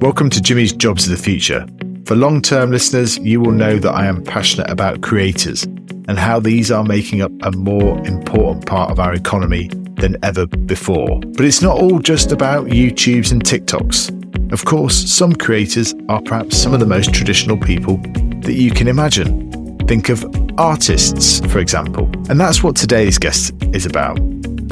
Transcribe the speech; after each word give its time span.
Welcome 0.00 0.30
to 0.30 0.40
Jimmy's 0.40 0.72
Jobs 0.72 1.04
of 1.04 1.10
the 1.10 1.22
Future. 1.22 1.66
For 2.06 2.16
long 2.16 2.40
term 2.40 2.70
listeners, 2.70 3.18
you 3.18 3.38
will 3.38 3.52
know 3.52 3.78
that 3.78 3.92
I 3.92 4.06
am 4.06 4.24
passionate 4.24 4.70
about 4.70 5.02
creators 5.02 5.64
and 5.64 6.18
how 6.18 6.40
these 6.40 6.70
are 6.70 6.82
making 6.82 7.20
up 7.20 7.30
a 7.42 7.52
more 7.52 7.98
important 8.06 8.64
part 8.64 8.90
of 8.90 8.98
our 8.98 9.12
economy 9.12 9.68
than 9.96 10.16
ever 10.22 10.46
before. 10.46 11.20
But 11.20 11.44
it's 11.44 11.60
not 11.60 11.76
all 11.76 11.98
just 11.98 12.32
about 12.32 12.68
YouTubes 12.68 13.30
and 13.30 13.44
TikToks. 13.44 14.52
Of 14.54 14.64
course, 14.64 14.96
some 14.96 15.34
creators 15.34 15.94
are 16.08 16.22
perhaps 16.22 16.56
some 16.56 16.72
of 16.72 16.80
the 16.80 16.86
most 16.86 17.12
traditional 17.12 17.58
people 17.58 17.98
that 18.40 18.54
you 18.54 18.70
can 18.70 18.88
imagine. 18.88 19.76
Think 19.86 20.08
of 20.08 20.24
artists, 20.56 21.40
for 21.52 21.58
example. 21.58 22.10
And 22.30 22.40
that's 22.40 22.62
what 22.62 22.74
today's 22.74 23.18
guest 23.18 23.52
is 23.74 23.84
about. 23.84 24.18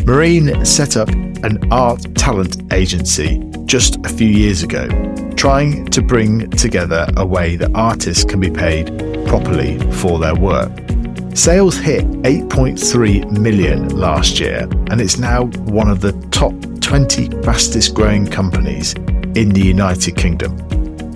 Marine 0.06 0.64
set 0.64 0.96
up 0.96 1.10
an 1.10 1.70
art 1.70 2.02
talent 2.14 2.72
agency 2.72 3.44
just 3.68 4.04
a 4.06 4.08
few 4.08 4.26
years 4.26 4.62
ago, 4.62 4.88
trying 5.36 5.84
to 5.86 6.00
bring 6.00 6.50
together 6.50 7.06
a 7.18 7.26
way 7.26 7.54
that 7.54 7.70
artists 7.74 8.24
can 8.24 8.40
be 8.40 8.50
paid 8.50 8.86
properly 9.26 9.78
for 9.92 10.18
their 10.18 10.34
work. 10.34 10.72
Sales 11.34 11.76
hit 11.76 12.04
8.3 12.22 13.30
million 13.38 13.88
last 13.90 14.40
year, 14.40 14.66
and 14.90 15.00
it's 15.00 15.18
now 15.18 15.44
one 15.66 15.90
of 15.90 16.00
the 16.00 16.12
top 16.30 16.54
20 16.80 17.42
fastest 17.42 17.94
growing 17.94 18.26
companies 18.26 18.94
in 19.36 19.50
the 19.50 19.60
United 19.62 20.16
Kingdom. 20.16 20.56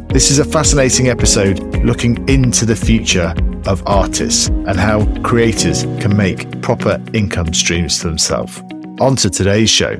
This 0.09 0.31
is 0.31 0.39
a 0.39 0.45
fascinating 0.45 1.09
episode 1.09 1.59
looking 1.83 2.29
into 2.29 2.67
the 2.67 2.77
future 2.77 3.35
of 3.67 3.83
artists 3.87 4.49
and 4.49 4.79
how 4.79 5.07
creators 5.23 5.85
can 6.01 6.15
make 6.15 6.61
proper 6.61 7.03
income 7.15 7.55
streams 7.55 8.01
for 8.01 8.09
themselves. 8.09 8.61
On 9.01 9.17
to 9.17 9.31
today's 9.31 9.71
show. 9.71 9.97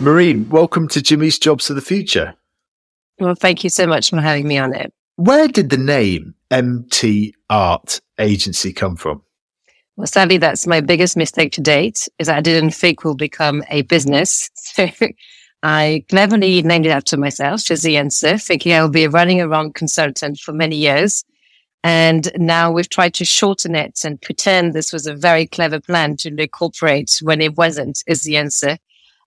Marine, 0.00 0.46
welcome 0.50 0.88
to 0.88 1.00
Jimmy's 1.00 1.38
Jobs 1.38 1.70
of 1.70 1.76
the 1.76 1.82
Future. 1.82 2.34
Well, 3.18 3.34
thank 3.34 3.64
you 3.64 3.70
so 3.70 3.86
much 3.86 4.10
for 4.10 4.20
having 4.20 4.46
me 4.46 4.58
on 4.58 4.74
it. 4.74 4.92
Where 5.16 5.48
did 5.48 5.70
the 5.70 5.78
name 5.78 6.34
MT 6.50 7.34
Art 7.48 8.02
Agency 8.18 8.74
come 8.74 8.96
from? 8.96 9.22
Well, 9.96 10.06
sadly, 10.06 10.36
that's 10.36 10.66
my 10.66 10.82
biggest 10.82 11.16
mistake 11.16 11.52
to 11.52 11.62
date 11.62 12.08
is 12.18 12.28
I 12.28 12.42
didn't 12.42 12.72
think 12.72 13.04
we'll 13.04 13.14
become 13.14 13.64
a 13.70 13.82
business. 13.82 14.50
So 14.54 14.90
I 15.62 16.04
cleverly 16.10 16.60
named 16.60 16.84
it 16.84 16.90
after 16.90 17.16
myself, 17.16 17.64
the 17.64 17.96
answer, 17.96 18.36
thinking 18.36 18.74
I 18.74 18.82
will 18.82 18.90
be 18.90 19.04
a 19.04 19.10
running 19.10 19.40
around 19.40 19.74
consultant 19.74 20.38
for 20.38 20.52
many 20.52 20.76
years. 20.76 21.24
And 21.82 22.30
now 22.36 22.70
we've 22.70 22.88
tried 22.88 23.14
to 23.14 23.24
shorten 23.24 23.74
it 23.74 24.00
and 24.04 24.20
pretend 24.20 24.74
this 24.74 24.92
was 24.92 25.06
a 25.06 25.14
very 25.14 25.46
clever 25.46 25.80
plan 25.80 26.18
to 26.18 26.28
incorporate 26.28 27.18
when 27.22 27.40
it 27.40 27.56
wasn't 27.56 28.02
is 28.06 28.24
the 28.24 28.36
answer. 28.36 28.76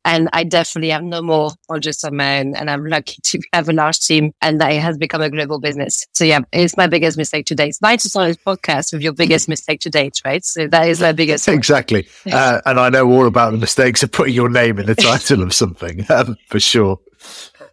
And 0.06 0.30
I 0.32 0.44
definitely 0.44 0.90
have 0.90 1.04
no 1.04 1.22
more 1.22 1.52
or 1.68 1.80
just 1.80 2.06
on 2.06 2.16
my 2.16 2.40
own. 2.40 2.56
And 2.56 2.70
I'm 2.70 2.86
lucky 2.86 3.18
to 3.24 3.40
have 3.54 3.68
a 3.70 3.74
large 3.74 4.00
team 4.00 4.32
and 4.42 4.60
that 4.62 4.72
it 4.72 4.82
has 4.82 4.98
become 4.98 5.22
a 5.22 5.30
global 5.30 5.60
business. 5.60 6.06
So 6.14 6.24
yeah, 6.24 6.40
it's 6.52 6.78
my 6.78 6.88
biggest 6.88 7.18
mistake 7.18 7.46
to 7.48 7.56
date. 7.56 7.76
It's 7.82 8.08
start 8.10 8.28
this 8.28 8.38
podcast 8.38 8.94
with 8.94 9.02
your 9.02 9.14
biggest 9.14 9.50
mistake 9.50 9.82
to 9.82 9.90
date, 9.90 10.22
right? 10.24 10.44
So 10.44 10.68
that 10.68 10.88
is 10.88 11.02
my 11.02 11.12
biggest. 11.12 11.48
exactly. 11.48 12.08
Uh, 12.32 12.62
and 12.66 12.80
I 12.80 12.90
know 12.90 13.10
all 13.12 13.28
about 13.28 13.52
the 13.52 13.58
mistakes 13.58 14.02
of 14.02 14.12
putting 14.12 14.34
your 14.34 14.50
name 14.50 14.80
in 14.80 14.86
the 14.86 14.96
title 14.96 15.44
of 15.44 15.54
something 15.54 16.06
um, 16.10 16.38
for 16.48 16.60
sure. 16.60 17.00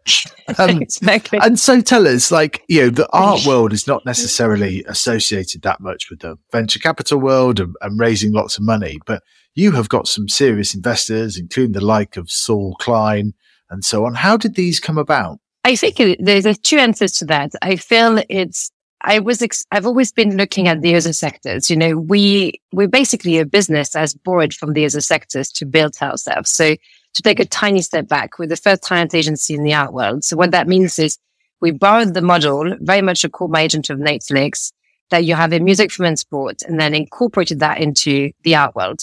Um, 0.59 0.81
exactly. 0.81 1.41
And 1.43 1.59
so 1.59 1.81
tell 1.81 2.07
us, 2.07 2.31
like, 2.31 2.63
you 2.69 2.83
know, 2.83 2.91
the 2.91 3.09
art 3.13 3.45
world 3.45 3.73
is 3.73 3.89
not 3.89 4.07
necessarily 4.07 4.85
associated 4.87 5.63
that 5.63 5.81
much 5.81 6.09
with 6.09 6.21
the 6.21 6.39
venture 6.53 6.79
capital 6.79 7.19
world 7.19 7.59
and, 7.59 7.75
and 7.81 7.99
raising 7.99 8.33
lots 8.33 8.57
of 8.57 8.63
money, 8.63 9.01
but 9.07 9.25
you 9.57 9.73
have 9.73 9.89
got 9.89 10.07
some 10.07 10.29
serious 10.29 10.75
investors, 10.75 11.37
including 11.37 11.73
the 11.73 11.85
like 11.85 12.17
of 12.17 12.31
Saul 12.31 12.77
Klein 12.79 13.35
and 13.71 13.85
so 13.85 14.05
on. 14.05 14.15
How 14.15 14.37
did 14.37 14.55
these 14.55 14.79
come 14.79 14.99
about? 14.99 15.41
I 15.65 15.75
think 15.75 15.97
there's 16.21 16.59
two 16.59 16.79
answers 16.79 17.13
to 17.15 17.25
that. 17.25 17.53
I 17.63 17.75
feel 17.75 18.23
it's 18.29 18.71
I 19.01 19.19
was, 19.19 19.43
ex- 19.43 19.65
I've 19.71 19.87
always 19.87 20.13
been 20.13 20.37
looking 20.37 20.69
at 20.69 20.81
the 20.81 20.95
other 20.95 21.13
sectors. 21.13 21.71
You 21.71 21.77
know, 21.77 21.97
we, 21.97 22.61
we're 22.73 22.89
basically 22.89 23.39
a 23.39 23.47
business 23.47 23.95
as 23.95 24.15
borrowed 24.15 24.55
from 24.55 24.73
the 24.73 24.85
other 24.85 25.01
sectors 25.01 25.51
to 25.53 25.67
build 25.67 25.97
ourselves. 26.01 26.51
So 26.51 26.75
to 27.15 27.23
take 27.23 27.39
a 27.39 27.45
tiny 27.45 27.83
step 27.83 28.09
back, 28.09 28.39
we're 28.39 28.47
the 28.47 28.57
first 28.57 28.83
talent 28.83 29.15
agency 29.15 29.55
in 29.55 29.63
the 29.63 29.75
art 29.75 29.93
world. 29.93 30.25
So 30.25 30.37
what 30.37 30.51
that 30.51 30.67
means 30.67 30.99
is 30.99 31.19
we 31.61 31.71
borrowed 31.71 32.15
the 32.15 32.23
model, 32.23 32.77
very 32.81 33.03
much 33.03 33.23
a 33.23 33.29
core 33.29 33.55
agent 33.57 33.91
of 33.91 33.99
Netflix, 33.99 34.73
that 35.11 35.25
you 35.25 35.35
have 35.35 35.53
in 35.53 35.65
music, 35.65 35.93
film 35.93 36.09
and 36.09 36.19
sport 36.19 36.63
and 36.63 36.81
then 36.81 36.95
incorporated 36.95 37.61
that 37.61 37.81
into 37.81 38.33
the 38.43 38.55
art 38.55 38.75
world. 38.75 39.01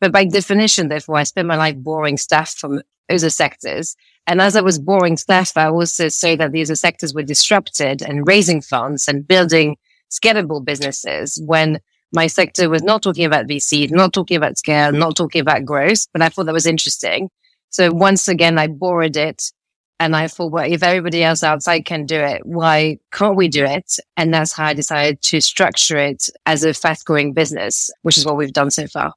But 0.00 0.12
by 0.12 0.24
definition, 0.24 0.88
therefore, 0.88 1.16
I 1.16 1.24
spent 1.24 1.48
my 1.48 1.56
life 1.56 1.76
borrowing 1.78 2.16
stuff 2.16 2.50
from 2.50 2.82
other 3.08 3.30
sectors. 3.30 3.96
And 4.26 4.40
as 4.40 4.56
I 4.56 4.60
was 4.60 4.78
borrowing 4.78 5.16
stuff, 5.16 5.52
I 5.56 5.68
also 5.68 6.08
say 6.08 6.36
that 6.36 6.52
these 6.52 6.78
sectors 6.78 7.14
were 7.14 7.22
disrupted 7.22 8.02
and 8.02 8.26
raising 8.26 8.60
funds 8.60 9.08
and 9.08 9.26
building 9.26 9.76
scalable 10.10 10.64
businesses 10.64 11.40
when 11.46 11.80
my 12.12 12.26
sector 12.26 12.68
was 12.68 12.82
not 12.82 13.02
talking 13.02 13.24
about 13.24 13.46
VC, 13.46 13.90
not 13.90 14.12
talking 14.12 14.36
about 14.36 14.58
scale, 14.58 14.92
not 14.92 15.16
talking 15.16 15.40
about 15.40 15.64
growth, 15.64 16.06
but 16.12 16.22
I 16.22 16.28
thought 16.28 16.46
that 16.46 16.52
was 16.52 16.66
interesting. 16.66 17.30
So 17.70 17.92
once 17.92 18.28
again, 18.28 18.58
I 18.58 18.68
borrowed 18.68 19.16
it 19.16 19.52
and 19.98 20.14
I 20.14 20.28
thought, 20.28 20.52
well, 20.52 20.70
if 20.70 20.82
everybody 20.82 21.24
else 21.24 21.42
outside 21.42 21.84
can 21.84 22.06
do 22.06 22.16
it, 22.16 22.42
why 22.44 22.98
can't 23.12 23.36
we 23.36 23.48
do 23.48 23.64
it? 23.64 23.98
And 24.16 24.32
that's 24.32 24.52
how 24.52 24.66
I 24.66 24.74
decided 24.74 25.22
to 25.22 25.40
structure 25.40 25.96
it 25.96 26.28
as 26.44 26.64
a 26.64 26.74
fast 26.74 27.06
growing 27.06 27.32
business, 27.32 27.90
which 28.02 28.18
is 28.18 28.26
what 28.26 28.36
we've 28.36 28.52
done 28.52 28.70
so 28.70 28.86
far. 28.86 29.14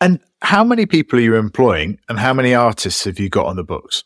And 0.00 0.20
how 0.42 0.64
many 0.64 0.86
people 0.86 1.18
are 1.18 1.22
you 1.22 1.36
employing 1.36 1.98
and 2.08 2.18
how 2.18 2.32
many 2.32 2.54
artists 2.54 3.04
have 3.04 3.18
you 3.18 3.28
got 3.28 3.46
on 3.46 3.56
the 3.56 3.64
books? 3.64 4.04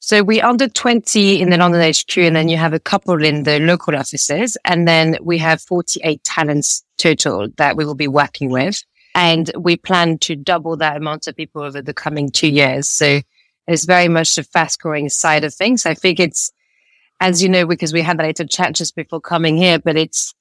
So 0.00 0.22
we 0.22 0.40
under 0.40 0.68
20 0.68 1.40
in 1.40 1.50
the 1.50 1.56
London 1.56 1.80
HQ 1.80 2.18
and 2.18 2.36
then 2.36 2.48
you 2.48 2.58
have 2.58 2.74
a 2.74 2.80
couple 2.80 3.24
in 3.24 3.44
the 3.44 3.58
local 3.58 3.96
offices. 3.96 4.56
And 4.64 4.86
then 4.86 5.16
we 5.22 5.38
have 5.38 5.62
48 5.62 6.22
talents 6.24 6.84
total 6.98 7.48
that 7.56 7.76
we 7.76 7.84
will 7.84 7.94
be 7.94 8.08
working 8.08 8.50
with. 8.50 8.82
And 9.14 9.50
we 9.56 9.76
plan 9.76 10.18
to 10.18 10.36
double 10.36 10.76
that 10.78 10.96
amount 10.96 11.26
of 11.26 11.36
people 11.36 11.62
over 11.62 11.80
the 11.80 11.94
coming 11.94 12.30
two 12.30 12.48
years. 12.48 12.88
So 12.88 13.20
it's 13.66 13.84
very 13.84 14.08
much 14.08 14.34
the 14.34 14.42
fast 14.42 14.80
growing 14.80 15.08
side 15.08 15.44
of 15.44 15.54
things. 15.54 15.86
I 15.86 15.94
think 15.94 16.20
it's, 16.20 16.52
as 17.20 17.42
you 17.42 17.48
know, 17.48 17.66
because 17.66 17.92
we 17.92 18.02
had 18.02 18.18
that 18.18 18.26
little 18.26 18.46
chat 18.46 18.74
just 18.74 18.94
before 18.94 19.20
coming 19.20 19.56
here, 19.56 19.78
but 19.78 19.96
it's, 19.96 20.34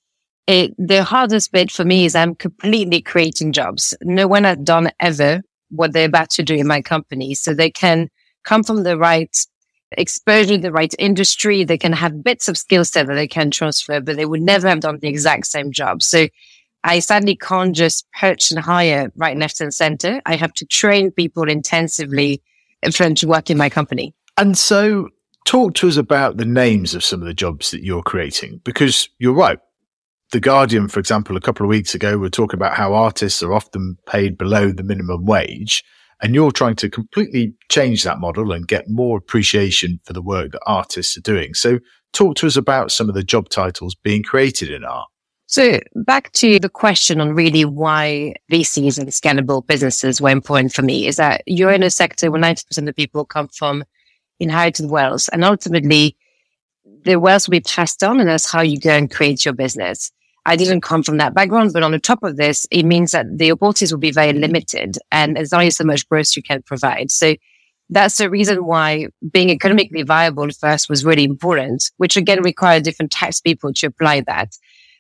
it, 0.48 0.74
the 0.78 1.04
hardest 1.04 1.52
bit 1.52 1.72
for 1.72 1.86
me 1.86 2.06
is 2.06 2.16
I'm 2.16 2.36
completely 2.36 3.02
creating 3.02 3.54
jobs. 3.54 3.94
No 4.02 4.28
one 4.28 4.44
has 4.44 4.58
done 4.58 4.92
ever 5.00 5.42
what 5.70 5.94
they're 5.94 6.06
about 6.06 6.30
to 6.32 6.44
do 6.44 6.56
in 6.56 6.68
my 6.68 6.82
company. 6.82 7.34
So 7.34 7.54
they 7.54 7.72
can 7.72 8.10
come 8.44 8.64
from 8.64 8.84
the 8.84 8.98
right 8.98 9.36
exposure, 9.94 10.58
the 10.58 10.72
right 10.72 10.94
industry. 11.00 11.64
They 11.64 11.78
can 11.78 11.94
have 11.94 12.24
bits 12.24 12.48
of 12.48 12.58
skill 12.58 12.84
set 12.84 13.08
that 13.08 13.14
they 13.14 13.28
can 13.28 13.52
transfer, 13.52 14.02
but 14.02 14.16
they 14.18 14.26
would 14.26 14.42
never 14.42 14.68
have 14.68 14.82
done 14.82 15.00
the 15.00 15.08
exact 15.08 15.48
same 15.48 15.72
job. 15.72 16.04
So 16.04 16.28
I 16.84 17.00
sadly 17.00 17.36
can't 17.36 17.76
just 17.76 18.06
poach 18.14 18.52
and 18.52 18.60
hire 18.60 19.12
right, 19.16 19.38
left 19.38 19.62
and 19.62 19.74
center. 19.74 20.22
I 20.26 20.36
have 20.36 20.54
to 20.56 20.66
train 20.66 21.12
people 21.12 21.50
intensively 21.50 22.42
for 22.92 23.04
them 23.04 23.16
to 23.16 23.28
work 23.28 23.50
in 23.50 23.58
my 23.58 23.70
company. 23.70 24.14
And 24.38 24.58
so 24.58 25.10
talk 25.46 25.76
to 25.76 25.88
us 25.88 25.96
about 25.96 26.38
the 26.38 26.46
names 26.46 26.94
of 26.94 27.04
some 27.04 27.22
of 27.22 27.28
the 27.28 27.34
jobs 27.34 27.72
that 27.72 27.84
you're 27.84 28.04
creating, 28.04 28.60
because 28.64 29.08
you're 29.20 29.34
right. 29.34 29.60
The 30.34 30.40
Guardian, 30.40 30.88
for 30.88 31.00
example, 31.00 31.38
a 31.38 31.40
couple 31.40 31.64
of 31.64 31.70
weeks 31.70 31.94
ago, 31.94 32.18
were 32.18 32.28
talking 32.28 32.58
about 32.58 32.74
how 32.74 32.96
artists 32.96 33.44
are 33.44 33.54
often 33.54 33.98
paid 34.08 34.36
below 34.36 34.72
the 34.72 34.82
minimum 34.82 35.26
wage. 35.26 35.84
And 36.24 36.34
you're 36.34 36.52
trying 36.52 36.76
to 36.78 36.90
completely 36.90 37.54
change 37.70 38.04
that 38.04 38.18
model 38.18 38.52
and 38.52 38.68
get 38.68 38.90
more 38.90 39.20
appreciation 39.20 40.00
for 40.06 40.14
the 40.14 40.24
work 40.24 40.52
that 40.54 40.62
artists 40.66 41.16
are 41.16 41.22
doing. 41.22 41.54
So 41.54 41.78
talk 42.14 42.36
to 42.38 42.48
us 42.48 42.56
about 42.56 42.92
some 42.92 43.10
of 43.10 43.14
the 43.14 43.22
job 43.22 43.50
titles 43.50 43.94
being 43.94 44.24
created 44.24 44.72
in 44.72 44.84
art. 44.84 45.08
So 45.46 45.80
back 45.94 46.32
to 46.32 46.58
the 46.58 46.68
question 46.68 47.22
on 47.22 47.36
really 47.36 47.64
why 47.64 48.34
VCs 48.52 48.98
and 48.98 49.10
scalable 49.10 49.64
businesses 49.68 50.20
were 50.20 50.32
important 50.32 50.74
for 50.74 50.82
me 50.82 51.06
is 51.06 51.18
that 51.18 51.44
you're 51.46 51.72
in 51.72 51.84
a 51.84 51.92
sector 51.92 52.32
where 52.32 52.42
90% 52.42 52.90
of 52.90 52.96
people 52.96 53.24
come 53.24 53.50
from 53.50 53.84
inherited 54.40 54.90
wealth 54.90 55.30
and 55.32 55.44
ultimately 55.44 56.18
the 57.04 57.20
wealth 57.20 57.48
will 57.48 57.52
be 57.52 57.60
passed 57.62 58.04
on 58.04 58.20
and 58.20 58.28
that's 58.28 58.52
how 58.52 58.62
you 58.62 58.80
go 58.80 58.98
and 58.98 59.12
create 59.12 59.46
your 59.46 59.54
business. 59.54 60.12
I 60.46 60.56
didn't 60.56 60.82
come 60.82 61.04
from 61.04 61.18
that 61.18 61.34
background, 61.34 61.72
but 61.74 61.84
on 61.84 61.92
the 61.92 62.00
top 62.00 62.22
of 62.24 62.36
this, 62.36 62.68
it 62.70 62.84
means 62.84 63.12
that 63.12 63.26
the 63.38 63.52
opportunities 63.52 63.92
will 63.92 64.00
be 64.00 64.12
very 64.12 64.34
limited 64.34 64.98
and 65.12 65.38
there's 65.38 65.54
only 65.54 65.70
so 65.70 65.84
much 65.84 66.08
growth 66.10 66.36
you 66.36 66.44
can 66.44 66.62
provide. 66.64 67.12
So 67.12 67.36
that's 67.90 68.18
the 68.18 68.30
reason 68.30 68.66
why 68.66 69.08
being 69.32 69.50
economically 69.50 70.04
viable 70.04 70.50
first 70.50 70.90
was 70.90 71.06
really 71.06 71.24
important, 71.24 71.92
which 71.98 72.18
again 72.18 72.42
required 72.42 72.84
different 72.84 73.12
types 73.12 73.40
of 73.40 73.44
people 73.44 73.74
to 73.74 73.88
apply 73.88 74.22
that. 74.22 74.50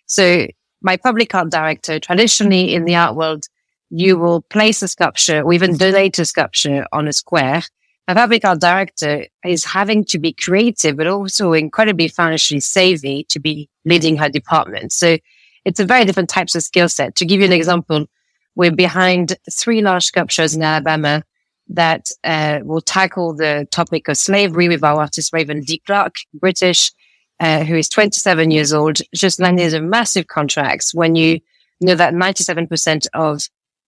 So 0.05 0.47
my 0.81 0.97
public 0.97 1.33
art 1.33 1.49
director, 1.49 1.99
traditionally 1.99 2.73
in 2.73 2.85
the 2.85 2.95
art 2.95 3.15
world, 3.15 3.45
you 3.89 4.17
will 4.17 4.41
place 4.41 4.81
a 4.81 4.87
sculpture 4.87 5.41
or 5.41 5.53
even 5.53 5.77
donate 5.77 6.19
a 6.19 6.25
sculpture 6.25 6.85
on 6.91 7.07
a 7.07 7.13
square. 7.13 7.63
A 8.07 8.41
art 8.43 8.59
director 8.59 9.25
is 9.45 9.63
having 9.63 10.03
to 10.05 10.19
be 10.19 10.33
creative, 10.33 10.97
but 10.97 11.07
also 11.07 11.53
incredibly 11.53 12.09
financially 12.09 12.59
savvy 12.59 13.23
to 13.29 13.39
be 13.39 13.69
leading 13.85 14.17
her 14.17 14.29
department. 14.29 14.91
So 14.91 15.17
it's 15.63 15.79
a 15.79 15.85
very 15.85 16.03
different 16.03 16.29
types 16.29 16.53
of 16.55 16.63
skill 16.63 16.89
set. 16.89 17.15
To 17.15 17.25
give 17.25 17.39
you 17.39 17.45
an 17.45 17.53
example, 17.53 18.05
we're 18.55 18.71
behind 18.71 19.37
three 19.51 19.81
large 19.81 20.03
sculptures 20.03 20.53
in 20.53 20.63
Alabama 20.63 21.23
that 21.69 22.09
uh, 22.25 22.59
will 22.63 22.81
tackle 22.81 23.33
the 23.33 23.67
topic 23.71 24.09
of 24.09 24.17
slavery 24.17 24.67
with 24.67 24.83
our 24.83 24.99
artist 24.99 25.31
Raven 25.31 25.61
D. 25.61 25.81
Clark, 25.85 26.15
British, 26.33 26.91
uh, 27.39 27.63
who 27.63 27.75
is 27.75 27.87
27 27.87 28.51
years 28.51 28.73
old, 28.73 28.99
just 29.15 29.39
landed 29.39 29.73
a 29.73 29.81
massive 29.81 30.27
contracts 30.27 30.93
when 30.93 31.15
you 31.15 31.39
know 31.79 31.95
that 31.95 32.13
97% 32.13 33.07
of 33.13 33.43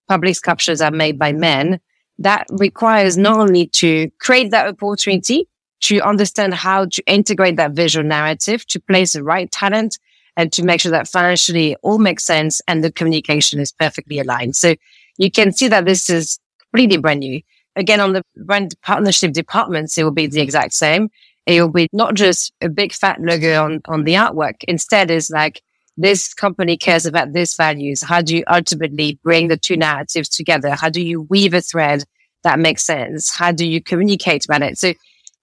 public 0.08 0.36
sculptures 0.36 0.80
are 0.80 0.90
made 0.90 1.18
by 1.18 1.32
men. 1.32 1.80
That 2.18 2.46
requires 2.50 3.16
not 3.16 3.38
only 3.38 3.66
to 3.68 4.10
create 4.20 4.50
that 4.50 4.66
opportunity, 4.66 5.48
to 5.82 6.00
understand 6.00 6.54
how 6.54 6.86
to 6.86 7.02
integrate 7.06 7.56
that 7.56 7.72
visual 7.72 8.06
narrative, 8.06 8.66
to 8.68 8.80
place 8.80 9.12
the 9.12 9.22
right 9.22 9.50
talent, 9.50 9.98
and 10.36 10.52
to 10.52 10.62
make 10.62 10.80
sure 10.80 10.90
that 10.90 11.08
financially 11.08 11.76
all 11.82 11.98
makes 11.98 12.24
sense 12.24 12.60
and 12.68 12.82
the 12.82 12.92
communication 12.92 13.60
is 13.60 13.72
perfectly 13.72 14.18
aligned. 14.18 14.56
So 14.56 14.74
you 15.18 15.30
can 15.30 15.52
see 15.52 15.68
that 15.68 15.84
this 15.84 16.10
is 16.10 16.38
completely 16.60 16.98
brand 16.98 17.20
new. 17.20 17.40
Again, 17.74 18.00
on 18.00 18.12
the 18.12 18.22
brand 18.36 18.74
partnership 18.82 19.32
departments, 19.32 19.96
it 19.96 20.04
will 20.04 20.10
be 20.10 20.26
the 20.26 20.40
exact 20.40 20.74
same. 20.74 21.10
It 21.46 21.60
will 21.60 21.70
be 21.70 21.88
not 21.92 22.14
just 22.14 22.52
a 22.60 22.68
big 22.68 22.92
fat 22.92 23.20
logo 23.20 23.62
on, 23.62 23.80
on 23.86 24.04
the 24.04 24.14
artwork. 24.14 24.64
Instead, 24.66 25.10
it's 25.10 25.30
like 25.30 25.62
this 25.96 26.34
company 26.34 26.76
cares 26.76 27.06
about 27.06 27.32
these 27.32 27.54
values. 27.54 28.02
How 28.02 28.20
do 28.20 28.36
you 28.36 28.44
ultimately 28.48 29.18
bring 29.22 29.48
the 29.48 29.56
two 29.56 29.76
narratives 29.76 30.28
together? 30.28 30.70
How 30.70 30.90
do 30.90 31.02
you 31.02 31.22
weave 31.22 31.54
a 31.54 31.60
thread 31.60 32.04
that 32.44 32.58
makes 32.58 32.84
sense? 32.84 33.34
How 33.34 33.52
do 33.52 33.66
you 33.66 33.82
communicate 33.82 34.44
about 34.44 34.62
it? 34.62 34.78
So 34.78 34.92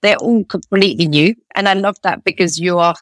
they're 0.02 0.18
all 0.18 0.44
completely 0.46 1.08
new. 1.08 1.34
And 1.56 1.68
I 1.68 1.74
love 1.74 1.96
that 2.04 2.24
because 2.24 2.60
you 2.60 2.78
are 2.78 2.96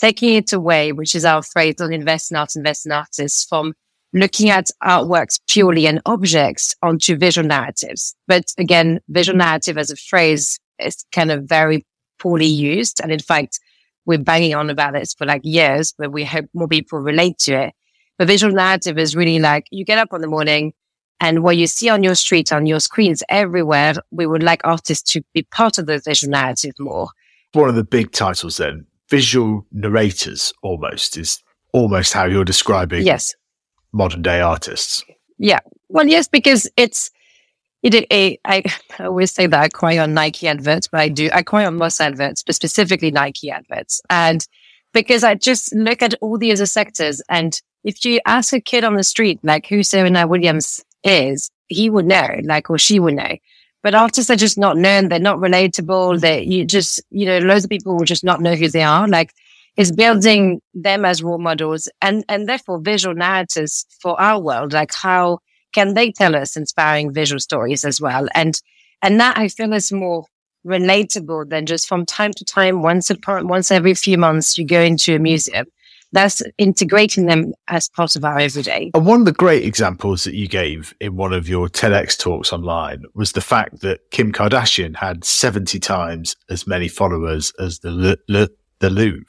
taking 0.00 0.34
it 0.34 0.52
away, 0.52 0.92
which 0.92 1.14
is 1.14 1.24
our 1.24 1.42
phrase 1.42 1.80
on 1.80 1.92
invest 1.92 2.30
in 2.30 2.36
art, 2.36 2.56
invest 2.56 2.86
in 2.86 2.92
artists 2.92 3.44
from 3.44 3.74
looking 4.12 4.48
at 4.50 4.70
artworks 4.82 5.38
purely 5.48 5.86
and 5.86 6.00
objects 6.06 6.74
onto 6.82 7.16
visual 7.16 7.46
narratives. 7.46 8.14
But 8.26 8.44
again, 8.56 9.00
visual 9.08 9.36
narrative 9.36 9.76
as 9.76 9.90
a 9.90 9.96
phrase 9.96 10.58
is 10.78 11.04
kind 11.12 11.30
of 11.30 11.44
very 11.44 11.84
poorly 12.18 12.46
used. 12.46 13.00
And 13.02 13.12
in 13.12 13.18
fact, 13.18 13.60
we're 14.08 14.18
banging 14.18 14.54
on 14.54 14.70
about 14.70 14.94
this 14.94 15.12
for 15.12 15.26
like 15.26 15.42
years, 15.44 15.92
but 15.96 16.10
we 16.10 16.24
hope 16.24 16.46
more 16.54 16.66
people 16.66 16.98
relate 16.98 17.36
to 17.40 17.52
it. 17.52 17.74
But 18.16 18.26
visual 18.26 18.52
narrative 18.52 18.98
is 18.98 19.14
really 19.14 19.38
like 19.38 19.66
you 19.70 19.84
get 19.84 19.98
up 19.98 20.14
in 20.14 20.22
the 20.22 20.26
morning 20.26 20.72
and 21.20 21.42
what 21.42 21.58
you 21.58 21.66
see 21.66 21.90
on 21.90 22.02
your 22.02 22.14
street, 22.14 22.50
on 22.50 22.64
your 22.64 22.80
screens 22.80 23.22
everywhere, 23.28 23.94
we 24.10 24.26
would 24.26 24.42
like 24.42 24.62
artists 24.64 25.12
to 25.12 25.22
be 25.34 25.42
part 25.42 25.76
of 25.76 25.86
the 25.86 26.00
visual 26.00 26.30
narrative 26.30 26.72
more. 26.78 27.08
One 27.52 27.68
of 27.68 27.74
the 27.74 27.84
big 27.84 28.12
titles 28.12 28.56
then, 28.56 28.86
visual 29.10 29.66
narrators 29.72 30.54
almost 30.62 31.18
is 31.18 31.42
almost 31.74 32.14
how 32.14 32.24
you're 32.24 32.44
describing 32.44 33.04
yes 33.04 33.34
modern 33.92 34.22
day 34.22 34.40
artists. 34.40 35.04
Yeah. 35.38 35.60
Well, 35.88 36.06
yes, 36.06 36.28
because 36.28 36.70
it's, 36.76 37.10
I, 37.84 38.38
I 38.44 38.64
always 39.00 39.32
say 39.32 39.46
that 39.46 39.60
I 39.60 39.68
cry 39.68 39.98
on 39.98 40.14
Nike 40.14 40.48
adverts, 40.48 40.88
but 40.88 41.00
I 41.00 41.08
do, 41.08 41.30
I 41.32 41.42
cry 41.42 41.64
on 41.64 41.76
most 41.76 42.00
adverts, 42.00 42.42
but 42.42 42.54
specifically 42.54 43.10
Nike 43.10 43.50
adverts. 43.50 44.00
And 44.10 44.46
because 44.92 45.22
I 45.22 45.34
just 45.34 45.74
look 45.74 46.02
at 46.02 46.14
all 46.20 46.38
the 46.38 46.52
other 46.52 46.66
sectors 46.66 47.22
and 47.28 47.60
if 47.84 48.04
you 48.04 48.20
ask 48.26 48.52
a 48.52 48.60
kid 48.60 48.84
on 48.84 48.96
the 48.96 49.04
street, 49.04 49.38
like 49.42 49.66
who 49.66 49.82
Serena 49.82 50.26
Williams 50.26 50.84
is, 51.04 51.50
he 51.68 51.88
would 51.88 52.06
know, 52.06 52.40
like, 52.44 52.68
or 52.70 52.78
she 52.78 52.98
would 52.98 53.14
know. 53.14 53.36
But 53.82 53.94
artists 53.94 54.30
are 54.30 54.36
just 54.36 54.58
not 54.58 54.76
known. 54.76 55.08
They're 55.08 55.20
not 55.20 55.38
relatable. 55.38 56.20
They, 56.20 56.42
you 56.42 56.64
just, 56.64 57.00
you 57.10 57.26
know, 57.26 57.38
loads 57.38 57.64
of 57.64 57.70
people 57.70 57.96
will 57.96 58.04
just 58.04 58.24
not 58.24 58.40
know 58.40 58.56
who 58.56 58.68
they 58.68 58.82
are. 58.82 59.06
Like 59.06 59.32
is 59.76 59.92
building 59.92 60.60
them 60.74 61.04
as 61.04 61.22
role 61.22 61.38
models 61.38 61.88
and, 62.02 62.24
and 62.28 62.48
therefore 62.48 62.80
visual 62.80 63.14
narratives 63.14 63.86
for 64.02 64.20
our 64.20 64.40
world. 64.40 64.72
Like 64.72 64.92
how 64.92 65.38
can 65.72 65.94
they 65.94 66.12
tell 66.12 66.34
us 66.34 66.56
inspiring 66.56 67.12
visual 67.12 67.40
stories 67.40 67.84
as 67.84 68.00
well? 68.00 68.28
And, 68.34 68.60
and 69.02 69.20
that 69.20 69.38
I 69.38 69.48
feel 69.48 69.72
is 69.72 69.92
more 69.92 70.24
relatable 70.66 71.48
than 71.48 71.66
just 71.66 71.88
from 71.88 72.06
time 72.06 72.32
to 72.34 72.44
time, 72.44 72.82
once 72.82 73.10
upon, 73.10 73.48
once 73.48 73.70
every 73.70 73.94
few 73.94 74.18
months, 74.18 74.58
you 74.58 74.66
go 74.66 74.80
into 74.80 75.14
a 75.14 75.18
museum. 75.18 75.66
That's 76.10 76.42
integrating 76.56 77.26
them 77.26 77.52
as 77.68 77.90
part 77.90 78.16
of 78.16 78.24
our 78.24 78.38
everyday. 78.38 78.90
And 78.94 79.04
one 79.04 79.20
of 79.20 79.26
the 79.26 79.32
great 79.32 79.64
examples 79.64 80.24
that 80.24 80.34
you 80.34 80.48
gave 80.48 80.94
in 81.00 81.16
one 81.16 81.34
of 81.34 81.48
your 81.48 81.68
TEDx 81.68 82.18
talks 82.18 82.50
online 82.50 83.02
was 83.14 83.32
the 83.32 83.42
fact 83.42 83.82
that 83.82 84.10
Kim 84.10 84.32
Kardashian 84.32 84.96
had 84.96 85.22
70 85.22 85.78
times 85.80 86.34
as 86.48 86.66
many 86.66 86.88
followers 86.88 87.52
as 87.58 87.80
the 87.80 87.90
Le, 87.90 88.16
Le, 88.26 88.48
the 88.80 88.90
Louvre. 88.90 89.24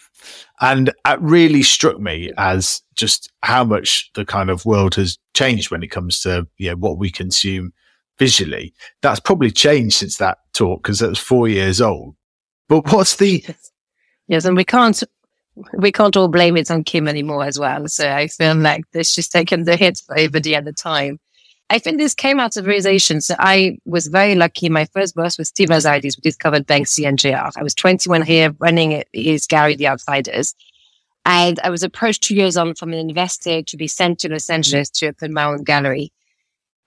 And 0.61 0.89
it 1.07 1.21
really 1.21 1.63
struck 1.63 1.99
me 1.99 2.31
as 2.37 2.81
just 2.95 3.31
how 3.41 3.63
much 3.63 4.11
the 4.15 4.25
kind 4.25 4.49
of 4.49 4.65
world 4.65 4.95
has 4.95 5.17
changed 5.33 5.71
when 5.71 5.83
it 5.83 5.87
comes 5.87 6.19
to, 6.21 6.47
you 6.57 6.69
know, 6.69 6.75
what 6.75 6.97
we 6.97 7.09
consume 7.09 7.73
visually. 8.17 8.73
That's 9.01 9.19
probably 9.19 9.51
changed 9.51 9.95
since 9.95 10.17
that 10.17 10.39
talk 10.53 10.83
because 10.83 10.99
that 10.99 11.09
was 11.09 11.19
four 11.19 11.47
years 11.47 11.81
old. 11.81 12.15
But 12.67 12.91
what's 12.91 13.15
the. 13.15 13.43
Yes. 14.27 14.45
And 14.45 14.55
we 14.55 14.65
can't, 14.65 15.01
we 15.77 15.91
can't 15.91 16.15
all 16.15 16.27
blame 16.27 16.57
it 16.57 16.69
on 16.69 16.83
Kim 16.83 17.07
anymore 17.07 17.45
as 17.45 17.57
well. 17.57 17.87
So 17.87 18.09
I 18.09 18.27
feel 18.27 18.55
like 18.55 18.83
this 18.91 19.15
just 19.15 19.31
taken 19.31 19.63
the 19.63 19.75
hit 19.75 20.01
for 20.05 20.15
everybody 20.15 20.55
at 20.55 20.65
the 20.65 20.73
time. 20.73 21.19
I 21.69 21.77
think 21.77 21.99
this 21.99 22.15
came 22.15 22.39
out 22.39 22.57
of 22.57 22.65
realization. 22.65 23.21
So 23.21 23.35
I 23.37 23.77
was 23.85 24.07
very 24.07 24.35
lucky. 24.35 24.69
My 24.69 24.85
first 24.85 25.15
boss 25.15 25.37
was 25.37 25.49
Steve 25.49 25.69
Lazarides, 25.69 26.15
who 26.15 26.21
discovered 26.21 26.65
Banksy 26.65 27.07
and 27.07 27.19
JR. 27.19 27.51
I 27.55 27.63
was 27.63 27.75
21 27.75 28.23
here 28.23 28.55
running 28.59 29.03
his 29.13 29.45
Gallery 29.45 29.75
The 29.75 29.87
Outsiders. 29.87 30.55
And 31.25 31.59
I 31.59 31.69
was 31.69 31.83
approached 31.83 32.23
two 32.23 32.33
years 32.33 32.57
on 32.57 32.73
from 32.73 32.91
an 32.91 32.97
investor 32.97 33.61
to 33.61 33.77
be 33.77 33.87
sent 33.87 34.19
to 34.19 34.29
Los 34.29 34.49
Angeles 34.49 34.89
to 34.91 35.09
open 35.09 35.31
my 35.33 35.43
own 35.43 35.63
gallery. 35.63 36.11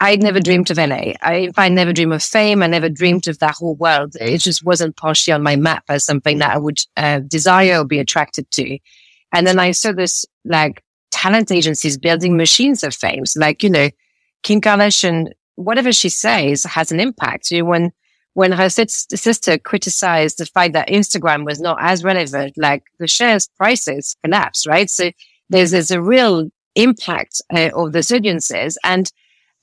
I'd 0.01 0.21
never 0.21 0.41
dreamed 0.41 0.69
of 0.73 0.79
LA. 0.79 1.13
I, 1.23 1.53
I 1.57 1.69
never 1.69 1.93
dreamed 1.93 2.15
of 2.15 2.25
fame. 2.25 2.61
I 2.61 2.67
never 2.67 2.89
dreamed 2.89 3.29
of 3.29 3.39
that 3.39 3.55
whole 3.55 3.77
world. 3.77 4.17
It 4.21 4.39
just 4.39 4.65
wasn't 4.65 4.97
partially 4.97 5.33
on 5.33 5.45
my 5.45 5.55
map 5.55 5.85
as 5.89 6.03
something 6.03 6.39
that 6.39 6.51
I 6.51 6.59
would 6.59 6.81
uh, 6.97 7.21
desire 7.21 7.79
or 7.79 7.85
be 7.85 8.01
attracted 8.01 8.51
to. 8.53 8.79
And 9.33 9.47
then 9.47 9.61
I 9.61 9.71
saw 9.71 9.93
this 9.93 10.27
like 10.45 10.83
talent 11.13 11.53
agencies 11.53 11.97
building 11.97 12.37
machines 12.37 12.83
of 12.83 12.97
fame. 12.97 13.27
So 13.27 13.39
like, 13.39 13.63
you 13.63 13.71
know, 13.71 13.91
Kim 14.43 14.61
Kardashian, 14.61 15.33
whatever 15.57 15.93
she 15.93 16.09
says 16.09 16.65
has 16.65 16.93
an 16.93 17.01
impact. 17.01 17.51
You 17.51 17.61
know, 17.61 17.69
when, 17.69 17.93
when 18.35 18.53
her 18.53 18.69
sister 18.69 19.59
criticized 19.59 20.39
the 20.39 20.47
fact 20.47 20.73
that 20.73 20.89
Instagram 20.89 21.45
was 21.45 21.61
not 21.61 21.79
as 21.81 22.05
relevant, 22.05 22.55
like 22.57 22.85
the 22.99 23.07
shares 23.07 23.49
prices 23.57 24.17
collapsed, 24.25 24.67
right? 24.67 24.89
So 24.91 25.11
there's, 25.51 25.71
there's 25.71 25.91
a 25.91 26.01
real 26.01 26.49
impact 26.75 27.43
uh, 27.55 27.71
of 27.75 27.93
those 27.93 28.11
audiences. 28.11 28.79
And, 28.85 29.11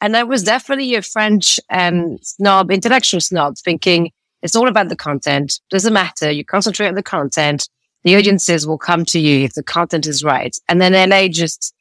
and 0.01 0.15
I 0.15 0.23
was 0.23 0.43
definitely 0.43 0.95
a 0.95 1.01
French, 1.01 1.59
um, 1.69 2.17
snob, 2.21 2.71
intellectual 2.71 3.19
snob 3.19 3.57
thinking 3.57 4.11
it's 4.41 4.55
all 4.55 4.67
about 4.67 4.89
the 4.89 4.95
content. 4.95 5.59
Doesn't 5.69 5.93
matter. 5.93 6.31
You 6.31 6.45
concentrate 6.45 6.87
on 6.87 6.95
the 6.95 7.03
content. 7.03 7.67
The 8.03 8.15
audiences 8.15 8.65
will 8.65 8.77
come 8.77 9.03
to 9.05 9.19
you 9.19 9.43
if 9.43 9.53
the 9.53 9.63
content 9.63 10.07
is 10.07 10.23
right. 10.23 10.55
And 10.69 10.81
then 10.81 11.09
LA 11.09 11.27
just 11.27 11.73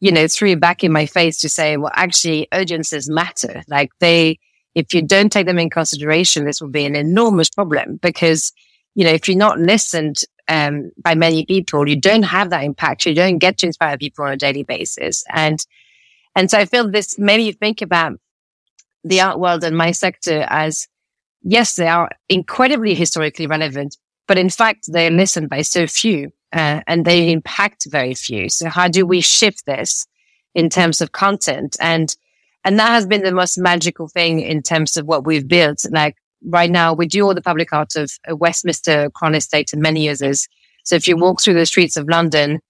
you 0.00 0.12
know, 0.12 0.28
threw 0.28 0.56
back 0.56 0.84
in 0.84 0.92
my 0.92 1.06
face 1.06 1.38
to 1.38 1.48
say, 1.48 1.76
well, 1.76 1.92
actually 1.94 2.48
audiences 2.52 3.08
matter. 3.08 3.62
Like 3.68 3.90
they, 4.00 4.38
if 4.74 4.92
you 4.92 5.02
don't 5.02 5.30
take 5.30 5.46
them 5.46 5.58
in 5.58 5.70
consideration, 5.70 6.44
this 6.44 6.60
will 6.60 6.68
be 6.68 6.84
an 6.84 6.96
enormous 6.96 7.48
problem 7.48 7.96
because, 8.02 8.52
you 8.94 9.04
know, 9.04 9.12
if 9.12 9.28
you're 9.28 9.38
not 9.38 9.58
listened 9.58 10.22
um, 10.48 10.90
by 10.98 11.14
many 11.14 11.46
people, 11.46 11.88
you 11.88 11.98
don't 11.98 12.24
have 12.24 12.50
that 12.50 12.64
impact. 12.64 13.06
You 13.06 13.14
don't 13.14 13.38
get 13.38 13.58
to 13.58 13.66
inspire 13.66 13.96
people 13.96 14.24
on 14.24 14.32
a 14.32 14.36
daily 14.36 14.62
basis. 14.62 15.24
And, 15.30 15.58
and 16.36 16.50
so 16.50 16.58
I 16.58 16.64
feel 16.64 16.90
this 16.90 17.18
made 17.18 17.38
me 17.38 17.52
think 17.52 17.80
about 17.80 18.18
the 19.04 19.20
art 19.20 19.38
world 19.38 19.64
and 19.64 19.76
my 19.76 19.92
sector 19.92 20.44
as, 20.48 20.88
yes, 21.42 21.76
they 21.76 21.88
are 21.88 22.10
incredibly 22.28 22.94
historically 22.94 23.46
relevant, 23.46 23.96
but 24.26 24.38
in 24.38 24.50
fact, 24.50 24.86
they're 24.88 25.10
listened 25.10 25.50
by 25.50 25.62
so 25.62 25.86
few 25.86 26.32
uh, 26.54 26.80
and 26.86 27.04
they 27.04 27.32
impact 27.32 27.86
very 27.90 28.14
few. 28.14 28.48
So 28.48 28.68
how 28.68 28.88
do 28.88 29.04
we 29.04 29.20
shift 29.20 29.66
this 29.66 30.06
in 30.54 30.70
terms 30.70 31.00
of 31.00 31.12
content? 31.12 31.76
And, 31.80 32.14
and 32.64 32.78
that 32.78 32.90
has 32.90 33.06
been 33.06 33.22
the 33.22 33.32
most 33.32 33.58
magical 33.58 34.08
thing 34.08 34.40
in 34.40 34.62
terms 34.62 34.96
of 34.96 35.06
what 35.06 35.26
we've 35.26 35.46
built. 35.46 35.84
Like 35.90 36.16
right 36.46 36.70
now, 36.70 36.94
we 36.94 37.06
do 37.06 37.26
all 37.26 37.34
the 37.34 37.42
public 37.42 37.72
art 37.72 37.96
of 37.96 38.12
Westminster 38.28 39.10
Crown 39.10 39.34
Estate 39.34 39.72
and 39.72 39.82
many 39.82 40.08
others. 40.08 40.48
So 40.84 40.94
if 40.94 41.08
you 41.08 41.16
walk 41.16 41.42
through 41.42 41.54
the 41.54 41.66
streets 41.66 41.96
of 41.96 42.08
London, 42.08 42.52
if 42.54 42.60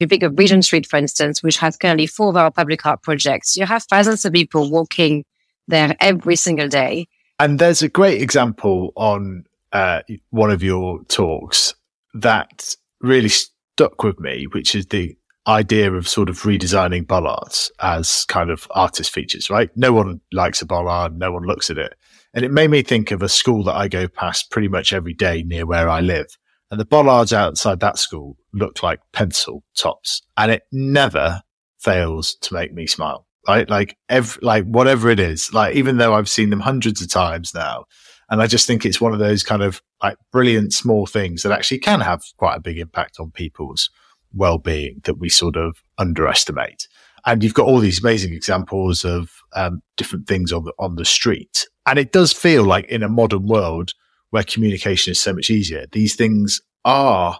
you 0.00 0.08
pick 0.08 0.22
up 0.22 0.38
Regent 0.38 0.64
Street, 0.64 0.86
for 0.86 0.96
instance, 0.96 1.42
which 1.42 1.56
has 1.58 1.76
currently 1.76 2.06
four 2.06 2.28
of 2.28 2.36
our 2.36 2.50
public 2.50 2.86
art 2.86 3.02
projects, 3.02 3.56
you 3.56 3.66
have 3.66 3.82
thousands 3.84 4.24
of 4.24 4.32
people 4.32 4.70
walking 4.70 5.24
there 5.68 5.96
every 6.00 6.36
single 6.36 6.68
day. 6.68 7.06
And 7.38 7.58
there's 7.58 7.82
a 7.82 7.88
great 7.88 8.22
example 8.22 8.92
on 8.94 9.44
uh, 9.72 10.02
one 10.30 10.50
of 10.50 10.62
your 10.62 11.02
talks 11.04 11.74
that 12.14 12.76
really 13.02 13.28
stuck 13.28 14.02
with 14.02 14.18
me, 14.20 14.46
which 14.52 14.74
is 14.74 14.86
the 14.86 15.16
idea 15.46 15.92
of 15.92 16.08
sort 16.08 16.28
of 16.28 16.40
redesigning 16.42 17.06
bollards 17.06 17.70
as 17.80 18.24
kind 18.26 18.50
of 18.50 18.66
artist 18.70 19.12
features, 19.12 19.50
right? 19.50 19.70
No 19.74 19.92
one 19.92 20.20
likes 20.32 20.62
a 20.62 20.66
bollard, 20.66 21.18
no 21.18 21.32
one 21.32 21.42
looks 21.42 21.68
at 21.68 21.78
it. 21.78 21.94
And 22.34 22.44
it 22.44 22.52
made 22.52 22.70
me 22.70 22.82
think 22.82 23.10
of 23.10 23.22
a 23.22 23.28
school 23.28 23.64
that 23.64 23.74
I 23.74 23.88
go 23.88 24.08
past 24.08 24.50
pretty 24.50 24.68
much 24.68 24.92
every 24.92 25.14
day 25.14 25.42
near 25.42 25.66
where 25.66 25.88
I 25.88 26.00
live. 26.00 26.26
And 26.70 26.80
the 26.80 26.86
bollards 26.86 27.32
outside 27.32 27.80
that 27.80 27.98
school 27.98 28.36
look 28.54 28.82
like 28.82 29.00
pencil 29.12 29.62
tops 29.76 30.22
and 30.36 30.50
it 30.50 30.62
never 30.72 31.42
fails 31.80 32.36
to 32.36 32.54
make 32.54 32.72
me 32.72 32.86
smile. 32.86 33.26
Right? 33.46 33.68
Like 33.68 33.96
every, 34.08 34.40
like 34.42 34.64
whatever 34.64 35.10
it 35.10 35.18
is, 35.18 35.52
like 35.52 35.74
even 35.74 35.98
though 35.98 36.14
I've 36.14 36.28
seen 36.28 36.50
them 36.50 36.60
hundreds 36.60 37.02
of 37.02 37.10
times 37.10 37.52
now, 37.52 37.84
and 38.32 38.40
I 38.40 38.46
just 38.46 38.66
think 38.66 38.86
it's 38.86 39.00
one 39.00 39.12
of 39.12 39.18
those 39.18 39.42
kind 39.42 39.62
of 39.62 39.82
like 40.02 40.16
brilliant 40.32 40.72
small 40.72 41.04
things 41.04 41.42
that 41.42 41.52
actually 41.52 41.80
can 41.80 42.00
have 42.00 42.24
quite 42.38 42.56
a 42.56 42.60
big 42.60 42.78
impact 42.78 43.20
on 43.20 43.30
people's 43.30 43.90
well-being 44.32 45.02
that 45.04 45.18
we 45.18 45.28
sort 45.28 45.54
of 45.54 45.82
underestimate. 45.98 46.88
And 47.26 47.44
you've 47.44 47.52
got 47.52 47.66
all 47.66 47.78
these 47.78 48.02
amazing 48.02 48.32
examples 48.32 49.04
of 49.04 49.30
um, 49.54 49.82
different 49.98 50.26
things 50.26 50.50
on 50.50 50.64
the 50.64 50.72
on 50.78 50.96
the 50.96 51.04
street, 51.04 51.68
and 51.86 51.98
it 51.98 52.10
does 52.10 52.32
feel 52.32 52.64
like 52.64 52.86
in 52.86 53.02
a 53.02 53.08
modern 53.08 53.46
world 53.46 53.92
where 54.30 54.42
communication 54.44 55.10
is 55.10 55.20
so 55.20 55.34
much 55.34 55.50
easier, 55.50 55.84
these 55.92 56.16
things 56.16 56.62
are 56.86 57.38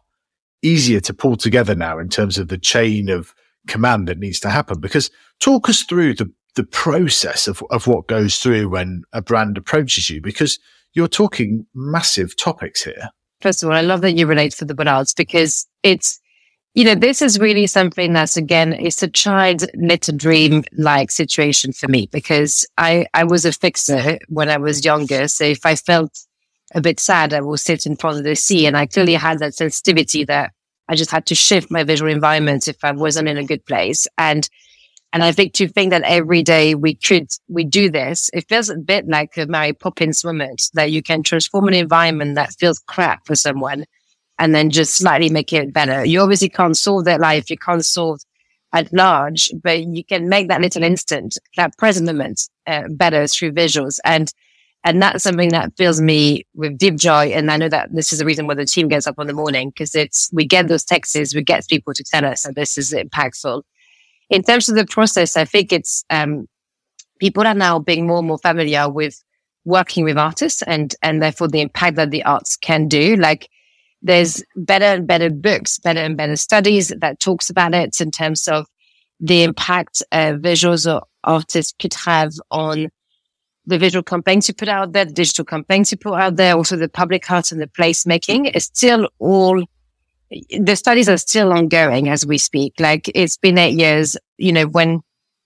easier 0.61 1.01
to 1.01 1.15
pull 1.15 1.37
together 1.37 1.75
now 1.75 1.99
in 1.99 2.11
terms 2.11 2.37
of 2.37 2.49
the 2.49 2.59
chain 2.59 3.09
of 3.09 3.35
command 3.67 4.09
that 4.09 4.19
needs 4.19 4.41
to 4.41 4.51
happen. 4.51 4.79
Because 4.79 5.11
talk 5.41 5.71
us 5.71 5.85
through 5.85 6.17
the 6.17 6.31
the 6.55 6.65
process 6.65 7.49
of 7.49 7.63
of 7.71 7.87
what 7.87 8.07
goes 8.09 8.39
through 8.39 8.69
when 8.69 9.05
a 9.15 9.23
brand 9.23 9.57
approaches 9.57 10.11
you, 10.11 10.21
because 10.21 10.59
you're 10.95 11.09
talking 11.09 11.67
massive 11.75 12.37
topics 12.37 12.85
here. 12.85 13.11
First 13.41 13.63
of 13.63 13.71
all, 13.71 13.75
I 13.75 13.81
love 13.81 14.03
that 14.03 14.13
you 14.13 14.27
relate 14.27 14.53
to 14.53 14.65
the 14.65 14.75
bollards 14.75 15.15
because 15.15 15.67
it's 15.83 16.21
you 16.75 16.85
know, 16.85 16.95
this 16.95 17.21
is 17.21 17.39
really 17.39 17.67
something 17.67 18.15
that's 18.15 18.37
again, 18.37 18.73
it's 18.73 19.03
a 19.03 19.09
child 19.09 19.65
little 19.75 20.17
dream 20.17 20.65
like 20.73 21.11
situation 21.11 21.73
for 21.73 21.87
me 21.87 22.09
because 22.11 22.67
I, 22.79 23.07
I 23.13 23.25
was 23.25 23.45
a 23.45 23.53
fixer 23.53 24.19
when 24.29 24.49
I 24.49 24.57
was 24.57 24.85
younger. 24.85 25.29
So 25.29 25.45
if 25.45 25.67
I 25.67 25.75
felt 25.75 26.19
a 26.75 26.81
bit 26.81 26.99
sad, 26.99 27.35
I 27.35 27.43
will 27.43 27.59
sit 27.59 27.85
in 27.85 27.97
front 27.97 28.19
of 28.19 28.25
the 28.25 28.35
sea 28.37 28.67
and 28.67 28.75
I 28.75 28.87
clearly 28.87 29.15
had 29.15 29.39
that 29.41 29.55
sensitivity 29.55 30.25
that 30.25 30.53
I 30.89 30.95
just 30.95 31.11
had 31.11 31.27
to 31.27 31.35
shift 31.35 31.71
my 31.71 31.85
visual 31.85 32.11
environment 32.11 32.69
if 32.69 32.83
I 32.83 32.93
wasn't 32.93 33.29
in 33.29 33.37
a 33.37 33.45
good 33.45 33.65
place. 33.67 34.07
And, 34.17 34.49
and 35.13 35.23
I 35.23 35.31
think 35.31 35.53
to 35.55 35.69
think 35.69 35.91
that 35.91 36.05
every 36.05 36.43
day 36.43 36.75
we 36.75 36.95
could, 36.95 37.29
we 37.49 37.65
do 37.65 37.91
this, 37.91 38.31
it 38.33 38.49
feels 38.49 38.71
a 38.71 38.77
bit 38.77 39.07
like 39.07 39.37
a 39.37 39.47
Mary 39.47 39.75
Poppins 39.75 40.25
moment 40.25 40.71
that 40.73 40.91
you 40.91 41.03
can 41.03 41.23
transform 41.23 41.69
an 41.69 41.75
environment 41.75 42.35
that 42.37 42.55
feels 42.59 42.79
crap 42.79 43.27
for 43.27 43.35
someone 43.35 43.85
and 44.39 44.55
then 44.55 44.71
just 44.71 44.97
slightly 44.97 45.29
make 45.29 45.53
it 45.53 45.73
better. 45.73 46.05
You 46.05 46.21
obviously 46.21 46.49
can't 46.49 46.77
solve 46.77 47.05
their 47.05 47.19
life. 47.19 47.51
You 47.51 47.59
can't 47.59 47.85
solve 47.85 48.21
at 48.73 48.91
large, 48.91 49.51
but 49.63 49.85
you 49.85 50.03
can 50.03 50.31
make 50.31 50.49
that 50.49 50.63
little 50.63 50.83
instant, 50.83 51.37
that 51.59 51.77
present 51.77 52.07
moment 52.07 52.49
uh, 52.67 52.85
better 52.89 53.27
through 53.27 53.53
visuals. 53.53 54.01
And, 54.07 54.33
and 54.83 55.03
that's 55.03 55.23
something 55.23 55.51
that 55.51 55.77
fills 55.77 56.01
me 56.01 56.47
with 56.55 56.79
deep 56.79 56.97
joy. 56.97 57.27
And 57.27 57.51
I 57.51 57.59
know 57.59 57.69
that 57.69 57.95
this 57.95 58.15
is 58.15 58.19
the 58.19 58.25
reason 58.25 58.47
why 58.47 58.55
the 58.55 58.65
team 58.65 58.89
gets 58.89 59.07
up 59.07 59.19
in 59.19 59.27
the 59.27 59.35
morning 59.35 59.69
because 59.69 59.95
it's, 59.95 60.31
we 60.33 60.47
get 60.47 60.69
those 60.69 60.85
texts, 60.85 61.35
we 61.35 61.43
get 61.43 61.69
people 61.69 61.93
to 61.93 62.03
tell 62.03 62.25
us 62.25 62.45
that 62.45 62.55
this 62.55 62.79
is 62.79 62.93
impactful. 62.93 63.63
In 64.33 64.43
terms 64.43 64.71
of 64.71 64.77
the 64.77 64.87
process, 64.87 65.37
I 65.37 65.45
think 65.45 65.73
it's, 65.73 66.05
um, 66.09 66.49
people 67.21 67.47
are 67.47 67.55
now 67.55 67.79
being 67.79 68.07
more 68.07 68.19
and 68.19 68.27
more 68.27 68.39
familiar 68.39 68.89
with 68.89 69.23
working 69.67 70.05
with 70.05 70.17
artists 70.17 70.63
and, 70.63 70.95
and 71.03 71.23
therefore 71.23 71.49
the 71.49 71.61
impact 71.61 71.97
that 71.97 72.11
the 72.11 72.25
arts 72.25 72.57
can 72.57 72.89
do. 72.89 73.15
Like, 73.17 73.51
there's 74.01 74.43
better 74.57 74.87
and 74.87 75.07
better 75.07 75.29
books, 75.29 75.79
better 75.79 76.01
and 76.01 76.17
better 76.17 76.37
studies 76.37 76.89
that 76.99 77.21
talks 77.21 77.51
about 77.51 77.75
it 77.75 78.01
in 78.01 78.11
terms 78.11 78.49
of 78.49 78.67
the 79.21 79.43
impact 79.43 80.03
uh, 80.13 80.33
visuals 80.33 80.91
or 80.93 81.03
artists 81.23 81.75
could 81.79 81.95
have 81.95 82.33
on 82.51 82.89
the 83.67 83.79
visual 83.79 84.03
campaigns 84.03 84.49
you 84.49 84.55
put 84.55 84.69
out 84.69 84.93
there, 84.93 85.05
the 85.05 85.13
digital 85.13 85.45
campaigns 85.45 85.93
you 85.93 85.99
put 85.99 86.15
out 86.15 86.37
there, 86.37 86.57
also 86.57 86.77
the 86.77 86.89
public 86.89 87.31
art 87.31 87.53
and 87.53 87.61
the 87.61 87.67
placemaking 87.69 88.51
is 88.57 88.65
still 88.65 89.11
all, 89.19 89.63
the 90.51 90.77
studies 90.77 91.09
are 91.09 91.17
still 91.17 91.53
ongoing 91.53 92.09
as 92.09 92.27
we 92.27 92.39
speak. 92.39 92.75
Like 92.79 93.11
it's 93.15 93.37
been 93.37 93.59
eight 93.59 93.79
years, 93.79 94.17
you 94.39 94.53
know, 94.53 94.67
when 94.67 95.03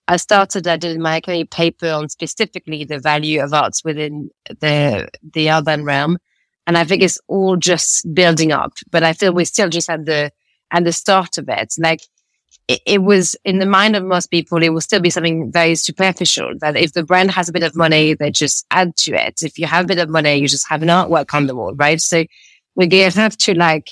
I 0.07 0.17
started, 0.17 0.67
I 0.67 0.77
did 0.77 0.99
my 0.99 1.17
academic 1.17 1.51
paper 1.51 1.89
on 1.89 2.09
specifically 2.09 2.85
the 2.85 2.99
value 2.99 3.41
of 3.43 3.53
arts 3.53 3.83
within 3.83 4.29
the, 4.61 5.09
the 5.33 5.51
urban 5.51 5.83
realm. 5.83 6.17
And 6.65 6.77
I 6.77 6.83
think 6.83 7.01
it's 7.01 7.19
all 7.27 7.57
just 7.57 8.13
building 8.13 8.51
up, 8.51 8.73
but 8.91 9.03
I 9.03 9.13
feel 9.13 9.33
we're 9.33 9.45
still 9.45 9.69
just 9.69 9.89
at 9.89 10.05
the, 10.05 10.31
at 10.71 10.83
the 10.83 10.93
start 10.93 11.37
of 11.37 11.49
it. 11.49 11.73
Like 11.77 12.01
it, 12.67 12.81
it, 12.85 12.97
was 12.99 13.35
in 13.45 13.59
the 13.59 13.65
mind 13.65 13.95
of 13.95 14.03
most 14.03 14.31
people, 14.31 14.61
it 14.61 14.69
will 14.69 14.81
still 14.81 14.99
be 14.99 15.09
something 15.09 15.51
very 15.51 15.75
superficial 15.75 16.53
that 16.59 16.75
if 16.75 16.93
the 16.93 17.03
brand 17.03 17.31
has 17.31 17.47
a 17.49 17.53
bit 17.53 17.63
of 17.63 17.75
money, 17.75 18.13
they 18.13 18.31
just 18.31 18.65
add 18.71 18.95
to 18.97 19.13
it. 19.13 19.43
If 19.43 19.57
you 19.57 19.67
have 19.67 19.85
a 19.85 19.87
bit 19.87 19.99
of 19.99 20.09
money, 20.09 20.35
you 20.35 20.47
just 20.47 20.67
have 20.69 20.81
an 20.81 20.89
artwork 20.89 21.33
on 21.33 21.47
the 21.47 21.55
wall, 21.55 21.73
right? 21.75 21.99
So 21.99 22.25
to 22.79 23.09
have 23.11 23.37
to 23.37 23.53
like 23.53 23.91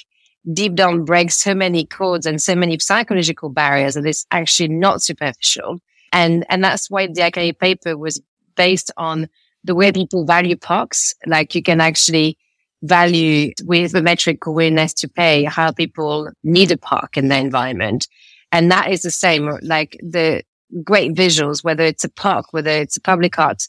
deep 0.53 0.75
down 0.75 1.05
breaks 1.05 1.37
so 1.37 1.53
many 1.53 1.85
codes 1.85 2.25
and 2.25 2.41
so 2.41 2.55
many 2.55 2.77
psychological 2.79 3.49
barriers 3.49 3.95
that 3.95 4.05
it's 4.05 4.25
actually 4.31 4.69
not 4.69 5.01
superficial. 5.01 5.79
And, 6.13 6.45
and 6.49 6.63
that's 6.63 6.89
why 6.89 7.07
the 7.07 7.23
academic 7.23 7.59
paper 7.59 7.97
was 7.97 8.21
based 8.55 8.91
on 8.97 9.27
the 9.63 9.75
way 9.75 9.91
people 9.91 10.25
value 10.25 10.55
parks. 10.55 11.13
Like 11.25 11.55
you 11.55 11.63
can 11.63 11.81
actually 11.81 12.37
value 12.83 13.51
with 13.63 13.91
the 13.91 14.01
metric 14.01 14.45
willingness 14.45 14.93
to 14.93 15.07
pay, 15.07 15.43
how 15.43 15.71
people 15.71 16.29
need 16.43 16.71
a 16.71 16.77
park 16.77 17.17
in 17.17 17.27
their 17.27 17.41
environment. 17.41 18.07
And 18.51 18.71
that 18.71 18.91
is 18.91 19.01
the 19.01 19.11
same, 19.11 19.57
like 19.61 19.97
the 20.01 20.43
great 20.83 21.13
visuals, 21.13 21.63
whether 21.63 21.83
it's 21.83 22.03
a 22.03 22.09
park, 22.09 22.47
whether 22.51 22.69
it's 22.69 22.97
a 22.97 23.01
public 23.01 23.37
art, 23.39 23.63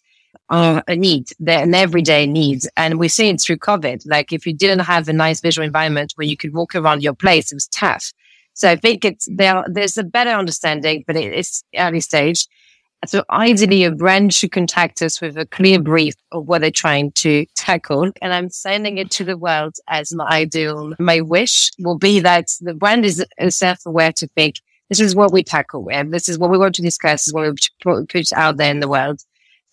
are 0.48 0.82
a 0.86 0.96
need. 0.96 1.28
They're 1.38 1.64
an 1.64 1.74
everyday 1.74 2.26
need. 2.26 2.62
And 2.76 2.98
we 2.98 3.08
see 3.08 3.28
it 3.28 3.40
through 3.40 3.58
COVID. 3.58 4.02
Like 4.06 4.32
if 4.32 4.46
you 4.46 4.54
didn't 4.54 4.80
have 4.80 5.08
a 5.08 5.12
nice 5.12 5.40
visual 5.40 5.66
environment 5.66 6.12
where 6.16 6.26
you 6.26 6.36
could 6.36 6.54
walk 6.54 6.74
around 6.74 7.02
your 7.02 7.14
place, 7.14 7.52
it 7.52 7.56
was 7.56 7.68
tough. 7.68 8.12
So 8.54 8.70
I 8.70 8.76
think 8.76 9.04
it's 9.04 9.28
there, 9.30 9.64
there's 9.68 9.98
a 9.98 10.04
better 10.04 10.30
understanding, 10.30 11.04
but 11.06 11.16
it's 11.16 11.62
early 11.76 12.00
stage. 12.00 12.46
So 13.04 13.24
ideally, 13.28 13.84
a 13.84 13.90
brand 13.90 14.32
should 14.32 14.52
contact 14.52 15.02
us 15.02 15.20
with 15.20 15.36
a 15.36 15.44
clear 15.44 15.78
brief 15.78 16.14
of 16.32 16.48
what 16.48 16.62
they're 16.62 16.70
trying 16.70 17.12
to 17.12 17.44
tackle. 17.54 18.10
And 18.22 18.32
I'm 18.32 18.48
sending 18.48 18.96
it 18.96 19.10
to 19.12 19.24
the 19.24 19.36
world 19.36 19.76
as 19.88 20.14
my 20.14 20.26
ideal. 20.26 20.94
My 20.98 21.20
wish 21.20 21.70
will 21.78 21.98
be 21.98 22.20
that 22.20 22.48
the 22.60 22.72
brand 22.72 23.04
is 23.04 23.24
self-aware 23.50 24.12
to 24.12 24.26
think, 24.28 24.56
this 24.88 25.00
is 25.00 25.14
what 25.14 25.32
we 25.32 25.42
tackle 25.42 25.82
with. 25.82 26.10
This 26.10 26.28
is 26.28 26.38
what 26.38 26.50
we 26.50 26.56
want 26.56 26.74
to 26.76 26.82
discuss. 26.82 27.22
This 27.22 27.28
is 27.28 27.34
what 27.34 27.50
we 27.50 28.06
put 28.06 28.32
out 28.32 28.56
there 28.56 28.70
in 28.70 28.80
the 28.80 28.88
world. 28.88 29.20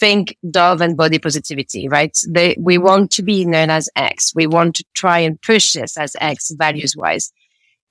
Think 0.03 0.38
Dove 0.51 0.81
and 0.81 0.98
body 0.98 1.17
positivity, 1.17 1.88
right? 1.88 2.17
They, 2.29 2.55
we 2.60 2.77
want 2.77 3.12
to 3.12 3.24
be 3.24 3.45
known 3.45 3.69
as 3.69 3.89
X. 3.95 4.33
We 4.36 4.48
want 4.48 4.75
to 4.75 4.86
try 4.93 5.19
and 5.19 5.41
push 5.41 5.74
this 5.74 5.98
as 5.98 6.15
X 6.19 6.51
values 6.57 6.95
wise 6.95 7.31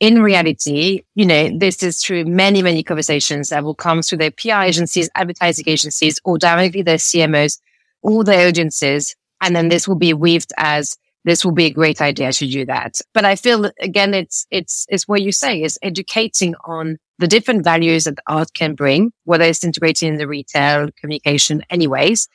in 0.03 0.21
reality, 0.21 1.05
you 1.15 1.25
know, 1.25 1.57
this 1.57 1.81
is 1.81 2.03
through 2.03 2.25
many, 2.25 2.61
many 2.61 2.83
conversations 2.83 3.51
that 3.51 3.63
will 3.63 3.77
come 3.77 4.03
through 4.03 4.19
their 4.19 4.33
PR 4.33 4.63
agencies, 4.63 5.09
advertising 5.15 5.65
agencies, 5.69 6.21
or 6.25 6.39
directly 6.39 6.83
their 6.83 6.97
CMOs, 6.97 7.61
all 8.03 8.25
their 8.25 8.49
agencies. 8.49 9.15
And 9.41 9.55
then 9.55 9.69
this 9.69 9.87
will 9.87 9.95
be 9.95 10.13
weaved 10.13 10.53
as 10.57 10.97
this 11.25 11.45
will 11.45 11.53
be 11.53 11.67
a 11.67 11.71
great 11.71 12.01
idea 12.01 12.33
to 12.33 12.47
do 12.47 12.65
that. 12.67 13.01
But 13.15 13.25
I 13.25 13.37
feel 13.37 13.71
again, 13.81 14.15
it's, 14.15 14.47
it's, 14.51 14.87
it's 14.89 15.07
what 15.07 15.23
you 15.23 15.33
say 15.33 15.63
is 15.63 15.79
educating 15.83 16.55
on 16.65 16.99
the 17.19 17.29
different 17.29 17.65
values 17.65 18.05
that 18.05 18.19
art 18.27 18.55
can 18.55 18.75
bring, 18.75 19.13
whether 19.25 19.45
it's 19.45 19.65
integrated 19.65 20.09
in 20.09 20.17
the 20.19 20.27
retail 20.27 20.89
communication 21.01 21.63
anyways. 21.71 22.29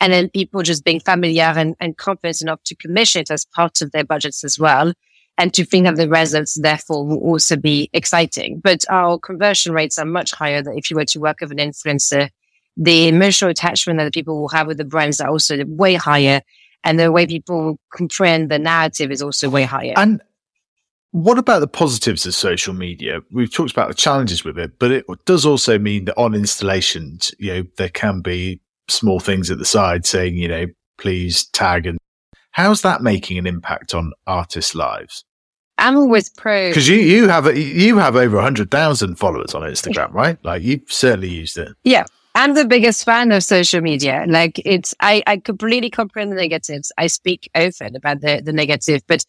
And 0.00 0.12
then 0.12 0.30
people 0.30 0.62
just 0.62 0.84
being 0.84 1.00
familiar 1.00 1.42
and, 1.42 1.76
and 1.78 1.96
confident 1.96 2.40
enough 2.40 2.62
to 2.64 2.74
commission 2.74 3.20
it 3.20 3.30
as 3.30 3.44
part 3.44 3.82
of 3.82 3.92
their 3.92 4.04
budgets 4.04 4.42
as 4.44 4.58
well 4.58 4.94
and 5.40 5.54
to 5.54 5.64
think 5.64 5.86
that 5.86 5.96
the 5.96 6.08
results 6.08 6.54
therefore 6.60 7.06
will 7.06 7.18
also 7.18 7.56
be 7.56 7.88
exciting. 7.94 8.60
But 8.60 8.84
our 8.90 9.18
conversion 9.18 9.72
rates 9.72 9.98
are 9.98 10.04
much 10.04 10.32
higher 10.32 10.62
than 10.62 10.76
if 10.76 10.90
you 10.90 10.96
were 10.96 11.06
to 11.06 11.18
work 11.18 11.40
with 11.40 11.50
an 11.50 11.56
influencer. 11.56 12.28
The 12.76 13.08
emotional 13.08 13.50
attachment 13.50 13.98
that 13.98 14.04
the 14.04 14.10
people 14.10 14.38
will 14.38 14.48
have 14.50 14.66
with 14.66 14.76
the 14.76 14.84
brands 14.84 15.18
are 15.18 15.30
also 15.30 15.64
way 15.66 15.94
higher. 15.94 16.42
And 16.84 16.98
the 16.98 17.12
way 17.12 17.26
people 17.26 17.78
comprehend 17.92 18.50
the 18.50 18.58
narrative 18.58 19.10
is 19.10 19.22
also 19.22 19.50
way 19.50 19.64
higher. 19.64 19.94
And 19.96 20.22
what 21.12 21.38
about 21.38 21.58
the 21.58 21.68
positives 21.68 22.24
of 22.24 22.34
social 22.34 22.72
media? 22.72 23.20
We've 23.32 23.52
talked 23.52 23.72
about 23.72 23.88
the 23.88 23.94
challenges 23.94 24.44
with 24.44 24.58
it, 24.58 24.78
but 24.78 24.90
it 24.90 25.04
does 25.26 25.44
also 25.44 25.78
mean 25.78 26.06
that 26.06 26.16
on 26.16 26.34
installations, 26.34 27.34
you 27.38 27.52
know, 27.52 27.62
there 27.76 27.88
can 27.88 28.20
be 28.20 28.60
small 28.88 29.20
things 29.20 29.50
at 29.50 29.58
the 29.58 29.64
side 29.64 30.06
saying, 30.06 30.36
you 30.36 30.48
know, 30.48 30.66
please 30.98 31.44
tag 31.46 31.86
and 31.86 31.98
how's 32.52 32.82
that 32.82 33.02
making 33.02 33.38
an 33.38 33.46
impact 33.46 33.94
on 33.94 34.12
artists' 34.26 34.74
lives? 34.74 35.24
I'm 35.78 35.96
always 35.96 36.28
pro 36.28 36.68
because 36.68 36.88
you 36.88 36.96
you 36.96 37.28
have 37.28 37.46
a, 37.46 37.58
you 37.58 37.96
have 37.96 38.14
over 38.14 38.40
hundred 38.40 38.70
thousand 38.70 39.16
followers 39.16 39.54
on 39.54 39.62
Instagram, 39.62 40.12
right? 40.12 40.38
Like 40.44 40.62
you've 40.62 40.82
certainly 40.92 41.30
used 41.30 41.56
it. 41.56 41.72
Yeah, 41.84 42.04
I'm 42.34 42.54
the 42.54 42.64
biggest 42.64 43.04
fan 43.04 43.32
of 43.32 43.42
social 43.42 43.80
media. 43.80 44.24
Like 44.28 44.60
it's, 44.64 44.94
I, 45.00 45.22
I 45.26 45.38
completely 45.38 45.90
comprehend 45.90 46.32
the 46.32 46.36
negatives. 46.36 46.92
I 46.96 47.08
speak 47.08 47.50
often 47.54 47.96
about 47.96 48.20
the, 48.20 48.40
the 48.44 48.52
negative, 48.52 49.02
but 49.06 49.24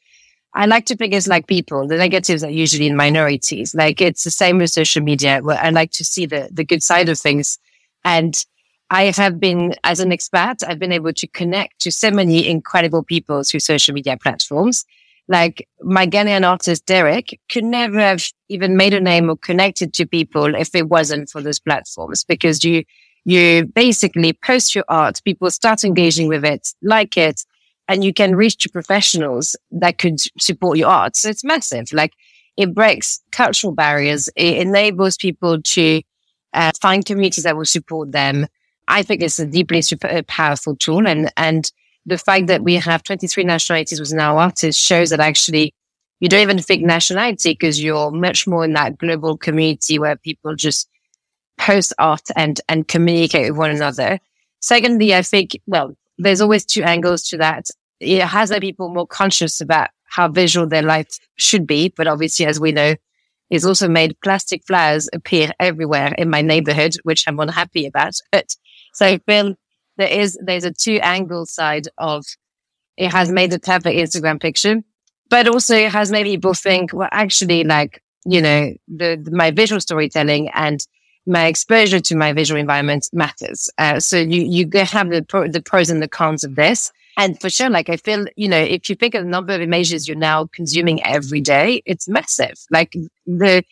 I 0.54 0.66
like 0.66 0.86
to 0.88 0.96
think 0.96 1.14
it's 1.14 1.28
like 1.28 1.48
people. 1.48 1.88
The 1.88 1.98
negatives 1.98 2.44
are 2.44 2.50
usually 2.50 2.88
in 2.88 2.96
minorities. 2.96 3.74
Like 3.74 4.02
it's 4.02 4.24
the 4.24 4.32
same 4.32 4.60
with 4.60 4.70
social 4.70 5.02
media 5.02 5.42
I 5.44 5.70
like 5.72 5.92
to 5.94 6.06
see 6.06 6.26
the, 6.26 6.50
the 6.52 6.64
good 6.64 6.84
side 6.84 7.10
of 7.10 7.18
things. 7.18 7.58
And 8.04 8.44
I 8.90 9.06
have 9.06 9.40
been, 9.40 9.74
as 9.84 10.00
an 10.00 10.12
expat, 10.12 10.64
I've 10.68 10.80
been 10.80 10.92
able 10.92 11.14
to 11.14 11.28
connect 11.28 11.80
to 11.80 11.92
so 11.92 12.12
many 12.12 12.48
incredible 12.48 13.04
people 13.04 13.44
through 13.44 13.62
social 13.62 13.94
media 13.94 14.18
platforms. 14.18 14.86
Like 15.28 15.68
my 15.82 16.06
Ghanaian 16.08 16.48
artist, 16.48 16.86
Derek, 16.86 17.40
could 17.50 17.64
never 17.64 18.00
have 18.00 18.24
even 18.50 18.76
made 18.76 18.94
a 18.94 19.00
name 19.00 19.30
or 19.30 19.38
connected 19.38 19.94
to 19.94 20.06
people 20.06 20.56
if 20.56 20.76
it 20.76 20.90
wasn't 20.90 21.30
for 21.30 21.42
those 21.42 21.60
platforms 21.60 22.24
because 22.24 22.64
you, 22.64 22.84
you 23.24 23.66
basically 23.66 24.34
post 24.34 24.76
your 24.76 24.84
art, 24.90 25.22
people 25.24 25.50
start 25.52 25.84
engaging 25.84 26.28
with 26.28 26.44
it, 26.44 26.70
like 26.82 27.18
it, 27.18 27.46
and 27.88 28.04
you 28.04 28.14
can 28.14 28.36
reach 28.36 28.58
to 28.58 28.70
professionals 28.70 29.56
that 29.72 29.98
could 29.98 30.20
support 30.40 30.78
your 30.78 30.90
art. 30.90 31.16
So 31.16 31.30
it's 31.30 31.44
massive. 31.44 31.92
Like 31.94 32.14
it 32.58 32.74
breaks 32.74 33.22
cultural 33.32 33.74
barriers. 33.74 34.30
It 34.36 34.58
enables 34.58 35.18
people 35.18 35.62
to 35.62 36.02
uh, 36.54 36.72
find 36.82 37.06
communities 37.06 37.44
that 37.44 37.56
will 37.56 37.66
support 37.66 38.12
them. 38.12 38.48
I 38.88 39.04
think 39.04 39.22
it's 39.22 39.40
a 39.40 39.46
deeply 39.46 39.82
super, 39.82 40.08
uh, 40.08 40.22
powerful 40.28 40.76
tool. 40.76 41.08
And, 41.08 41.32
and 41.38 41.72
the 42.06 42.18
fact 42.18 42.48
that 42.48 42.64
we 42.64 42.76
have 42.76 43.04
23 43.04 43.44
nationalities 43.44 44.00
within 44.00 44.20
our 44.20 44.38
artists 44.38 44.82
shows 44.82 45.10
that 45.12 45.20
actually 45.20 45.74
you 46.20 46.30
don't 46.30 46.42
even 46.42 46.60
think 46.60 46.84
nationality 46.84 47.54
because 47.54 47.82
you're 47.82 48.12
much 48.12 48.48
more 48.48 48.64
in 48.64 48.74
that 48.74 48.98
global 48.98 49.38
community 49.38 49.98
where 49.98 50.16
people 50.16 50.56
just 50.56 50.88
post 51.58 51.94
art 51.98 52.28
and, 52.36 52.62
and 52.70 52.88
communicate 52.88 53.50
with 53.50 53.58
one 53.58 53.72
another. 53.72 54.20
Secondly, 54.62 55.16
I 55.16 55.24
think, 55.24 55.60
well, 55.66 55.96
there's 56.18 56.42
always 56.42 56.66
two 56.66 56.84
angles 56.84 57.24
to 57.30 57.38
that. 57.38 57.68
It 58.00 58.22
has 58.22 58.52
made 58.52 58.62
people 58.62 58.90
more 58.90 59.08
conscious 59.08 59.62
about 59.62 59.90
how 60.06 60.28
visual 60.28 60.68
their 60.68 60.84
life 60.84 61.08
should 61.38 61.66
be. 61.66 61.90
But 61.90 62.08
obviously, 62.08 62.46
as 62.46 62.60
we 62.60 62.72
know, 62.72 62.96
it's 63.50 63.66
also 63.66 63.88
made 63.88 64.20
plastic 64.24 64.66
flowers 64.66 65.10
appear 65.14 65.52
everywhere 65.60 66.14
in 66.18 66.30
my 66.30 66.42
neighborhood, 66.42 66.96
which 67.04 67.28
I'm 67.28 67.40
unhappy 67.40 67.86
about. 67.86 68.14
But 68.32 68.56
so 68.94 69.06
I 69.06 69.18
feel 69.20 69.56
there 70.02 70.20
is, 70.22 70.38
there's 70.44 70.66
a 70.66 70.72
two 70.72 71.00
angle 71.02 71.46
side 71.46 71.88
of 71.98 72.26
it 72.98 73.12
has 73.12 73.32
made 73.32 73.52
the 73.52 73.60
perfect 73.60 73.96
Instagram 73.98 74.40
picture, 74.40 74.82
but 75.30 75.48
also 75.48 75.76
it 75.76 75.92
has 75.92 76.12
made 76.12 76.26
people 76.26 76.54
think, 76.54 76.92
well, 76.94 77.10
actually, 77.12 77.64
like, 77.64 78.04
you 78.26 78.42
know, 78.42 78.74
the, 78.88 79.20
the 79.24 79.32
my 79.32 79.52
visual 79.52 79.80
storytelling 79.80 80.50
and 80.54 80.80
my 81.26 81.46
exposure 81.46 82.00
to 82.00 82.16
my 82.16 82.34
visual 82.34 82.60
environment 82.60 83.08
matters. 83.14 83.70
Uh, 83.78 84.00
so 84.00 84.18
you, 84.18 84.42
you 84.42 84.68
have 84.84 85.10
the, 85.10 85.24
pro, 85.24 85.48
the 85.48 85.62
pros 85.62 85.90
and 85.90 86.02
the 86.02 86.08
cons 86.08 86.44
of 86.44 86.56
this. 86.56 86.92
And 87.18 87.40
for 87.40 87.50
sure, 87.50 87.70
like 87.70 87.90
I 87.90 87.98
feel, 87.98 88.26
you 88.36 88.48
know, 88.48 88.58
if 88.60 88.90
you 88.90 88.96
think 88.96 89.16
of 89.16 89.24
the 89.24 89.30
number 89.30 89.54
of 89.54 89.62
images 89.62 90.08
you're 90.08 90.18
now 90.18 90.48
consuming 90.48 91.04
every 91.04 91.42
day, 91.42 91.82
it's 91.86 92.08
massive. 92.08 92.56
Like 92.70 92.94
the, 93.26 93.64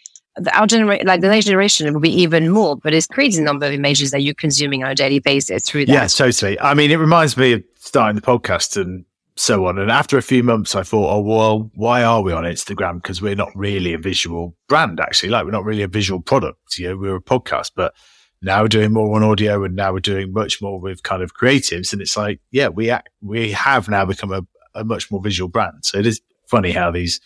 our 0.54 0.68
generation, 0.68 1.08
like 1.08 1.22
the 1.22 1.28
next 1.28 1.46
generation 1.46 1.94
will 1.94 2.02
be 2.02 2.22
even 2.22 2.50
more, 2.50 2.78
but 2.78 2.94
it's 2.94 3.08
crazy 3.08 3.42
number 3.42 3.66
of 3.66 3.74
images 3.74 4.12
that 4.12 4.22
you're 4.22 4.34
consuming 4.34 4.84
on 4.84 4.92
a 4.92 4.96
daily 4.96 5.20
basis 5.20 5.64
through 5.64 5.86
that. 5.86 5.94
Yeah, 5.94 6.08
totally. 6.08 6.60
I 6.60 6.74
mean, 6.74 6.92
it 6.92 6.98
reminds 6.98 7.38
me 7.38 7.54
of 7.54 7.64
starting 7.78 8.16
the 8.16 8.22
podcast 8.22 8.80
and 8.80 9.06
so 9.36 9.68
on. 9.68 9.80
And 9.80 9.90
after 9.90 10.18
a 10.18 10.22
few 10.22 10.44
months, 10.44 10.76
I 10.76 10.84
thought, 10.84 11.14
oh, 11.14 11.22
well, 11.22 11.72
why 11.76 12.04
are 12.04 12.22
we 12.22 12.34
on 12.34 12.44
Instagram? 12.44 13.02
Because 13.02 13.22
we're 13.22 13.36
not 13.36 13.52
really 13.56 13.94
a 13.94 13.98
visual 13.98 14.56
brand, 14.68 15.00
actually. 15.00 15.30
Like, 15.30 15.46
we're 15.46 15.52
not 15.52 15.64
really 15.64 15.84
a 15.84 15.88
visual 15.88 16.22
product. 16.22 16.78
You 16.78 16.90
know, 16.90 16.98
we're 16.98 17.16
a 17.16 17.22
podcast, 17.22 17.72
but 17.76 17.94
now 18.42 18.62
we're 18.62 18.68
doing 18.68 18.92
more 18.92 19.16
on 19.16 19.24
audio 19.24 19.64
and 19.64 19.76
now 19.76 19.94
we're 19.94 20.00
doing 20.00 20.34
much 20.34 20.62
more 20.62 20.80
with 20.80 21.04
kind 21.04 21.24
of 21.24 21.34
creatives. 21.34 21.94
And 21.94 22.02
it's 22.02 22.18
like, 22.18 22.42
yeah, 22.52 22.68
we, 22.68 22.90
act, 22.90 23.10
we 23.22 23.52
have 23.52 23.88
now 23.88 24.06
become 24.06 24.32
a, 24.32 24.42
a 24.76 24.84
much 24.84 25.10
more 25.10 25.22
visual 25.22 25.48
brand. 25.48 25.84
So 25.84 25.98
it 25.98 26.06
is 26.06 26.22
funny 26.48 26.72
how 26.72 26.92
these 26.92 27.22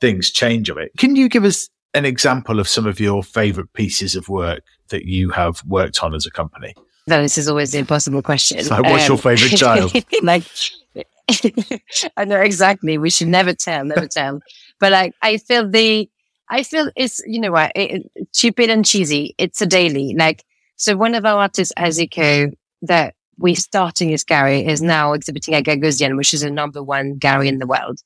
things 0.00 0.30
change 0.30 0.68
of 0.68 0.78
it. 0.78 0.90
Can 0.98 1.14
you 1.14 1.28
give 1.28 1.44
us 1.44 1.68
an 1.94 2.04
example 2.04 2.58
of 2.58 2.68
some 2.68 2.86
of 2.86 3.00
your 3.00 3.22
favorite 3.22 3.72
pieces 3.72 4.16
of 4.16 4.28
work 4.28 4.62
that 4.88 5.04
you 5.04 5.30
have 5.30 5.62
worked 5.66 6.02
on 6.02 6.14
as 6.14 6.26
a 6.26 6.30
company? 6.30 6.74
No, 7.06 7.20
this 7.20 7.36
is 7.36 7.48
always 7.48 7.72
the 7.72 7.78
impossible 7.78 8.22
question. 8.22 8.62
So 8.62 8.80
what's 8.82 9.04
um, 9.04 9.08
your 9.08 9.18
favorite 9.18 9.56
child? 9.58 9.92
like, 10.22 10.44
I 12.16 12.24
know 12.24 12.40
exactly. 12.40 12.98
We 12.98 13.10
should 13.10 13.28
never 13.28 13.52
tell, 13.52 13.84
never 13.84 14.06
tell. 14.06 14.40
But 14.78 14.92
like, 14.92 15.14
I 15.22 15.38
feel 15.38 15.68
the, 15.68 16.08
I 16.48 16.62
feel 16.62 16.90
it's, 16.96 17.20
you 17.26 17.40
know 17.40 17.52
what, 17.52 17.72
it, 17.74 18.10
stupid 18.32 18.70
and 18.70 18.84
cheesy. 18.84 19.34
It's 19.38 19.60
a 19.60 19.66
daily. 19.66 20.14
Like, 20.16 20.44
so 20.76 20.96
one 20.96 21.14
of 21.14 21.24
our 21.24 21.40
artists, 21.40 21.72
Aziko, 21.76 22.52
that 22.82 23.14
we're 23.38 23.56
starting 23.56 24.12
as 24.12 24.24
Gary 24.24 24.64
is 24.64 24.82
now 24.82 25.12
exhibiting 25.12 25.54
at 25.54 25.64
Gagosian, 25.64 26.16
which 26.16 26.34
is 26.34 26.42
a 26.42 26.50
number 26.50 26.82
one 26.82 27.16
Gary 27.16 27.48
in 27.48 27.58
the 27.58 27.66
world. 27.66 28.00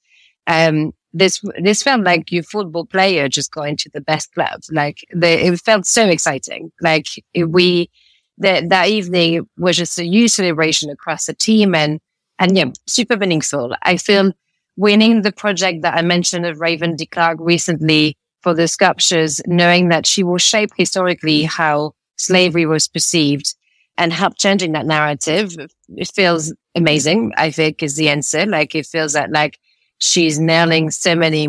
Um, 0.47 0.93
this, 1.19 1.43
this 1.63 1.83
felt 1.83 2.03
like 2.03 2.31
your 2.31 2.43
football 2.43 2.85
player 2.85 3.29
just 3.29 3.53
going 3.53 3.77
to 3.79 3.91
the 3.91 4.01
best 4.01 4.33
club. 4.35 4.61
Like 4.71 5.05
the, 5.11 5.47
it 5.47 5.61
felt 5.61 5.87
so 5.87 6.07
exciting. 6.07 6.73
Like 6.81 7.07
we, 7.35 7.91
that, 8.39 8.69
that 8.69 8.89
evening 8.89 9.49
was 9.57 9.77
just 9.77 9.99
a 9.99 10.05
huge 10.05 10.33
celebration 10.33 10.91
across 10.91 11.27
the 11.27 11.35
team 11.35 11.75
and 11.75 12.01
and 12.39 12.57
yeah, 12.57 12.67
super 12.87 13.17
meaningful. 13.17 13.75
I 13.83 13.97
feel 13.97 14.33
winning 14.77 15.23
the 15.23 15.33
project 15.33 15.83
that 15.83 15.97
I 15.97 16.03
mentioned 16.03 16.45
of 16.45 16.61
Raven 16.61 16.97
de 16.97 17.07
Klerk 17.07 17.39
recently 17.41 18.17
for 18.43 18.55
the 18.55 18.69
sculptures, 18.69 19.41
knowing 19.47 19.89
that 19.89 20.07
she 20.07 20.23
will 20.23 20.39
shape 20.39 20.71
historically 20.77 21.45
how 21.45 21.93
slavery 22.17 22.67
was 22.67 22.89
perceived 22.89 23.55
and 23.97 24.13
help 24.13 24.37
changing 24.37 24.73
that 24.73 24.87
narrative. 24.87 25.57
It 25.89 26.11
feels 26.15 26.55
amazing. 26.75 27.33
I 27.37 27.51
think 27.51 27.83
is 27.83 27.97
the 27.97 28.11
answer. 28.11 28.45
Like 28.45 28.75
it 28.75 28.87
feels 28.87 29.15
that 29.15 29.33
like 29.33 29.59
she's 29.99 30.39
nailing 30.39 30.91
so 30.91 31.15
many, 31.15 31.49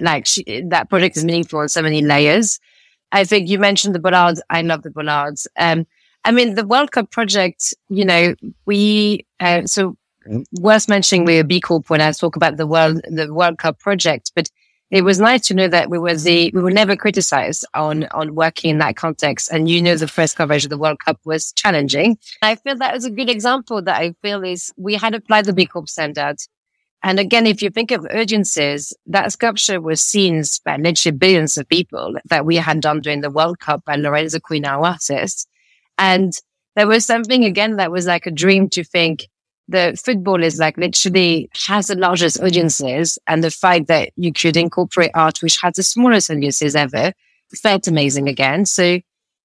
like 0.00 0.26
she, 0.26 0.62
that 0.68 0.88
project 0.88 1.16
is 1.16 1.24
meaningful 1.24 1.60
on 1.60 1.68
so 1.68 1.82
many 1.82 2.02
layers. 2.02 2.60
I 3.12 3.24
think 3.24 3.48
you 3.48 3.58
mentioned 3.58 3.94
the 3.94 4.00
Bollards. 4.00 4.42
I 4.50 4.62
love 4.62 4.82
the 4.82 4.90
Bollards. 4.90 5.46
Um, 5.58 5.86
I 6.24 6.32
mean, 6.32 6.54
the 6.54 6.66
World 6.66 6.90
Cup 6.90 7.10
project, 7.10 7.74
you 7.88 8.04
know, 8.04 8.34
we, 8.66 9.26
uh, 9.40 9.66
so 9.66 9.96
worth 10.60 10.88
mentioning 10.88 11.24
we're 11.24 11.44
B 11.44 11.60
Corp 11.60 11.90
when 11.90 12.00
I 12.00 12.12
talk 12.12 12.34
about 12.34 12.56
the 12.56 12.66
World, 12.66 13.02
the 13.04 13.32
World 13.32 13.58
Cup 13.58 13.78
project, 13.78 14.32
but 14.34 14.48
it 14.90 15.02
was 15.02 15.20
nice 15.20 15.46
to 15.48 15.54
know 15.54 15.68
that 15.68 15.90
we 15.90 15.98
were 15.98 16.14
the, 16.14 16.50
we 16.54 16.62
were 16.62 16.70
never 16.70 16.96
criticized 16.96 17.66
on, 17.74 18.04
on 18.12 18.34
working 18.34 18.70
in 18.70 18.78
that 18.78 18.96
context. 18.96 19.50
And 19.50 19.68
you 19.68 19.82
know, 19.82 19.96
the 19.96 20.08
first 20.08 20.36
coverage 20.36 20.64
of 20.64 20.70
the 20.70 20.78
World 20.78 20.98
Cup 21.00 21.18
was 21.24 21.52
challenging. 21.52 22.16
I 22.42 22.54
feel 22.54 22.76
that 22.76 22.94
was 22.94 23.04
a 23.04 23.10
good 23.10 23.28
example 23.28 23.82
that 23.82 24.00
I 24.00 24.14
feel 24.22 24.44
is 24.44 24.72
we 24.76 24.94
had 24.94 25.14
applied 25.14 25.46
the 25.46 25.52
B 25.52 25.66
Corp 25.66 25.88
standard. 25.88 26.36
And 27.04 27.20
again, 27.20 27.46
if 27.46 27.60
you 27.60 27.68
think 27.68 27.90
of 27.90 28.06
urgencies, 28.10 28.94
that 29.06 29.30
sculpture 29.30 29.78
was 29.78 30.02
seen 30.02 30.42
by 30.64 30.78
literally 30.78 31.16
billions 31.16 31.58
of 31.58 31.68
people 31.68 32.14
that 32.30 32.46
we 32.46 32.56
had 32.56 32.80
done 32.80 33.02
during 33.02 33.20
the 33.20 33.30
World 33.30 33.60
Cup 33.60 33.84
by 33.84 33.96
Lorenzo 33.96 34.40
Quinn, 34.40 34.64
our 34.64 34.86
artist. 34.86 35.46
And 35.98 36.32
there 36.76 36.86
was 36.86 37.04
something 37.04 37.44
again 37.44 37.76
that 37.76 37.92
was 37.92 38.06
like 38.06 38.24
a 38.24 38.30
dream 38.30 38.70
to 38.70 38.82
think 38.82 39.28
the 39.68 40.00
football 40.02 40.42
is 40.42 40.58
like 40.58 40.78
literally 40.78 41.50
has 41.66 41.88
the 41.88 41.94
largest 41.94 42.40
audiences 42.40 43.18
and 43.26 43.44
the 43.44 43.50
fact 43.50 43.86
that 43.88 44.10
you 44.16 44.32
could 44.32 44.56
incorporate 44.56 45.10
art, 45.14 45.42
which 45.42 45.58
has 45.60 45.74
the 45.74 45.82
smallest 45.82 46.30
audiences 46.30 46.74
ever 46.74 47.12
felt 47.62 47.86
amazing 47.86 48.28
again. 48.30 48.64
So 48.64 48.98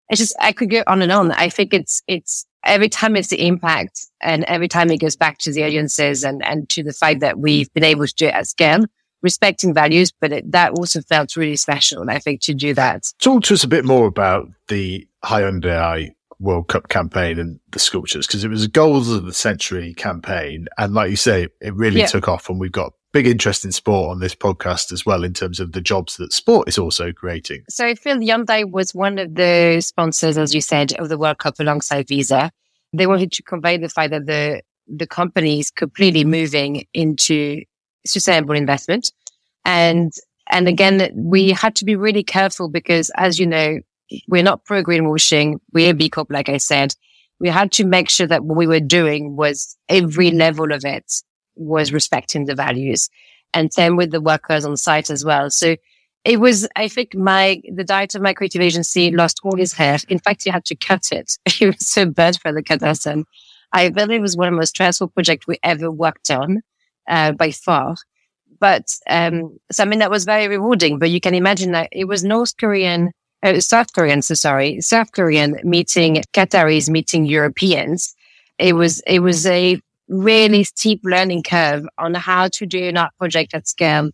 it's 0.10 0.20
just, 0.20 0.36
I 0.40 0.54
could 0.54 0.70
go 0.70 0.84
on 0.88 1.02
and 1.02 1.12
on. 1.12 1.32
I 1.34 1.50
think 1.50 1.74
it's, 1.74 2.02
it's 2.08 2.46
every 2.66 2.90
time 2.90 3.16
it's 3.16 3.30
the 3.30 3.48
impact 3.48 4.08
and 4.22 4.44
every 4.46 4.68
time 4.68 4.90
it 4.92 4.98
goes 4.98 5.16
back 5.16 5.38
to 5.40 5.52
the 5.52 5.64
audiences 5.64 6.24
and, 6.24 6.44
and 6.46 6.70
to 6.70 6.84
the 6.84 6.94
fact 6.94 7.22
that 7.22 7.40
we've 7.40 7.72
been 7.74 7.84
able 7.84 8.06
to 8.06 8.14
do 8.16 8.28
it 8.28 8.34
at 8.34 8.48
scale 8.48 8.86
respecting 9.22 9.74
values, 9.74 10.12
but 10.12 10.32
it, 10.32 10.52
that 10.52 10.72
also 10.74 11.02
felt 11.02 11.36
really 11.36 11.56
special. 11.56 12.02
And 12.02 12.12
I 12.12 12.20
think 12.20 12.42
to 12.42 12.54
do 12.54 12.74
that. 12.76 13.12
Talk 13.20 13.44
to 13.44 13.54
us 13.54 13.64
a 13.64 13.68
bit 13.68 13.86
more 13.86 14.08
about 14.08 14.48
the 14.68 15.08
Hyundai 15.24 16.12
World 16.40 16.70
Cup 16.70 16.88
campaign 16.88 17.38
and 17.38 17.60
the 17.72 17.80
sculptures 17.80 18.26
because 18.26 18.44
it 18.44 18.50
was 18.50 18.64
a 18.64 18.70
goals 18.70 19.10
of 19.10 19.26
the 19.26 19.34
century 19.34 19.94
campaign. 19.94 20.68
And 20.78 20.94
like 20.94 21.10
you 21.10 21.18
say, 21.18 21.50
it 21.60 21.74
really 21.76 22.00
yeah. 22.00 22.08
took 22.08 22.30
off 22.30 22.50
and 22.50 22.60
we've 22.60 22.72
got 22.72 22.94
big 23.12 23.28
interest 23.28 23.66
in 23.66 23.72
sport 23.72 24.12
on 24.12 24.20
this 24.20 24.36
podcast 24.36 24.92
as 24.92 25.06
well 25.06 25.24
in 25.24 25.34
terms 25.34 25.60
of 25.60 25.72
the 25.72 25.82
jobs 25.82 26.18
that 26.18 26.32
sport 26.32 26.68
is 26.68 26.78
also 26.78 27.12
creating. 27.12 27.64
So 27.70 27.96
Phil 27.96 28.18
Hyundai 28.18 28.70
was 28.70 28.94
one 28.94 29.18
of 29.18 29.36
the 29.36 29.82
sponsors, 29.82 30.38
as 30.38 30.54
you 30.54 30.62
said, 30.62 30.94
of 31.00 31.10
the 31.10 31.18
World 31.18 31.40
Cup 31.40 31.56
alongside 31.60 32.08
Visa. 32.08 32.52
They 32.94 33.08
wanted 33.08 33.32
to 33.34 33.44
convey 33.44 33.78
the 33.78 33.90
fact 33.90 34.12
that 34.12 34.26
the, 34.26 34.62
the 34.88 35.08
company 35.08 35.60
is 35.60 35.72
completely 35.72 36.24
moving 36.24 36.86
into 36.94 37.64
sustainable 38.06 38.56
investment. 38.56 39.12
And, 39.66 40.12
and 40.50 40.68
again, 40.68 41.12
we 41.16 41.50
had 41.52 41.76
to 41.76 41.86
be 41.86 41.96
really 41.96 42.24
careful 42.24 42.70
because 42.70 43.12
as 43.16 43.40
you 43.40 43.46
know, 43.46 43.80
we're 44.28 44.44
not 44.44 44.66
pro 44.66 44.84
greenwashing. 44.84 45.60
We're 45.72 45.94
B 45.94 46.10
Corp, 46.10 46.32
like 46.32 46.50
I 46.50 46.58
said. 46.58 46.96
We 47.40 47.50
had 47.50 47.72
to 47.74 47.86
make 47.86 48.10
sure 48.10 48.28
that 48.28 48.44
what 48.44 48.58
we 48.58 48.68
were 48.68 48.80
doing 48.80 49.36
was 49.36 49.78
every 49.88 50.32
level 50.32 50.74
of 50.74 50.84
it 50.84 51.22
was 51.60 51.94
respecting 51.94 52.46
the 52.46 52.56
values. 52.56 53.10
and 53.54 53.74
same 53.74 53.96
with 53.96 54.12
the 54.12 54.22
workers 54.22 54.66
on 54.66 54.78
site 54.78 55.10
as 55.10 55.26
well. 55.26 55.50
So 55.50 55.76
it 56.26 56.40
was, 56.40 56.68
I 56.76 56.88
think 56.88 57.16
my, 57.16 57.62
the 57.74 57.84
director 57.84 58.18
of 58.18 58.24
my 58.24 58.34
creative 58.34 58.62
agency 58.62 59.12
lost 59.12 59.40
all 59.44 59.56
his 59.56 59.74
hair. 59.74 59.98
In 60.08 60.20
fact, 60.20 60.44
he 60.44 60.50
had 60.50 60.66
to 60.66 60.76
cut 60.76 61.12
it. 61.12 61.38
He 61.50 61.66
was 61.66 61.88
so 61.88 62.06
bad 62.06 62.38
for 62.40 62.52
the 62.52 62.62
Katasan. 62.62 63.24
I 63.72 63.90
believe 63.90 64.20
it 64.20 64.22
was 64.22 64.38
one 64.38 64.48
of 64.48 64.54
the 64.54 64.58
most 64.58 64.70
stressful 64.72 65.10
projects 65.10 65.48
we 65.48 65.58
ever 65.64 65.90
worked 65.92 66.30
on, 66.30 66.62
uh, 67.08 67.32
by 67.32 67.52
far. 67.52 67.96
But, 68.60 68.88
um, 69.10 69.58
that 69.72 70.12
was 70.12 70.26
very 70.26 70.48
rewarding, 70.48 71.00
but 71.00 71.10
you 71.10 71.22
can 71.22 71.34
imagine 71.34 71.72
that 71.72 71.90
it 71.92 72.06
was 72.06 72.24
North 72.24 72.58
Korean, 72.58 73.12
uh, 73.42 73.60
South 73.62 73.94
Korean, 73.94 74.22
so 74.22 74.36
sorry, 74.36 74.82
South 74.82 75.12
Korean 75.14 75.56
meeting 75.64 76.24
Qataris 76.34 76.90
meeting 76.90 77.26
Europeans. 77.26 78.14
It 78.58 78.74
was, 78.74 79.02
it 79.08 79.20
was 79.20 79.46
a 79.46 79.80
really 80.10 80.64
steep 80.64 81.02
learning 81.04 81.44
curve 81.44 81.86
on 81.98 82.14
how 82.16 82.48
to 82.50 82.66
do 82.66 82.84
an 82.88 82.98
art 82.98 83.12
project 83.18 83.54
at 83.54 83.68
scale 83.68 84.10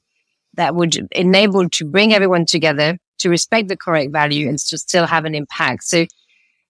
that 0.56 0.76
would 0.76 0.96
enable 1.12 1.68
to 1.70 1.86
bring 1.86 2.14
everyone 2.14 2.46
together 2.46 2.98
to 3.18 3.30
respect 3.30 3.68
the 3.70 3.78
correct 3.78 4.12
value 4.12 4.48
and 4.48 4.60
to 4.60 4.78
still 4.78 5.06
have 5.06 5.26
an 5.26 5.34
impact. 5.36 5.84
So 5.84 6.06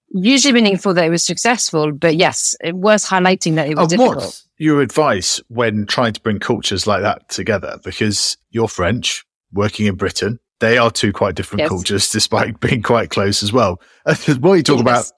usually 0.10 0.54
meaningful 0.54 0.94
that 0.94 1.06
it 1.06 1.10
was 1.10 1.24
successful, 1.24 1.92
but 1.92 2.16
yes, 2.16 2.56
it 2.64 2.76
was 2.76 3.06
highlighting 3.06 3.56
that 3.56 3.68
it 3.68 3.76
was 3.76 3.92
And 3.92 4.00
difficult. 4.00 4.18
what's 4.18 4.48
your 4.58 4.82
advice 4.82 5.42
when 5.48 5.86
trying 5.86 6.14
to 6.14 6.22
bring 6.22 6.40
cultures 6.40 6.88
like 6.88 7.02
that 7.02 7.28
together? 7.30 7.80
Because 7.84 8.38
you're 8.52 8.68
French, 8.68 9.26
working 9.52 9.88
in 9.88 9.96
Britain. 9.96 10.40
They 10.60 10.78
are 10.78 10.90
two 10.92 11.12
quite 11.12 11.36
different 11.36 11.62
Yes. 11.62 11.70
cultures, 11.70 12.10
despite 12.12 12.60
being 12.60 12.82
quite 12.82 13.10
close 13.10 13.44
as 13.44 13.52
well. 13.52 13.82
what 14.40 14.54
you 14.54 14.64
talk 14.64 14.80
about 14.80 14.98
Yes. 14.98 15.14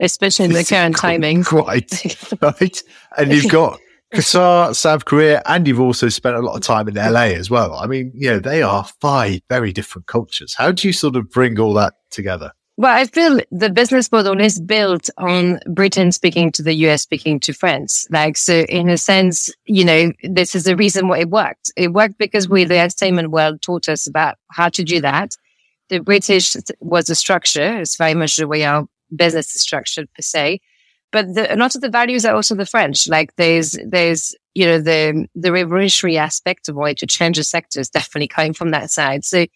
Especially 0.00 0.46
in 0.46 0.52
the 0.52 0.64
current 0.64 0.96
timing. 0.96 1.44
Quite 1.44 2.32
right. 2.40 2.82
And 3.16 3.32
you've 3.32 3.50
got 3.50 3.78
Qatar, 4.14 4.74
South 4.74 5.04
Korea, 5.04 5.42
and 5.46 5.66
you've 5.66 5.80
also 5.80 6.08
spent 6.08 6.36
a 6.36 6.40
lot 6.40 6.54
of 6.54 6.62
time 6.62 6.88
in 6.88 6.94
LA 6.94 7.34
as 7.34 7.50
well. 7.50 7.74
I 7.74 7.86
mean, 7.86 8.12
you 8.14 8.30
know, 8.30 8.38
they 8.38 8.62
are 8.62 8.84
five 9.00 9.40
very 9.48 9.72
different 9.72 10.06
cultures. 10.06 10.54
How 10.54 10.72
do 10.72 10.86
you 10.88 10.92
sort 10.92 11.16
of 11.16 11.30
bring 11.30 11.58
all 11.58 11.74
that 11.74 11.94
together? 12.10 12.52
Well, 12.76 12.96
I 12.96 13.04
feel 13.04 13.40
the 13.52 13.70
business 13.70 14.10
model 14.10 14.40
is 14.40 14.60
built 14.60 15.08
on 15.16 15.60
Britain 15.68 16.10
speaking 16.10 16.50
to 16.52 16.62
the 16.62 16.74
US 16.86 17.02
speaking 17.02 17.38
to 17.40 17.52
France. 17.52 18.06
Like, 18.10 18.36
so 18.36 18.62
in 18.62 18.88
a 18.88 18.98
sense, 18.98 19.48
you 19.66 19.84
know, 19.84 20.10
this 20.24 20.56
is 20.56 20.64
the 20.64 20.74
reason 20.74 21.06
why 21.06 21.20
it 21.20 21.30
worked. 21.30 21.72
It 21.76 21.92
worked 21.92 22.18
because 22.18 22.48
we, 22.48 22.64
the 22.64 22.78
entertainment 22.78 23.30
world 23.30 23.62
taught 23.62 23.88
us 23.88 24.08
about 24.08 24.38
how 24.50 24.68
to 24.70 24.82
do 24.82 25.00
that. 25.02 25.36
The 25.88 26.00
British 26.00 26.56
was 26.80 27.06
the 27.06 27.14
structure. 27.14 27.78
It's 27.78 27.96
very 27.96 28.14
much 28.14 28.36
the 28.36 28.48
way 28.48 28.64
our 28.64 28.88
business 29.16 29.54
is 29.54 29.62
structured 29.62 30.08
per 30.14 30.22
se. 30.22 30.60
But 31.12 31.34
the, 31.34 31.54
a 31.54 31.56
lot 31.56 31.74
of 31.74 31.80
the 31.80 31.88
values 31.88 32.24
are 32.24 32.34
also 32.34 32.54
the 32.54 32.66
French. 32.66 33.08
Like 33.08 33.36
there's, 33.36 33.78
there's, 33.86 34.34
you 34.54 34.66
know, 34.66 34.80
the, 34.80 35.26
the 35.34 35.52
revolutionary 35.52 36.18
aspect 36.18 36.68
of 36.68 36.74
wanting 36.74 36.96
to 36.96 37.06
change 37.06 37.36
the 37.36 37.44
sector 37.44 37.78
is 37.78 37.88
definitely 37.88 38.28
coming 38.28 38.52
from 38.52 38.70
that 38.72 38.90
side. 38.90 39.24
So, 39.24 39.46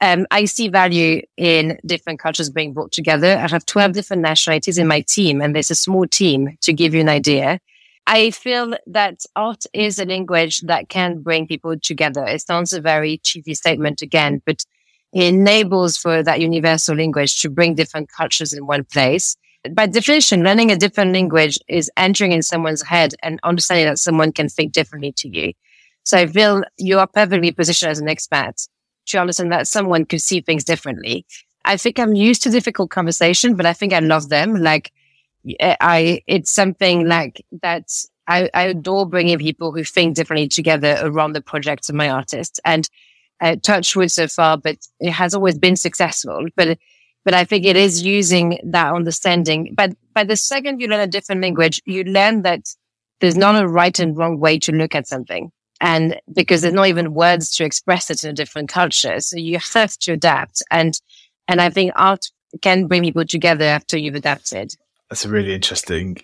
um, 0.00 0.26
I 0.32 0.46
see 0.46 0.68
value 0.68 1.22
in 1.36 1.78
different 1.86 2.18
cultures 2.18 2.50
being 2.50 2.72
brought 2.72 2.90
together. 2.90 3.38
I 3.38 3.46
have 3.46 3.64
12 3.64 3.92
different 3.92 4.22
nationalities 4.22 4.76
in 4.76 4.88
my 4.88 5.00
team 5.02 5.40
and 5.40 5.54
there's 5.54 5.70
a 5.70 5.76
small 5.76 6.08
team 6.08 6.58
to 6.62 6.72
give 6.72 6.92
you 6.92 7.00
an 7.00 7.08
idea. 7.08 7.60
I 8.06 8.32
feel 8.32 8.74
that 8.88 9.20
art 9.36 9.64
is 9.72 10.00
a 10.00 10.04
language 10.04 10.62
that 10.62 10.88
can 10.88 11.22
bring 11.22 11.46
people 11.46 11.78
together. 11.78 12.24
It 12.26 12.42
sounds 12.42 12.72
a 12.72 12.80
very 12.80 13.18
cheesy 13.18 13.54
statement 13.54 14.02
again, 14.02 14.42
but 14.44 14.64
enables 15.12 15.96
for 15.96 16.22
that 16.22 16.40
universal 16.40 16.96
language 16.96 17.40
to 17.42 17.50
bring 17.50 17.74
different 17.74 18.10
cultures 18.10 18.52
in 18.52 18.66
one 18.66 18.84
place. 18.84 19.36
By 19.70 19.86
definition, 19.86 20.42
learning 20.42 20.70
a 20.70 20.76
different 20.76 21.12
language 21.12 21.58
is 21.68 21.90
entering 21.96 22.32
in 22.32 22.42
someone's 22.42 22.82
head 22.82 23.14
and 23.22 23.38
understanding 23.42 23.86
that 23.86 23.98
someone 23.98 24.32
can 24.32 24.48
think 24.48 24.72
differently 24.72 25.12
to 25.18 25.28
you. 25.28 25.52
So 26.04 26.18
I 26.18 26.26
feel 26.26 26.64
you 26.78 26.98
are 26.98 27.06
perfectly 27.06 27.52
positioned 27.52 27.90
as 27.90 28.00
an 28.00 28.08
expat 28.08 28.68
to 29.06 29.18
understand 29.18 29.52
that 29.52 29.68
someone 29.68 30.04
could 30.04 30.20
see 30.20 30.40
things 30.40 30.64
differently. 30.64 31.26
I 31.64 31.76
think 31.76 31.98
I'm 31.98 32.14
used 32.14 32.42
to 32.42 32.50
difficult 32.50 32.90
conversation, 32.90 33.54
but 33.54 33.66
I 33.66 33.72
think 33.72 33.92
I 33.92 34.00
love 34.00 34.28
them. 34.28 34.56
Like 34.56 34.92
I, 35.60 36.22
it's 36.26 36.50
something 36.50 37.06
like 37.06 37.44
that. 37.62 37.88
I, 38.26 38.48
I 38.54 38.64
adore 38.64 39.06
bringing 39.06 39.38
people 39.38 39.72
who 39.72 39.84
think 39.84 40.16
differently 40.16 40.48
together 40.48 40.98
around 41.02 41.32
the 41.32 41.40
projects 41.40 41.88
of 41.88 41.94
my 41.94 42.08
artists 42.08 42.60
and 42.64 42.88
uh, 43.40 43.56
touch 43.62 43.96
wood 43.96 44.10
so 44.10 44.28
far, 44.28 44.56
but 44.56 44.76
it 45.00 45.10
has 45.10 45.34
always 45.34 45.58
been 45.58 45.76
successful. 45.76 46.46
But, 46.56 46.78
but 47.24 47.34
I 47.34 47.44
think 47.44 47.64
it 47.64 47.76
is 47.76 48.02
using 48.02 48.58
that 48.64 48.94
understanding. 48.94 49.74
But 49.76 49.92
by 50.14 50.24
the 50.24 50.36
second 50.36 50.80
you 50.80 50.88
learn 50.88 51.00
a 51.00 51.06
different 51.06 51.42
language, 51.42 51.80
you 51.86 52.04
learn 52.04 52.42
that 52.42 52.68
there's 53.20 53.36
not 53.36 53.60
a 53.62 53.68
right 53.68 53.98
and 53.98 54.16
wrong 54.16 54.38
way 54.38 54.58
to 54.60 54.72
look 54.72 54.94
at 54.94 55.06
something. 55.06 55.50
And 55.80 56.20
because 56.32 56.62
there's 56.62 56.74
not 56.74 56.86
even 56.88 57.14
words 57.14 57.54
to 57.56 57.64
express 57.64 58.10
it 58.10 58.22
in 58.22 58.30
a 58.30 58.34
different 58.34 58.68
culture. 58.68 59.18
So 59.20 59.36
you 59.36 59.58
have 59.74 59.96
to 59.98 60.12
adapt. 60.12 60.62
And, 60.70 60.94
and 61.48 61.60
I 61.60 61.70
think 61.70 61.92
art 61.96 62.26
can 62.60 62.86
bring 62.86 63.02
people 63.02 63.24
together 63.24 63.64
after 63.64 63.96
you've 63.96 64.14
adapted. 64.14 64.74
That's 65.10 65.24
a 65.24 65.28
really 65.28 65.54
interesting 65.54 66.18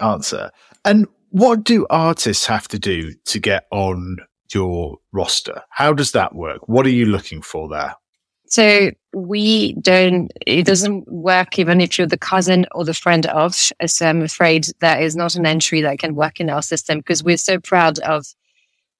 answer. 0.00 0.50
And 0.84 1.06
what 1.30 1.64
do 1.64 1.86
artists 1.88 2.46
have 2.46 2.66
to 2.68 2.78
do 2.78 3.14
to 3.26 3.38
get 3.38 3.66
on 3.70 4.18
your 4.54 4.98
roster? 5.12 5.62
How 5.70 5.92
does 5.92 6.12
that 6.12 6.34
work? 6.34 6.68
What 6.68 6.86
are 6.86 6.90
you 6.90 7.06
looking 7.06 7.42
for 7.42 7.68
there? 7.68 7.94
So 8.46 8.90
we 9.14 9.74
don't, 9.74 10.32
it 10.44 10.66
doesn't 10.66 11.06
work 11.10 11.58
even 11.58 11.80
if 11.80 11.96
you're 11.96 12.06
the 12.08 12.18
cousin 12.18 12.66
or 12.72 12.84
the 12.84 12.94
friend 12.94 13.26
of. 13.26 13.54
So 13.54 14.06
I'm 14.06 14.22
afraid 14.22 14.66
that 14.80 15.02
is 15.02 15.14
not 15.14 15.36
an 15.36 15.46
entry 15.46 15.82
that 15.82 16.00
can 16.00 16.16
work 16.16 16.40
in 16.40 16.50
our 16.50 16.62
system 16.62 16.98
because 16.98 17.22
we're 17.22 17.36
so 17.36 17.60
proud 17.60 18.00
of 18.00 18.26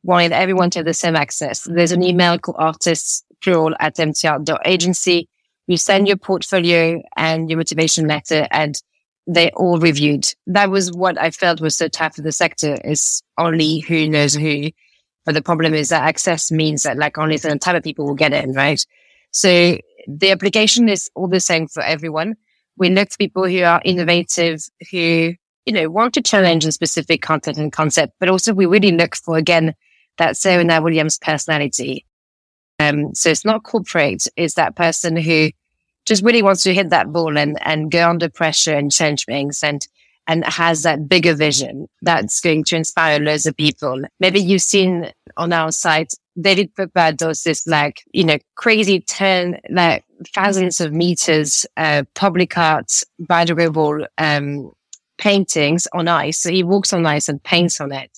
wanting 0.04 0.32
everyone 0.32 0.70
to 0.70 0.78
have 0.78 0.86
the 0.86 0.94
same 0.94 1.16
access. 1.16 1.64
There's 1.64 1.90
an 1.90 2.04
email 2.04 2.38
called 2.38 2.58
artists 2.60 3.24
plural 3.42 3.74
at 3.80 3.96
mtart.agency. 3.96 5.28
You 5.66 5.76
send 5.76 6.06
your 6.06 6.16
portfolio 6.16 7.02
and 7.16 7.50
your 7.50 7.56
motivation 7.56 8.06
letter 8.06 8.46
and 8.52 8.80
they're 9.26 9.50
all 9.56 9.78
reviewed. 9.78 10.32
That 10.46 10.70
was 10.70 10.92
what 10.92 11.20
I 11.20 11.30
felt 11.30 11.60
was 11.60 11.76
so 11.76 11.88
tough 11.88 12.16
for 12.16 12.22
the 12.22 12.32
sector 12.32 12.76
is 12.84 13.22
only 13.36 13.80
who 13.80 14.08
knows 14.08 14.34
who. 14.34 14.70
But 15.24 15.34
the 15.34 15.42
problem 15.42 15.74
is 15.74 15.90
that 15.90 16.02
access 16.02 16.50
means 16.50 16.82
that 16.82 16.96
like 16.96 17.18
only 17.18 17.36
certain 17.36 17.58
type 17.58 17.76
of 17.76 17.82
people 17.82 18.06
will 18.06 18.14
get 18.14 18.32
in, 18.32 18.52
right? 18.52 18.84
So 19.32 19.78
the 20.08 20.30
application 20.30 20.88
is 20.88 21.10
all 21.14 21.28
the 21.28 21.40
same 21.40 21.68
for 21.68 21.82
everyone. 21.82 22.36
We 22.76 22.90
look 22.90 23.10
for 23.10 23.18
people 23.18 23.46
who 23.46 23.62
are 23.62 23.82
innovative, 23.84 24.62
who, 24.90 25.34
you 25.66 25.72
know, 25.72 25.90
want 25.90 26.14
to 26.14 26.22
challenge 26.22 26.64
a 26.64 26.72
specific 26.72 27.20
content 27.20 27.58
and 27.58 27.72
concept, 27.72 28.14
but 28.18 28.28
also 28.28 28.54
we 28.54 28.66
really 28.66 28.92
look 28.92 29.14
for, 29.14 29.36
again, 29.36 29.74
that 30.16 30.36
Serena 30.36 30.80
Williams 30.80 31.18
personality. 31.18 32.06
Um, 32.78 33.14
so 33.14 33.28
it's 33.28 33.44
not 33.44 33.62
corporate. 33.62 34.26
It's 34.36 34.54
that 34.54 34.74
person 34.74 35.16
who 35.16 35.50
just 36.06 36.22
really 36.22 36.42
wants 36.42 36.62
to 36.62 36.74
hit 36.74 36.90
that 36.90 37.12
ball 37.12 37.36
and, 37.36 37.58
and 37.60 37.90
go 37.90 38.08
under 38.08 38.30
pressure 38.30 38.74
and 38.74 38.90
change 38.90 39.26
things 39.26 39.62
and, 39.62 39.86
and 40.30 40.44
has 40.44 40.84
that 40.84 41.08
bigger 41.08 41.34
vision 41.34 41.88
that's 42.02 42.40
going 42.40 42.62
to 42.62 42.76
inspire 42.76 43.18
loads 43.18 43.46
of 43.46 43.56
people. 43.56 44.00
Maybe 44.20 44.38
you've 44.40 44.62
seen 44.62 45.10
on 45.36 45.52
our 45.52 45.72
site, 45.72 46.14
David 46.40 46.72
Popa 46.76 47.12
does 47.12 47.42
this 47.42 47.66
like, 47.66 48.04
you 48.12 48.22
know, 48.22 48.38
crazy 48.54 49.00
10, 49.00 49.58
like 49.70 50.04
thousands 50.32 50.80
of 50.80 50.92
meters, 50.92 51.66
uh, 51.76 52.04
public 52.14 52.56
art, 52.56 52.92
biodegradable, 53.20 54.06
um, 54.18 54.70
paintings 55.18 55.88
on 55.92 56.06
ice. 56.06 56.38
So 56.38 56.52
he 56.52 56.62
walks 56.62 56.92
on 56.92 57.06
ice 57.06 57.28
and 57.28 57.42
paints 57.42 57.80
on 57.80 57.90
it. 57.90 58.16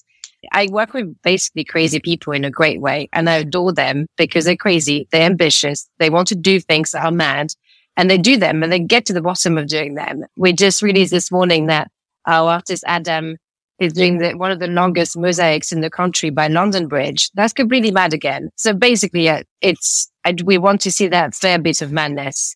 I 0.53 0.68
work 0.70 0.92
with 0.92 1.16
basically 1.22 1.64
crazy 1.64 1.98
people 1.98 2.35
in 2.35 2.44
a 2.44 2.51
great 2.51 2.83
way 2.83 3.09
and 3.14 3.31
I 3.31 3.37
adore 3.37 3.72
them 3.72 4.07
because 4.18 4.44
they're 4.44 4.55
crazy. 4.55 5.09
They're 5.12 5.22
ambitious. 5.22 5.88
They 5.98 6.11
want 6.11 6.29
to 6.29 6.35
do 6.35 6.61
things 6.61 6.90
that 6.90 7.07
are 7.07 7.11
mad 7.11 7.55
and 7.96 8.11
they 8.11 8.18
do 8.18 8.37
them 8.37 8.62
and 8.62 8.70
they 8.70 8.81
get 8.81 9.07
to 9.07 9.14
the 9.14 9.22
bottom 9.22 9.57
of 9.57 9.68
doing 9.68 9.94
them. 9.94 10.25
We 10.37 10.53
just 10.53 10.83
released 10.83 11.11
this 11.11 11.33
morning 11.33 11.66
that 11.66 11.90
our 12.26 12.50
artist 12.50 12.85
Adam 12.87 13.37
is 13.78 13.92
doing 13.92 14.18
the, 14.18 14.32
one 14.35 14.52
of 14.52 14.61
the 14.61 14.68
longest 14.68 15.16
mosaics 15.16 15.72
in 15.72 15.80
the 15.80 15.90
country 15.90 16.30
by 16.30 16.46
London 16.46 16.87
Bridge. 16.87 17.30
That's 17.35 17.52
completely 17.52 17.90
mad 17.90 18.12
again. 18.14 18.50
So 18.56 18.72
basically, 18.72 19.28
uh, 19.28 19.42
it's, 19.61 20.11
I, 20.24 20.37
we 20.44 20.58
want 20.58 20.80
to 20.82 20.92
see 20.92 21.08
that 21.08 21.35
fair 21.35 21.58
bit 21.58 21.82
of 21.82 21.90
madness, 21.90 22.54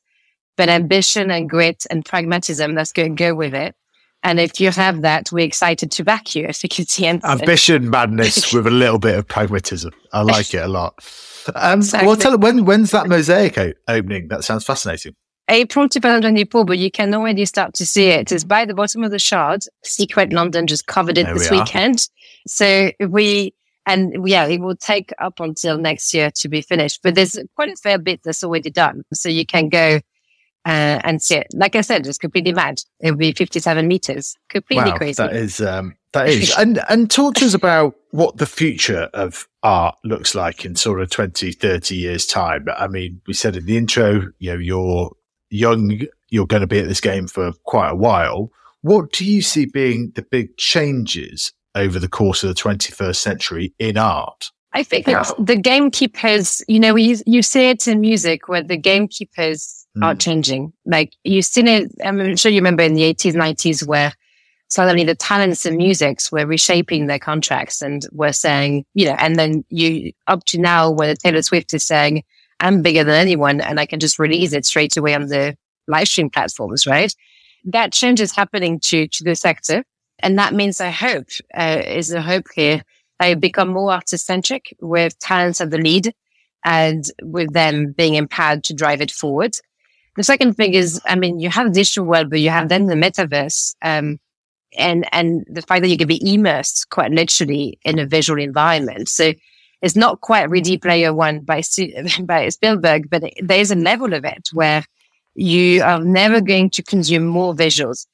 but 0.56 0.68
ambition 0.68 1.30
and 1.30 1.50
grit 1.50 1.84
and 1.90 2.04
pragmatism, 2.04 2.74
that's 2.74 2.92
going 2.92 3.16
to 3.16 3.22
go 3.22 3.34
with 3.34 3.54
it. 3.54 3.74
And 4.22 4.40
if 4.40 4.60
you 4.60 4.70
have 4.70 5.02
that, 5.02 5.30
we're 5.30 5.46
excited 5.46 5.90
to 5.92 6.04
back 6.04 6.34
you. 6.34 6.48
I 6.48 6.52
think 6.52 6.80
it's 6.80 6.96
the 6.96 7.06
answer. 7.06 7.26
Ambition, 7.26 7.90
madness 7.90 8.52
with 8.52 8.66
a 8.66 8.70
little 8.70 8.98
bit 8.98 9.16
of 9.16 9.26
pragmatism. 9.28 9.92
I 10.12 10.22
like 10.22 10.54
it 10.54 10.64
a 10.64 10.68
lot. 10.68 10.94
Um, 11.54 11.78
Exactly. 11.78 12.08
Well, 12.08 12.16
tell 12.16 12.36
when 12.38 12.64
when's 12.64 12.90
that 12.90 13.06
mosaic 13.06 13.56
opening? 13.86 14.26
That 14.26 14.42
sounds 14.42 14.64
fascinating. 14.64 15.14
April 15.48 15.88
2024, 15.88 16.64
but 16.64 16.78
you 16.78 16.90
can 16.90 17.14
already 17.14 17.44
start 17.44 17.74
to 17.74 17.86
see 17.86 18.08
it. 18.08 18.32
It's 18.32 18.44
by 18.44 18.64
the 18.64 18.74
bottom 18.74 19.04
of 19.04 19.10
the 19.10 19.18
shard. 19.18 19.62
Secret 19.84 20.32
London 20.32 20.66
just 20.66 20.86
covered 20.86 21.18
it 21.18 21.26
There 21.26 21.34
this 21.34 21.50
we 21.50 21.58
weekend. 21.58 22.08
So 22.46 22.90
we, 23.00 23.54
and 23.86 24.28
yeah, 24.28 24.46
it 24.46 24.60
will 24.60 24.76
take 24.76 25.12
up 25.18 25.38
until 25.38 25.78
next 25.78 26.12
year 26.12 26.30
to 26.32 26.48
be 26.48 26.62
finished, 26.62 27.00
but 27.02 27.14
there's 27.14 27.38
quite 27.54 27.70
a 27.70 27.76
fair 27.76 27.98
bit 27.98 28.22
that's 28.24 28.42
already 28.42 28.70
done. 28.70 29.04
So 29.12 29.28
you 29.28 29.46
can 29.46 29.68
go 29.68 30.00
uh, 30.66 31.00
and 31.04 31.22
see 31.22 31.36
it. 31.36 31.46
Like 31.52 31.76
I 31.76 31.80
said, 31.82 32.06
it's 32.08 32.18
completely 32.18 32.52
mad. 32.52 32.82
It'll 32.98 33.16
be 33.16 33.30
57 33.30 33.86
meters. 33.86 34.36
Completely 34.48 34.90
wow, 34.90 34.96
crazy. 34.96 35.22
That 35.22 35.36
is, 35.36 35.60
um, 35.60 35.94
that 36.12 36.28
is. 36.28 36.52
and, 36.58 36.80
and 36.88 37.08
talk 37.08 37.36
to 37.36 37.46
us 37.46 37.54
about 37.54 37.94
what 38.10 38.38
the 38.38 38.46
future 38.46 39.08
of 39.14 39.46
art 39.62 39.96
looks 40.02 40.34
like 40.34 40.64
in 40.64 40.74
sort 40.74 41.00
of 41.00 41.08
20, 41.10 41.52
30 41.52 41.94
years 41.94 42.26
time. 42.26 42.66
I 42.76 42.88
mean, 42.88 43.20
we 43.28 43.32
said 43.32 43.54
in 43.54 43.66
the 43.66 43.76
intro, 43.76 44.32
you 44.40 44.52
know, 44.52 44.58
you're 44.58 45.12
young, 45.50 46.00
you're 46.28 46.46
going 46.46 46.62
to 46.62 46.66
be 46.66 46.78
at 46.78 46.88
this 46.88 47.00
game 47.00 47.26
for 47.26 47.52
quite 47.64 47.90
a 47.90 47.96
while. 47.96 48.50
What 48.82 49.12
do 49.12 49.24
you 49.24 49.42
see 49.42 49.66
being 49.66 50.12
the 50.14 50.22
big 50.22 50.56
changes 50.56 51.52
over 51.74 51.98
the 51.98 52.08
course 52.08 52.42
of 52.42 52.48
the 52.48 52.60
21st 52.60 53.16
century 53.16 53.74
in 53.78 53.96
art? 53.96 54.50
I 54.72 54.82
think 54.82 55.06
yeah. 55.06 55.24
the 55.38 55.56
gamekeepers, 55.56 56.62
you 56.68 56.78
know, 56.78 56.96
you, 56.96 57.16
you 57.24 57.42
see 57.42 57.70
it 57.70 57.88
in 57.88 58.00
music 58.00 58.46
where 58.46 58.62
the 58.62 58.76
gamekeepers 58.76 59.86
mm. 59.96 60.04
are 60.04 60.14
changing. 60.14 60.72
Like 60.84 61.14
you've 61.24 61.46
seen 61.46 61.66
it, 61.66 61.90
I'm 62.04 62.36
sure 62.36 62.52
you 62.52 62.58
remember 62.58 62.82
in 62.82 62.94
the 62.94 63.14
80s, 63.14 63.34
90s 63.34 63.86
where 63.86 64.12
suddenly 64.68 65.04
the 65.04 65.14
talents 65.14 65.64
in 65.64 65.76
musics 65.76 66.30
were 66.30 66.44
reshaping 66.44 67.06
their 67.06 67.18
contracts 67.18 67.80
and 67.80 68.02
were 68.12 68.32
saying, 68.32 68.84
you 68.94 69.06
know, 69.06 69.16
and 69.18 69.36
then 69.36 69.64
you 69.70 70.12
up 70.26 70.44
to 70.44 70.58
now 70.58 70.90
where 70.90 71.14
Taylor 71.14 71.42
Swift 71.42 71.72
is 71.72 71.84
saying, 71.84 72.22
I'm 72.60 72.82
bigger 72.82 73.04
than 73.04 73.14
anyone 73.14 73.60
and 73.60 73.78
I 73.78 73.86
can 73.86 74.00
just 74.00 74.18
release 74.18 74.52
it 74.52 74.64
straight 74.64 74.96
away 74.96 75.14
on 75.14 75.26
the 75.26 75.56
live 75.88 76.08
stream 76.08 76.30
platforms, 76.30 76.86
right? 76.86 77.14
That 77.64 77.92
change 77.92 78.20
is 78.20 78.34
happening 78.34 78.80
to, 78.80 79.06
to 79.08 79.24
the 79.24 79.34
sector. 79.34 79.84
And 80.20 80.38
that 80.38 80.54
means 80.54 80.80
I 80.80 80.90
hope, 80.90 81.28
uh, 81.54 81.82
is 81.84 82.12
a 82.12 82.22
hope 82.22 82.46
here 82.54 82.82
I 83.20 83.34
become 83.34 83.68
more 83.68 83.92
artist 83.92 84.26
centric 84.26 84.74
with 84.80 85.18
talents 85.18 85.60
at 85.60 85.70
the 85.70 85.78
lead 85.78 86.12
and 86.64 87.04
with 87.22 87.52
them 87.52 87.92
being 87.92 88.14
empowered 88.14 88.64
to 88.64 88.74
drive 88.74 89.00
it 89.00 89.10
forward. 89.10 89.56
The 90.16 90.24
second 90.24 90.54
thing 90.54 90.74
is, 90.74 91.00
I 91.06 91.14
mean, 91.14 91.38
you 91.40 91.48
have 91.50 91.72
digital 91.72 92.04
world, 92.04 92.30
but 92.30 92.40
you 92.40 92.50
have 92.50 92.68
then 92.68 92.86
the 92.86 92.94
metaverse, 92.94 93.74
um, 93.82 94.18
and, 94.76 95.06
and 95.12 95.46
the 95.48 95.62
fact 95.62 95.82
that 95.82 95.88
you 95.88 95.96
can 95.96 96.08
be 96.08 96.34
immersed 96.34 96.88
quite 96.90 97.12
literally 97.12 97.78
in 97.84 97.98
a 97.98 98.06
visual 98.06 98.40
environment. 98.40 99.08
So 99.08 99.32
it's 99.86 99.96
not 99.96 100.20
quite 100.20 100.50
Ready 100.50 100.76
Player 100.76 101.14
One 101.14 101.40
by, 101.40 101.62
by 102.22 102.48
Spielberg, 102.48 103.08
but 103.08 103.22
there 103.40 103.60
is 103.60 103.70
a 103.70 103.76
level 103.76 104.12
of 104.12 104.24
it 104.24 104.48
where 104.52 104.84
you 105.34 105.82
are 105.82 106.00
never 106.00 106.40
going 106.40 106.70
to 106.70 106.82
consume 106.82 107.24
more 107.24 107.54
visuals. 107.54 108.06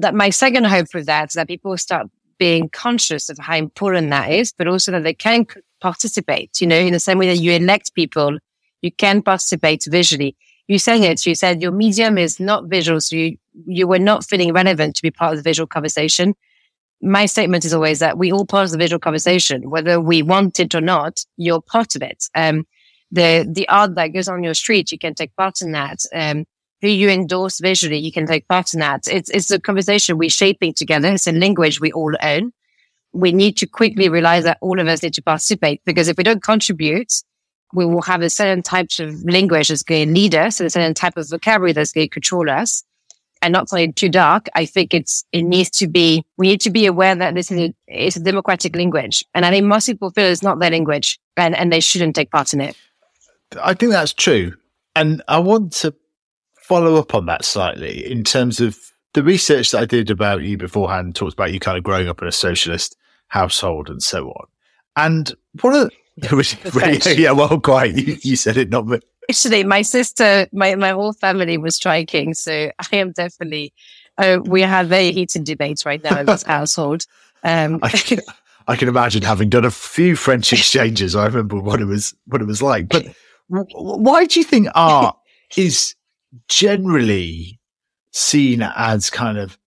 That 0.00 0.14
my 0.14 0.30
second 0.30 0.64
hope 0.64 0.88
for 0.90 1.02
that 1.02 1.28
is 1.28 1.34
that 1.34 1.48
people 1.48 1.76
start 1.76 2.08
being 2.38 2.68
conscious 2.70 3.28
of 3.28 3.38
how 3.38 3.56
important 3.56 4.10
that 4.10 4.30
is, 4.30 4.52
but 4.56 4.66
also 4.66 4.90
that 4.92 5.04
they 5.04 5.14
can 5.14 5.46
participate, 5.80 6.60
you 6.60 6.66
know, 6.66 6.78
in 6.78 6.92
the 6.92 7.00
same 7.00 7.18
way 7.18 7.26
that 7.26 7.42
you 7.42 7.52
elect 7.52 7.94
people, 7.94 8.38
you 8.80 8.90
can 8.90 9.22
participate 9.22 9.84
visually. 9.88 10.34
You 10.66 10.78
said 10.78 11.00
it, 11.00 11.26
you 11.26 11.34
said 11.34 11.62
your 11.62 11.72
medium 11.72 12.18
is 12.18 12.40
not 12.40 12.64
visual. 12.64 13.00
So 13.00 13.16
you, 13.16 13.36
you 13.66 13.86
were 13.86 13.98
not 13.98 14.24
feeling 14.24 14.52
relevant 14.52 14.96
to 14.96 15.02
be 15.02 15.10
part 15.10 15.32
of 15.32 15.38
the 15.38 15.48
visual 15.48 15.66
conversation. 15.66 16.34
My 17.02 17.26
statement 17.26 17.64
is 17.64 17.74
always 17.74 17.98
that 17.98 18.18
we 18.18 18.32
all 18.32 18.46
part 18.46 18.66
of 18.66 18.72
the 18.72 18.78
visual 18.78 18.98
conversation, 18.98 19.70
whether 19.70 20.00
we 20.00 20.22
want 20.22 20.58
it 20.58 20.74
or 20.74 20.80
not, 20.80 21.24
you're 21.36 21.60
part 21.60 21.94
of 21.94 22.02
it. 22.02 22.24
Um, 22.34 22.66
the, 23.10 23.46
the 23.48 23.68
art 23.68 23.94
that 23.94 24.08
goes 24.08 24.28
on 24.28 24.42
your 24.42 24.54
street, 24.54 24.90
you 24.90 24.98
can 24.98 25.14
take 25.14 25.34
part 25.36 25.60
in 25.60 25.72
that. 25.72 26.00
Um, 26.14 26.44
who 26.82 26.88
you 26.88 27.08
endorse 27.08 27.58
visually, 27.60 27.98
you 27.98 28.12
can 28.12 28.26
take 28.26 28.46
part 28.48 28.74
in 28.74 28.80
that. 28.80 29.08
It's, 29.08 29.30
it's 29.30 29.50
a 29.50 29.60
conversation 29.60 30.18
we're 30.18 30.28
shaping 30.28 30.74
together. 30.74 31.08
It's 31.08 31.26
a 31.26 31.32
language 31.32 31.80
we 31.80 31.92
all 31.92 32.14
own. 32.22 32.52
We 33.12 33.32
need 33.32 33.56
to 33.58 33.66
quickly 33.66 34.08
realize 34.08 34.44
that 34.44 34.58
all 34.60 34.78
of 34.78 34.86
us 34.86 35.02
need 35.02 35.14
to 35.14 35.22
participate 35.22 35.80
because 35.84 36.08
if 36.08 36.18
we 36.18 36.24
don't 36.24 36.42
contribute, 36.42 37.12
we 37.72 37.86
will 37.86 38.02
have 38.02 38.22
a 38.22 38.30
certain 38.30 38.62
types 38.62 39.00
of 39.00 39.14
language 39.24 39.68
that's 39.68 39.82
going 39.82 40.08
to 40.08 40.14
lead 40.14 40.34
us 40.34 40.60
and 40.60 40.66
a 40.66 40.70
certain 40.70 40.94
type 40.94 41.16
of 41.16 41.28
vocabulary 41.28 41.72
that's 41.72 41.92
going 41.92 42.06
to 42.06 42.10
control 42.10 42.48
us 42.50 42.84
and 43.46 43.52
not 43.52 43.68
something 43.68 43.92
too 43.92 44.08
dark. 44.08 44.48
I 44.56 44.66
think 44.66 44.92
it's, 44.92 45.24
it 45.30 45.42
needs 45.42 45.70
to 45.78 45.86
be, 45.86 46.24
we 46.36 46.48
need 46.48 46.60
to 46.62 46.70
be 46.70 46.84
aware 46.84 47.14
that 47.14 47.36
this 47.36 47.52
is 47.52 47.58
a, 47.60 47.74
it's 47.86 48.16
a 48.16 48.20
democratic 48.20 48.74
language. 48.74 49.24
And 49.34 49.46
I 49.46 49.50
think 49.50 49.66
most 49.66 49.86
people 49.86 50.10
feel 50.10 50.24
it's 50.24 50.42
not 50.42 50.58
their 50.58 50.70
language 50.70 51.20
and, 51.36 51.54
and 51.54 51.72
they 51.72 51.78
shouldn't 51.78 52.16
take 52.16 52.32
part 52.32 52.52
in 52.52 52.60
it. 52.60 52.76
I 53.62 53.74
think 53.74 53.92
that's 53.92 54.12
true. 54.12 54.54
And 54.96 55.22
I 55.28 55.38
want 55.38 55.72
to 55.74 55.94
follow 56.56 56.96
up 56.96 57.14
on 57.14 57.26
that 57.26 57.44
slightly 57.44 58.10
in 58.10 58.24
terms 58.24 58.58
of 58.58 58.76
the 59.14 59.22
research 59.22 59.70
that 59.70 59.82
I 59.82 59.86
did 59.86 60.10
about 60.10 60.42
you 60.42 60.58
beforehand 60.58 61.14
talked 61.14 61.34
about 61.34 61.52
you 61.52 61.60
kind 61.60 61.78
of 61.78 61.84
growing 61.84 62.08
up 62.08 62.20
in 62.20 62.26
a 62.26 62.32
socialist 62.32 62.96
household 63.28 63.88
and 63.88 64.02
so 64.02 64.30
on. 64.30 64.46
And 64.96 65.32
one 65.60 65.72
of 65.72 65.90
the, 66.18 66.70
really, 66.74 67.22
yeah, 67.22 67.30
well, 67.30 67.60
quite. 67.60 67.94
You, 67.94 68.16
you 68.22 68.34
said 68.34 68.56
it, 68.56 68.70
not 68.70 68.88
me. 68.88 68.98
Actually, 69.28 69.64
my 69.64 69.82
sister, 69.82 70.46
my, 70.52 70.74
my 70.76 70.90
whole 70.90 71.12
family 71.12 71.58
was 71.58 71.76
striking. 71.76 72.34
So 72.34 72.70
I 72.78 72.96
am 72.96 73.12
definitely, 73.12 73.72
uh, 74.18 74.38
we 74.44 74.62
have 74.62 74.88
very 74.88 75.12
heated 75.12 75.44
debates 75.44 75.84
right 75.84 76.02
now 76.02 76.20
in 76.20 76.26
this 76.26 76.42
household. 76.46 77.06
Um, 77.42 77.80
I, 77.82 77.88
can, 77.90 78.20
I 78.68 78.76
can 78.76 78.88
imagine 78.88 79.22
having 79.22 79.48
done 79.48 79.64
a 79.64 79.70
few 79.70 80.16
French 80.16 80.52
exchanges. 80.52 81.16
I 81.16 81.26
remember 81.26 81.58
what 81.58 81.80
it 81.80 81.86
was, 81.86 82.14
what 82.26 82.40
it 82.40 82.46
was 82.46 82.62
like. 82.62 82.88
But 82.88 83.06
why 83.48 84.26
do 84.26 84.40
you 84.40 84.44
think 84.44 84.68
art 84.74 85.16
is 85.56 85.94
generally 86.48 87.60
seen 88.12 88.62
as 88.62 89.10
kind 89.10 89.38
of, 89.38 89.58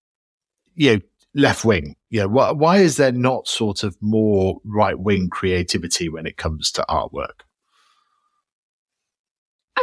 you 0.74 0.94
know, 0.94 1.00
left 1.34 1.64
wing. 1.64 1.96
You 2.10 2.20
know, 2.20 2.54
why 2.54 2.78
is 2.78 2.96
there 2.96 3.12
not 3.12 3.46
sort 3.46 3.84
of 3.84 3.96
more 4.00 4.58
right 4.64 4.98
wing 4.98 5.28
creativity 5.30 6.08
when 6.08 6.26
it 6.26 6.36
comes 6.36 6.72
to 6.72 6.84
artwork? 6.88 7.42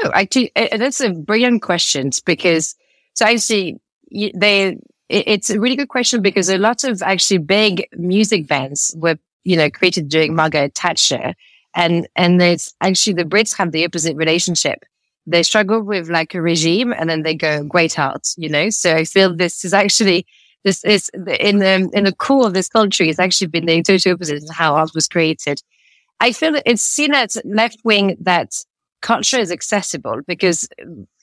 Oh, 0.04 0.12
I 0.14 0.26
do. 0.26 0.48
Uh, 0.56 0.78
that's 0.78 1.02
a 1.02 1.12
brilliant 1.12 1.62
question 1.62 2.12
because 2.26 2.76
so 3.14 3.26
actually 3.26 3.80
they, 4.12 4.78
it's 5.10 5.50
a 5.50 5.60
really 5.60 5.76
good 5.76 5.90
question 5.90 6.22
because 6.22 6.50
a 6.50 6.58
lot 6.58 6.84
of 6.84 7.02
actually 7.02 7.40
big 7.40 7.88
music 7.94 8.48
bands 8.48 8.94
were, 8.98 9.18
you 9.44 9.56
know, 9.56 9.70
created 9.70 10.10
during 10.10 10.36
Margaret 10.36 10.76
Thatcher. 10.76 11.34
And, 11.76 12.08
and 12.16 12.42
it's 12.42 12.74
actually 12.82 13.14
the 13.14 13.24
Brits 13.24 13.56
have 13.58 13.72
the 13.72 13.86
opposite 13.86 14.16
relationship 14.16 14.84
they 15.28 15.44
struggle 15.44 15.84
with 15.84 16.10
like 16.10 16.34
a 16.34 16.42
regime 16.42 16.94
and 16.94 17.10
then 17.10 17.24
they 17.24 17.36
go 17.36 17.64
great 17.64 18.00
art, 18.00 18.30
you 18.38 18.48
know? 18.48 18.70
So 18.70 18.96
I 18.96 19.04
feel 19.04 19.36
this 19.36 19.66
is 19.66 19.74
actually, 19.74 20.26
this 20.64 20.84
is 20.86 21.10
in 21.16 21.60
the, 21.60 21.90
in 21.94 22.06
the 22.06 22.16
core 22.18 22.48
of 22.48 22.54
this 22.54 22.70
country, 22.70 23.10
it's 23.10 23.20
actually 23.20 23.48
been 23.48 23.66
the 23.66 23.84
total 23.84 24.14
opposite 24.14 24.44
of 24.44 24.56
how 24.56 24.76
art 24.76 24.92
was 24.96 25.08
created. 25.08 25.62
I 26.22 26.32
feel 26.32 26.56
it's 26.66 26.82
seen 26.82 27.14
as 27.14 27.38
left 27.44 27.80
wing 27.84 28.16
that 28.22 28.54
culture 29.08 29.40
is 29.40 29.54
accessible 29.54 30.20
because 30.28 30.68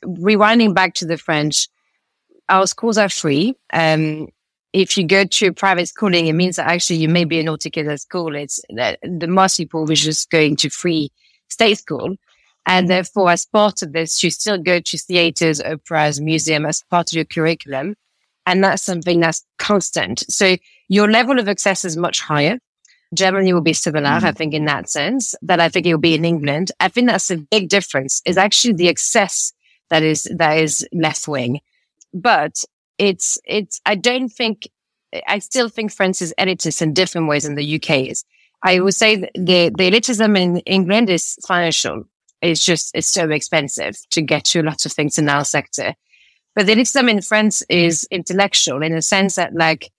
rewinding 0.02 0.74
back 0.74 0.94
to 0.94 1.04
the 1.04 1.18
French, 1.18 1.68
our 2.48 2.66
schools 2.66 2.96
are 2.96 3.10
free. 3.10 3.54
Um, 3.74 4.28
if 4.72 4.96
you 4.96 5.06
go 5.06 5.24
to 5.24 5.52
private 5.52 5.88
schooling, 5.88 6.26
it 6.26 6.32
means 6.32 6.56
that 6.56 6.66
actually 6.66 6.96
you 6.96 7.10
may 7.10 7.26
be 7.26 7.38
an 7.40 7.48
at 7.48 8.00
school. 8.00 8.34
It's 8.34 8.58
the, 8.70 8.96
the 9.02 9.26
most 9.26 9.58
people 9.58 9.84
were 9.84 9.94
just 9.94 10.30
going 10.30 10.56
to 10.56 10.70
free 10.70 11.12
state 11.50 11.76
school. 11.76 12.16
And 12.64 12.88
therefore, 12.88 13.30
as 13.30 13.44
part 13.44 13.82
of 13.82 13.92
this, 13.92 14.22
you 14.22 14.30
still 14.30 14.56
go 14.56 14.80
to 14.80 14.98
theaters, 14.98 15.60
operas, 15.60 16.22
museum 16.22 16.64
as 16.64 16.82
part 16.90 17.12
of 17.12 17.16
your 17.16 17.26
curriculum. 17.26 17.96
And 18.46 18.64
that's 18.64 18.82
something 18.82 19.20
that's 19.20 19.44
constant. 19.58 20.24
So 20.30 20.56
your 20.88 21.10
level 21.10 21.38
of 21.38 21.48
access 21.48 21.84
is 21.84 21.98
much 21.98 22.22
higher. 22.22 22.58
Germany 23.14 23.52
will 23.52 23.60
be 23.60 23.72
similar, 23.72 24.08
mm. 24.08 24.22
I 24.22 24.32
think, 24.32 24.54
in 24.54 24.64
that 24.66 24.88
sense, 24.88 25.34
that 25.42 25.60
I 25.60 25.68
think 25.68 25.86
it 25.86 25.94
will 25.94 26.00
be 26.00 26.14
in 26.14 26.24
England. 26.24 26.72
I 26.80 26.88
think 26.88 27.08
that's 27.08 27.30
a 27.30 27.36
big 27.36 27.68
difference 27.68 28.22
is 28.24 28.36
actually 28.36 28.74
the 28.74 28.88
excess 28.88 29.52
that 29.90 30.02
is, 30.02 30.28
that 30.36 30.58
is 30.58 30.86
left 30.92 31.28
wing. 31.28 31.60
But 32.12 32.62
it's, 32.98 33.38
it's, 33.44 33.80
I 33.84 33.94
don't 33.94 34.28
think, 34.28 34.68
I 35.26 35.38
still 35.38 35.68
think 35.68 35.92
France 35.92 36.22
is 36.22 36.34
elitist 36.38 36.82
in 36.82 36.94
different 36.94 37.28
ways 37.28 37.44
in 37.44 37.54
the 37.54 37.76
UK 37.76 38.08
is. 38.08 38.24
I 38.62 38.80
would 38.80 38.94
say 38.94 39.16
the, 39.16 39.70
the 39.76 39.90
elitism 39.90 40.38
in 40.38 40.58
England 40.60 41.10
is 41.10 41.36
financial 41.46 42.04
it's 42.44 42.64
just, 42.64 42.90
it's 42.94 43.08
so 43.08 43.30
expensive 43.30 43.96
to 44.10 44.20
get 44.20 44.44
to 44.44 44.60
a 44.60 44.62
lot 44.62 44.84
of 44.84 44.92
things 44.92 45.18
in 45.18 45.28
our 45.28 45.44
sector. 45.44 45.94
But 46.54 46.66
the 46.66 46.74
elitism 46.74 47.10
in 47.10 47.22
France 47.22 47.62
is 47.68 48.06
intellectual 48.10 48.82
in 48.82 48.94
a 48.94 49.02
sense 49.02 49.36
that 49.36 49.54
like 49.54 49.90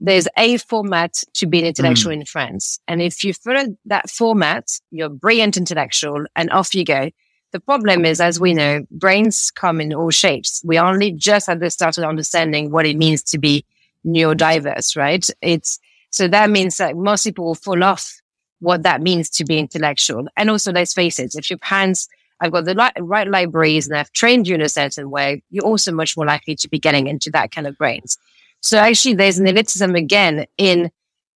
there's 0.00 0.28
a 0.36 0.58
format 0.58 1.22
to 1.34 1.46
be 1.46 1.58
an 1.58 1.66
intellectual 1.66 2.12
mm. 2.12 2.20
in 2.20 2.24
France. 2.24 2.78
And 2.86 3.02
if 3.02 3.24
you 3.24 3.34
follow 3.34 3.76
that 3.86 4.10
format, 4.10 4.68
you're 4.90 5.08
brilliant 5.08 5.56
intellectual 5.56 6.24
and 6.36 6.50
off 6.50 6.74
you 6.74 6.84
go. 6.84 7.10
The 7.52 7.60
problem 7.60 8.04
is, 8.04 8.20
as 8.20 8.38
we 8.38 8.54
know, 8.54 8.84
brains 8.90 9.50
come 9.50 9.80
in 9.80 9.94
all 9.94 10.10
shapes. 10.10 10.62
We 10.64 10.78
only 10.78 11.12
just 11.12 11.48
at 11.48 11.60
the 11.60 11.70
start 11.70 11.98
of 11.98 12.04
understanding 12.04 12.70
what 12.70 12.86
it 12.86 12.96
means 12.96 13.22
to 13.24 13.38
be 13.38 13.64
neurodiverse, 14.06 14.96
right? 14.96 15.26
It's, 15.40 15.80
so 16.10 16.28
that 16.28 16.50
means 16.50 16.76
that 16.76 16.96
most 16.96 17.24
people 17.24 17.46
will 17.46 17.54
fall 17.54 17.82
off 17.82 18.20
what 18.60 18.82
that 18.82 19.00
means 19.00 19.30
to 19.30 19.44
be 19.44 19.58
intellectual. 19.58 20.26
And 20.36 20.50
also, 20.50 20.72
let's 20.72 20.92
face 20.92 21.18
it, 21.18 21.34
if 21.34 21.48
your 21.48 21.58
parents 21.58 22.08
have 22.40 22.52
got 22.52 22.66
the 22.66 22.74
li- 22.74 23.00
right 23.00 23.26
libraries 23.26 23.88
and 23.88 23.96
I've 23.96 24.12
trained 24.12 24.46
you 24.46 24.54
in 24.54 24.60
a 24.60 24.68
certain 24.68 25.10
way, 25.10 25.42
you're 25.50 25.64
also 25.64 25.90
much 25.90 26.16
more 26.16 26.26
likely 26.26 26.54
to 26.56 26.68
be 26.68 26.78
getting 26.78 27.06
into 27.06 27.30
that 27.30 27.50
kind 27.50 27.66
of 27.66 27.76
brains. 27.78 28.18
So 28.60 28.78
actually, 28.78 29.14
there's 29.14 29.38
an 29.38 29.46
elitism 29.46 29.96
again 29.96 30.46
in 30.56 30.90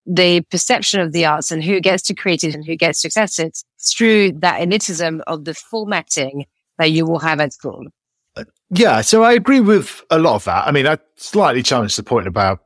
the 0.05 0.41
perception 0.43 1.01
of 1.01 1.13
the 1.13 1.25
arts 1.25 1.51
and 1.51 1.63
who 1.63 1.81
gets 1.81 2.03
to 2.05 2.15
create 2.15 2.43
it 2.43 2.55
and 2.55 2.65
who 2.65 2.77
gets 2.77 3.03
to 3.03 3.09
access 3.09 3.39
it 3.39 3.59
through 3.81 4.33
that 4.33 4.61
elitism 4.61 5.21
of 5.27 5.45
the 5.45 5.55
formatting 5.55 6.47
that 6.79 6.91
you 6.91 7.07
will 7.07 7.21
have 7.21 7.41
at 7.41 7.53
school. 7.53 7.85
Yeah, 8.71 9.03
so 9.03 9.23
I 9.23 9.33
agree 9.35 9.61
with 9.61 10.03
a 10.11 10.19
lot 10.19 10.37
of 10.37 10.45
that. 10.45 10.67
I 10.67 10.71
mean, 10.71 10.87
I 10.87 10.99
slightly 11.17 11.63
challenge 11.63 11.95
the 11.97 12.03
point 12.03 12.27
about 12.27 12.61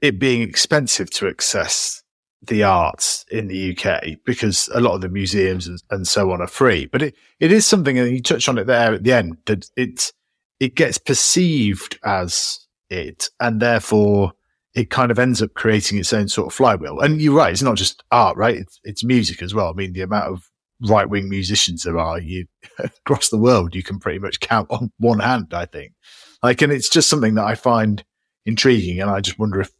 it 0.00 0.18
being 0.18 0.42
expensive 0.42 1.10
to 1.10 1.28
access 1.28 2.02
the 2.42 2.62
arts 2.62 3.24
in 3.30 3.48
the 3.48 3.76
UK 3.76 4.18
because 4.24 4.68
a 4.74 4.80
lot 4.80 4.94
of 4.94 5.00
the 5.00 5.08
museums 5.08 5.66
and, 5.66 5.82
and, 5.90 6.06
so 6.06 6.30
on 6.30 6.40
are 6.40 6.46
free. 6.46 6.86
But 6.86 7.02
it, 7.02 7.14
it 7.40 7.50
is 7.50 7.66
something, 7.66 7.98
and 7.98 8.10
you 8.10 8.22
touch 8.22 8.48
on 8.48 8.58
it 8.58 8.66
there 8.66 8.94
at 8.94 9.02
the 9.02 9.12
end, 9.12 9.38
that 9.46 9.68
it 9.76 10.12
it 10.60 10.76
gets 10.76 10.98
perceived 10.98 11.98
as 12.04 12.63
it, 12.90 13.30
and 13.40 13.60
therefore 13.60 14.32
it 14.74 14.90
kind 14.90 15.10
of 15.10 15.18
ends 15.18 15.40
up 15.40 15.54
creating 15.54 15.98
its 15.98 16.12
own 16.12 16.28
sort 16.28 16.48
of 16.48 16.54
flywheel. 16.54 17.00
And 17.00 17.20
you're 17.20 17.34
right; 17.36 17.52
it's 17.52 17.62
not 17.62 17.76
just 17.76 18.02
art, 18.10 18.36
right? 18.36 18.56
It's, 18.56 18.80
it's 18.84 19.04
music 19.04 19.42
as 19.42 19.54
well. 19.54 19.68
I 19.68 19.72
mean, 19.72 19.92
the 19.92 20.02
amount 20.02 20.32
of 20.32 20.50
right 20.88 21.08
wing 21.08 21.28
musicians 21.28 21.84
there 21.84 21.98
are 21.98 22.18
you 22.18 22.46
across 22.78 23.28
the 23.28 23.38
world, 23.38 23.74
you 23.74 23.82
can 23.82 23.98
pretty 23.98 24.18
much 24.18 24.40
count 24.40 24.70
on 24.70 24.90
one 24.98 25.20
hand. 25.20 25.52
I 25.52 25.66
think, 25.66 25.92
like, 26.42 26.62
and 26.62 26.72
it's 26.72 26.88
just 26.88 27.08
something 27.08 27.34
that 27.34 27.46
I 27.46 27.54
find 27.54 28.04
intriguing, 28.46 29.00
and 29.00 29.10
I 29.10 29.20
just 29.20 29.38
wonder 29.38 29.60
if 29.60 29.70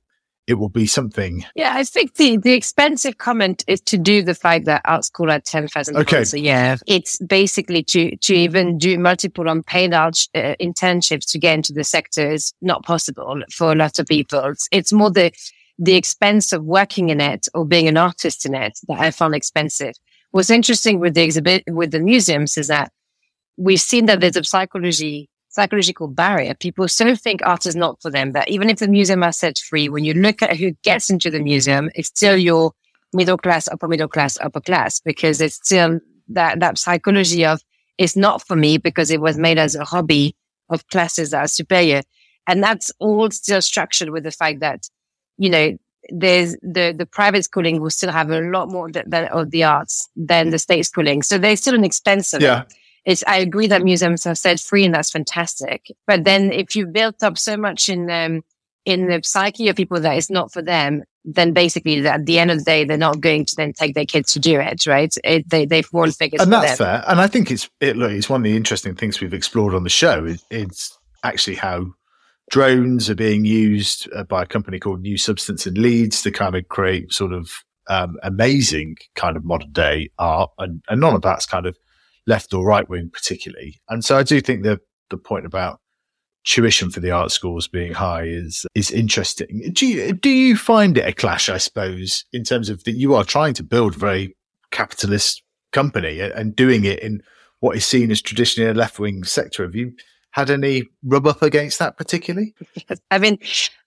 it 0.47 0.55
will 0.55 0.69
be 0.69 0.87
something. 0.87 1.45
Yeah, 1.55 1.73
I 1.75 1.85
think 1.85 2.15
the, 2.15 2.37
the 2.37 2.53
expensive 2.53 3.19
comment 3.19 3.65
is 3.67 3.81
to 3.83 3.97
do 3.97 4.23
the 4.23 4.35
fact 4.35 4.67
that 4.67 4.83
art 4.85 5.05
school 5.05 5.31
at 5.31 5.45
10,000 5.47 5.97
okay. 5.97 6.17
pounds 6.17 6.35
a 6.35 6.41
year. 6.41 6.77
It's 6.87 7.19
basically 7.19 7.83
to, 7.85 8.17
to 8.17 8.35
even 8.35 8.77
do 8.77 8.99
multiple 8.99 9.49
unpaid 9.49 9.95
art 9.95 10.29
uh, 10.35 10.55
internships 10.61 11.31
to 11.33 11.39
get 11.39 11.55
into 11.55 11.73
the 11.73 11.85
sector 11.85 12.31
is 12.31 12.53
not 12.61 12.85
possible 12.85 13.43
for 13.51 13.73
a 13.73 13.75
lot 13.75 13.99
of 13.99 14.07
people. 14.07 14.45
It's, 14.47 14.69
it's 14.71 14.93
more 14.93 15.11
the, 15.11 15.33
the 15.79 15.95
expense 15.95 16.53
of 16.53 16.65
working 16.65 17.09
in 17.09 17.21
it 17.21 17.49
or 17.55 17.65
being 17.65 17.89
an 17.89 17.97
artist 17.97 18.45
in 18.45 18.55
it 18.55 18.79
that 18.89 19.01
I 19.01 19.11
found 19.11 19.35
expensive. 19.35 19.95
What's 20.31 20.51
interesting 20.51 21.01
with 21.01 21.15
the 21.15 21.23
exhibit, 21.23 21.65
with 21.69 21.91
the 21.91 22.01
museums 22.01 22.59
is 22.59 22.69
that 22.69 22.93
we've 23.57 23.81
seen 23.81 24.07
that 24.07 24.21
there's 24.21 24.37
a 24.37 24.45
psychology 24.45 25.31
psychological 25.55 26.09
barrier. 26.09 26.53
People 26.55 26.89
still 26.89 27.15
think 27.15 27.41
art 27.45 27.65
is 27.65 27.77
not 27.77 28.03
for 28.03 28.11
them. 28.11 28.33
But 28.33 28.49
even 28.49 28.69
if 28.69 28.81
the 28.81 28.89
museum 28.89 29.23
are 29.23 29.33
set 29.33 29.57
free, 29.59 29.89
when 29.89 30.05
you 30.05 30.13
look 30.13 30.43
at 30.43 30.57
who 30.57 30.73
gets 30.83 31.11
into 31.11 31.31
the 31.31 31.39
museum, 31.39 31.91
it's 31.95 32.09
still 32.09 32.37
your 32.37 32.73
middle 33.13 33.39
class, 33.39 33.69
upper 33.69 33.87
middle 33.87 34.09
class, 34.09 34.37
upper 34.41 34.61
class, 34.61 34.99
because 34.99 35.41
it's 35.41 35.55
still 35.55 36.01
that, 36.29 36.59
that 36.59 36.77
psychology 36.77 37.47
of 37.47 37.61
it's 37.99 38.17
not 38.17 38.45
for 38.45 38.57
me 38.57 38.79
because 38.79 39.13
it 39.13 39.21
was 39.21 39.39
made 39.39 39.57
as 39.57 39.77
a 39.77 39.85
hobby 39.85 40.35
of 40.71 40.85
classes 40.89 41.31
that 41.31 41.45
are 41.45 41.49
superior. 41.49 42.03
And 42.49 42.61
that's 42.61 42.91
all 42.99 43.31
still 43.31 43.63
structured 43.63 44.11
with 44.11 44.25
the 44.25 44.33
fact 44.33 44.59
that, 44.59 44.89
you 45.39 45.49
know, 45.49 45.79
there's 46.11 46.57
the, 46.63 46.93
the 46.99 47.07
private 47.07 47.45
schooling 47.45 47.81
will 47.81 47.91
still 47.91 48.11
have 48.11 48.31
a 48.31 48.41
lot 48.41 48.69
more 48.71 48.91
th- 48.91 49.07
th- 49.09 49.31
of 49.31 49.53
the 49.53 49.63
arts 49.63 50.09
than 50.17 50.51
the 50.51 50.59
state 50.59 50.83
schooling. 50.83 51.23
So 51.23 51.39
there's 51.39 51.61
still 51.61 51.75
an 51.75 51.85
expense 51.85 52.35
of 52.35 52.43
yeah. 52.43 52.63
it 52.63 52.75
it's, 53.05 53.25
I 53.27 53.39
agree 53.39 53.67
that 53.67 53.83
museums 53.83 54.27
are 54.27 54.35
set 54.35 54.61
free 54.61 54.85
and 54.85 54.95
that's 54.95 55.11
fantastic. 55.11 55.87
But 56.07 56.25
then 56.25 56.53
if 56.53 56.75
you've 56.75 56.93
built 56.93 57.23
up 57.23 57.37
so 57.39 57.57
much 57.57 57.89
in, 57.89 58.11
um, 58.11 58.43
in 58.85 59.09
the 59.09 59.21
psyche 59.25 59.69
of 59.69 59.77
people 59.77 60.01
that 60.01 60.17
it's 60.17 60.31
not 60.31 60.53
for 60.53 60.63
them, 60.63 61.03
then 61.25 61.53
basically 61.53 62.07
at 62.07 62.27
the 62.27 62.39
end 62.39 62.51
of 62.51 62.59
the 62.59 62.65
day, 62.65 62.85
they're 62.85 62.99
not 62.99 63.21
going 63.21 63.47
to 63.47 63.57
then 63.57 63.73
take 63.73 63.95
their 63.95 64.05
kids 64.05 64.33
to 64.35 64.39
do 64.39 64.61
it, 64.61 64.87
right? 64.87 65.15
It, 65.25 65.49
they, 65.49 65.65
they've 65.65 65.91
won 65.93 66.13
figures. 66.13 66.43
And 66.43 66.53
that's 66.53 66.79
them. 66.79 66.87
fair. 66.87 67.05
And 67.09 67.21
I 67.21 67.27
think 67.27 67.51
it's, 67.51 67.69
it, 67.81 67.97
look, 67.97 68.11
it's 68.11 68.29
one 68.29 68.41
of 68.41 68.45
the 68.45 68.57
interesting 68.57 68.95
things 68.95 69.21
we've 69.21 69.33
explored 69.33 69.75
on 69.75 69.85
the 69.85 69.91
show. 69.91 70.25
It, 70.27 70.43
it's 70.51 70.99
actually 71.23 71.57
how 71.57 71.87
drones 72.51 73.09
are 73.09 73.15
being 73.15 73.47
used 73.47 74.07
uh, 74.15 74.25
by 74.25 74.43
a 74.43 74.47
company 74.47 74.79
called 74.79 75.01
New 75.01 75.17
Substance 75.17 75.67
in 75.67 75.75
Leeds 75.75 76.21
to 76.23 76.31
kind 76.31 76.55
of 76.55 76.69
create 76.69 77.11
sort 77.11 77.33
of 77.33 77.51
um, 77.89 78.17
amazing 78.23 78.97
kind 79.15 79.37
of 79.37 79.45
modern 79.45 79.73
day 79.73 80.11
art. 80.19 80.51
And, 80.59 80.83
and 80.89 81.01
none 81.01 81.15
of 81.15 81.23
that's 81.23 81.47
kind 81.47 81.65
of 81.65 81.77
left 82.27 82.55
or 82.55 82.65
right 82.65 82.89
wing 82.89 83.11
particularly. 83.13 83.81
And 83.89 84.05
so 84.05 84.17
I 84.17 84.23
do 84.23 84.41
think 84.41 84.63
the 84.63 84.81
the 85.11 85.17
point 85.17 85.47
about 85.47 85.81
tuition 86.45 86.91
for 86.91 87.01
the 87.01 87.11
art 87.11 87.31
schools 87.31 87.67
being 87.69 87.93
high 87.93 88.25
is 88.25 88.67
is 88.75 88.91
interesting. 88.91 89.71
Do 89.73 89.87
you, 89.87 90.13
do 90.13 90.31
you 90.31 90.57
find 90.57 90.97
it 90.99 91.09
a 91.09 91.13
clash? 91.13 91.49
I 91.49 91.59
suppose 91.59 92.25
in 92.33 92.45
terms 92.45 92.69
of 92.69 92.85
that 92.85 92.93
you 92.93 93.15
are 93.15 93.25
trying 93.25 93.55
to 93.55 93.63
build 93.63 93.97
a 93.97 93.99
very 93.99 94.37
capitalist 94.71 95.43
company 95.73 96.21
and 96.21 96.55
doing 96.55 96.85
it 96.85 97.01
in 97.01 97.23
what 97.61 97.77
is 97.77 97.87
seen 97.87 98.11
as 98.11 98.21
traditionally 98.21 98.71
a 98.71 98.75
left 98.75 98.99
wing 98.99 99.25
sector. 99.25 99.63
Have 99.63 99.75
you 99.75 99.93
had 100.33 100.51
any 100.51 100.85
rub 101.05 101.27
up 101.27 101.43
against 101.43 101.79
that 101.79 101.97
particularly? 101.97 102.55
I 103.11 103.19
mean, 103.19 103.39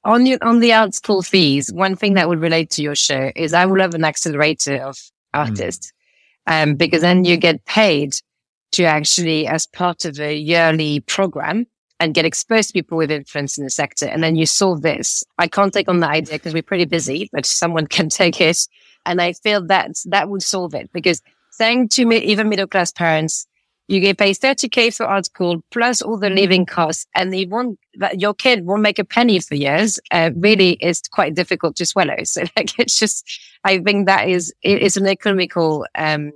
on 0.03 0.25
your, 0.25 0.39
on 0.41 0.59
the 0.59 0.73
art 0.73 0.95
school 0.95 1.21
fees, 1.21 1.71
one 1.71 1.95
thing 1.95 2.13
that 2.13 2.29
would 2.29 2.39
relate 2.39 2.69
to 2.71 2.81
your 2.81 2.95
show 2.95 3.31
is 3.35 3.53
I 3.53 3.65
will 3.65 3.81
have 3.81 3.93
an 3.93 4.05
accelerator 4.05 4.77
of 4.77 4.97
hmm. 5.33 5.41
artists. 5.41 5.91
Mm. 5.91 5.93
Um, 6.49 6.75
because 6.75 7.01
then 7.01 7.25
you 7.25 7.35
get 7.35 7.65
paid 7.65 8.13
to 8.73 8.83
actually, 8.83 9.47
as 9.47 9.67
part 9.67 10.05
of 10.05 10.19
a 10.19 10.35
yearly 10.35 10.99
program 11.01 11.65
and 11.99 12.13
get 12.13 12.25
exposed 12.25 12.69
to 12.69 12.73
people 12.73 12.97
with 12.97 13.11
influence 13.11 13.57
in 13.57 13.63
the 13.63 13.69
sector. 13.69 14.05
And 14.05 14.23
then 14.23 14.35
you 14.35 14.45
solve 14.45 14.81
this. 14.81 15.23
I 15.37 15.47
can't 15.47 15.73
take 15.73 15.89
on 15.89 15.99
the 15.99 16.07
idea 16.07 16.35
because 16.35 16.53
we're 16.53 16.61
pretty 16.61 16.85
busy, 16.85 17.29
but 17.31 17.45
someone 17.45 17.87
can 17.95 18.09
take 18.09 18.39
it. 18.41 18.67
And 19.05 19.21
I 19.21 19.33
feel 19.33 19.65
that 19.67 19.91
that 20.05 20.29
would 20.29 20.43
solve 20.43 20.75
it 20.75 20.91
because 20.91 21.21
saying 21.51 21.89
to 21.89 22.05
me, 22.05 22.17
even 22.17 22.49
middle 22.49 22.67
class 22.67 22.91
parents, 22.91 23.47
you 23.87 24.01
get 24.01 24.17
paid 24.17 24.35
30k 24.35 24.95
for 24.95 25.05
art 25.05 25.25
school 25.25 25.63
plus 25.71 26.01
all 26.01 26.17
the 26.17 26.29
living 26.29 26.65
costs 26.65 27.07
and 27.15 27.33
you 27.33 27.47
won't, 27.47 27.79
that 27.95 28.19
your 28.19 28.33
kid 28.33 28.65
won't 28.65 28.81
make 28.81 28.99
a 28.99 29.05
penny 29.05 29.39
for 29.39 29.55
years. 29.55 29.97
Uh, 30.11 30.31
really 30.35 30.73
is 30.73 31.01
quite 31.09 31.35
difficult 31.35 31.75
to 31.77 31.85
swallow. 31.85 32.17
So 32.25 32.43
like, 32.57 32.77
it's 32.77 32.99
just, 32.99 33.25
I 33.63 33.79
think 33.79 34.07
that 34.07 34.27
is, 34.27 34.53
it's 34.61 34.97
an 34.97 35.07
economical, 35.07 35.85
um, 35.95 36.33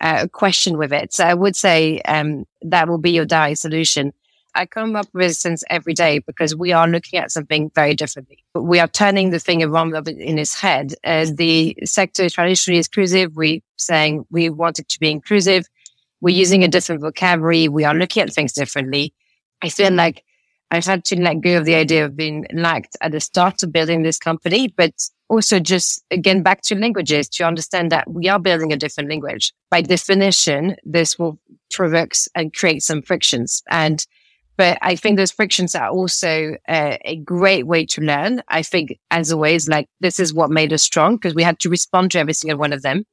uh, 0.00 0.26
question 0.32 0.78
with 0.78 0.92
it. 0.92 1.12
So 1.12 1.24
I 1.24 1.34
would 1.34 1.56
say 1.56 2.00
um, 2.02 2.44
that 2.62 2.88
will 2.88 2.98
be 2.98 3.10
your 3.10 3.26
DAI 3.26 3.54
solution. 3.54 4.12
I 4.54 4.66
come 4.66 4.96
up 4.96 5.06
with 5.12 5.22
resistance 5.22 5.62
every 5.70 5.94
day 5.94 6.18
because 6.18 6.56
we 6.56 6.72
are 6.72 6.88
looking 6.88 7.18
at 7.20 7.30
something 7.30 7.70
very 7.74 7.94
differently. 7.94 8.44
We 8.54 8.80
are 8.80 8.88
turning 8.88 9.30
the 9.30 9.38
thing 9.38 9.62
around 9.62 10.08
in 10.08 10.38
his 10.38 10.54
head. 10.54 10.94
As 11.04 11.36
the 11.36 11.76
sector 11.84 12.24
is 12.24 12.32
traditionally 12.32 12.78
exclusive, 12.78 13.36
We're 13.36 13.60
saying 13.76 14.26
we 14.30 14.50
want 14.50 14.78
it 14.78 14.88
to 14.88 14.98
be 14.98 15.10
inclusive. 15.10 15.66
We're 16.20 16.36
using 16.36 16.64
a 16.64 16.68
different 16.68 17.00
vocabulary. 17.00 17.68
We 17.68 17.84
are 17.84 17.94
looking 17.94 18.22
at 18.22 18.32
things 18.32 18.52
differently. 18.52 19.14
I 19.62 19.68
feel 19.68 19.92
like 19.92 20.24
I've 20.70 20.86
had 20.86 21.04
to 21.06 21.20
let 21.20 21.40
go 21.40 21.58
of 21.58 21.64
the 21.64 21.74
idea 21.74 22.04
of 22.04 22.16
being 22.16 22.46
liked 22.52 22.96
at 23.00 23.12
the 23.12 23.20
start 23.20 23.62
of 23.62 23.72
building 23.72 24.02
this 24.02 24.18
company, 24.18 24.68
but 24.68 24.92
also 25.28 25.58
just 25.58 26.04
again 26.10 26.42
back 26.42 26.62
to 26.62 26.74
languages 26.74 27.28
to 27.28 27.44
understand 27.44 27.90
that 27.90 28.10
we 28.10 28.28
are 28.28 28.38
building 28.38 28.72
a 28.72 28.76
different 28.76 29.10
language. 29.10 29.52
By 29.70 29.82
definition, 29.82 30.76
this 30.84 31.18
will 31.18 31.38
provoke 31.72 32.12
and 32.34 32.52
create 32.52 32.82
some 32.82 33.02
frictions. 33.02 33.62
And, 33.68 34.04
but 34.56 34.78
I 34.82 34.94
think 34.94 35.16
those 35.16 35.32
frictions 35.32 35.74
are 35.74 35.88
also 35.88 36.56
uh, 36.68 36.96
a 37.04 37.16
great 37.16 37.66
way 37.66 37.86
to 37.86 38.00
learn. 38.00 38.42
I 38.48 38.62
think 38.62 38.98
as 39.10 39.32
always, 39.32 39.68
like 39.68 39.88
this 40.00 40.20
is 40.20 40.34
what 40.34 40.50
made 40.50 40.72
us 40.72 40.82
strong 40.82 41.16
because 41.16 41.34
we 41.34 41.42
had 41.42 41.58
to 41.60 41.70
respond 41.70 42.12
to 42.12 42.18
every 42.18 42.34
single 42.34 42.58
one 42.58 42.72
of 42.72 42.82
them. 42.82 43.04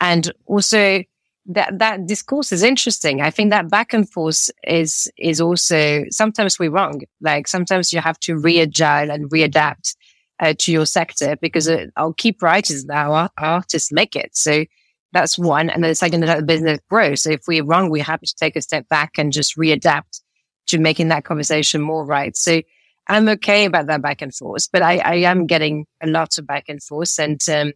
And 0.00 0.32
also 0.46 1.02
that 1.46 1.78
that 1.78 2.06
discourse 2.06 2.52
is 2.52 2.62
interesting. 2.62 3.20
I 3.20 3.30
think 3.30 3.50
that 3.50 3.68
back 3.70 3.92
and 3.92 4.08
forth 4.08 4.50
is 4.66 5.10
is 5.18 5.40
also 5.40 6.04
sometimes 6.10 6.58
we're 6.58 6.70
wrong. 6.70 7.02
Like 7.20 7.46
sometimes 7.46 7.92
you 7.92 8.00
have 8.00 8.18
to 8.20 8.36
readjust 8.38 9.10
and 9.10 9.30
readapt 9.30 9.94
uh, 10.40 10.54
to 10.58 10.72
your 10.72 10.86
sector 10.86 11.36
because 11.36 11.68
uh, 11.68 11.86
our 11.96 12.12
key 12.14 12.32
priorities 12.32 12.84
now 12.84 13.12
are 13.12 13.30
artists 13.38 13.92
make 13.92 14.16
it. 14.16 14.36
So 14.36 14.64
that's 15.12 15.38
one, 15.38 15.70
and 15.70 15.84
the 15.84 15.94
second 15.94 16.24
is 16.24 16.28
that 16.28 16.40
the 16.40 16.46
business 16.46 16.80
grows. 16.88 17.22
So 17.22 17.30
if 17.30 17.42
we're 17.46 17.64
wrong, 17.64 17.90
we're 17.90 18.02
happy 18.02 18.26
to 18.26 18.34
take 18.34 18.56
a 18.56 18.62
step 18.62 18.88
back 18.88 19.18
and 19.18 19.32
just 19.32 19.56
readapt 19.56 20.20
to 20.68 20.78
making 20.78 21.08
that 21.08 21.24
conversation 21.24 21.80
more 21.82 22.04
right. 22.04 22.36
So 22.36 22.62
I'm 23.06 23.28
okay 23.28 23.66
about 23.66 23.86
that 23.88 24.02
back 24.02 24.22
and 24.22 24.34
forth, 24.34 24.68
but 24.72 24.82
I, 24.82 24.98
I 24.98 25.14
am 25.16 25.46
getting 25.46 25.86
a 26.02 26.06
lot 26.06 26.38
of 26.38 26.46
back 26.46 26.64
and 26.68 26.82
forth, 26.82 27.18
and 27.18 27.40
um, 27.50 27.72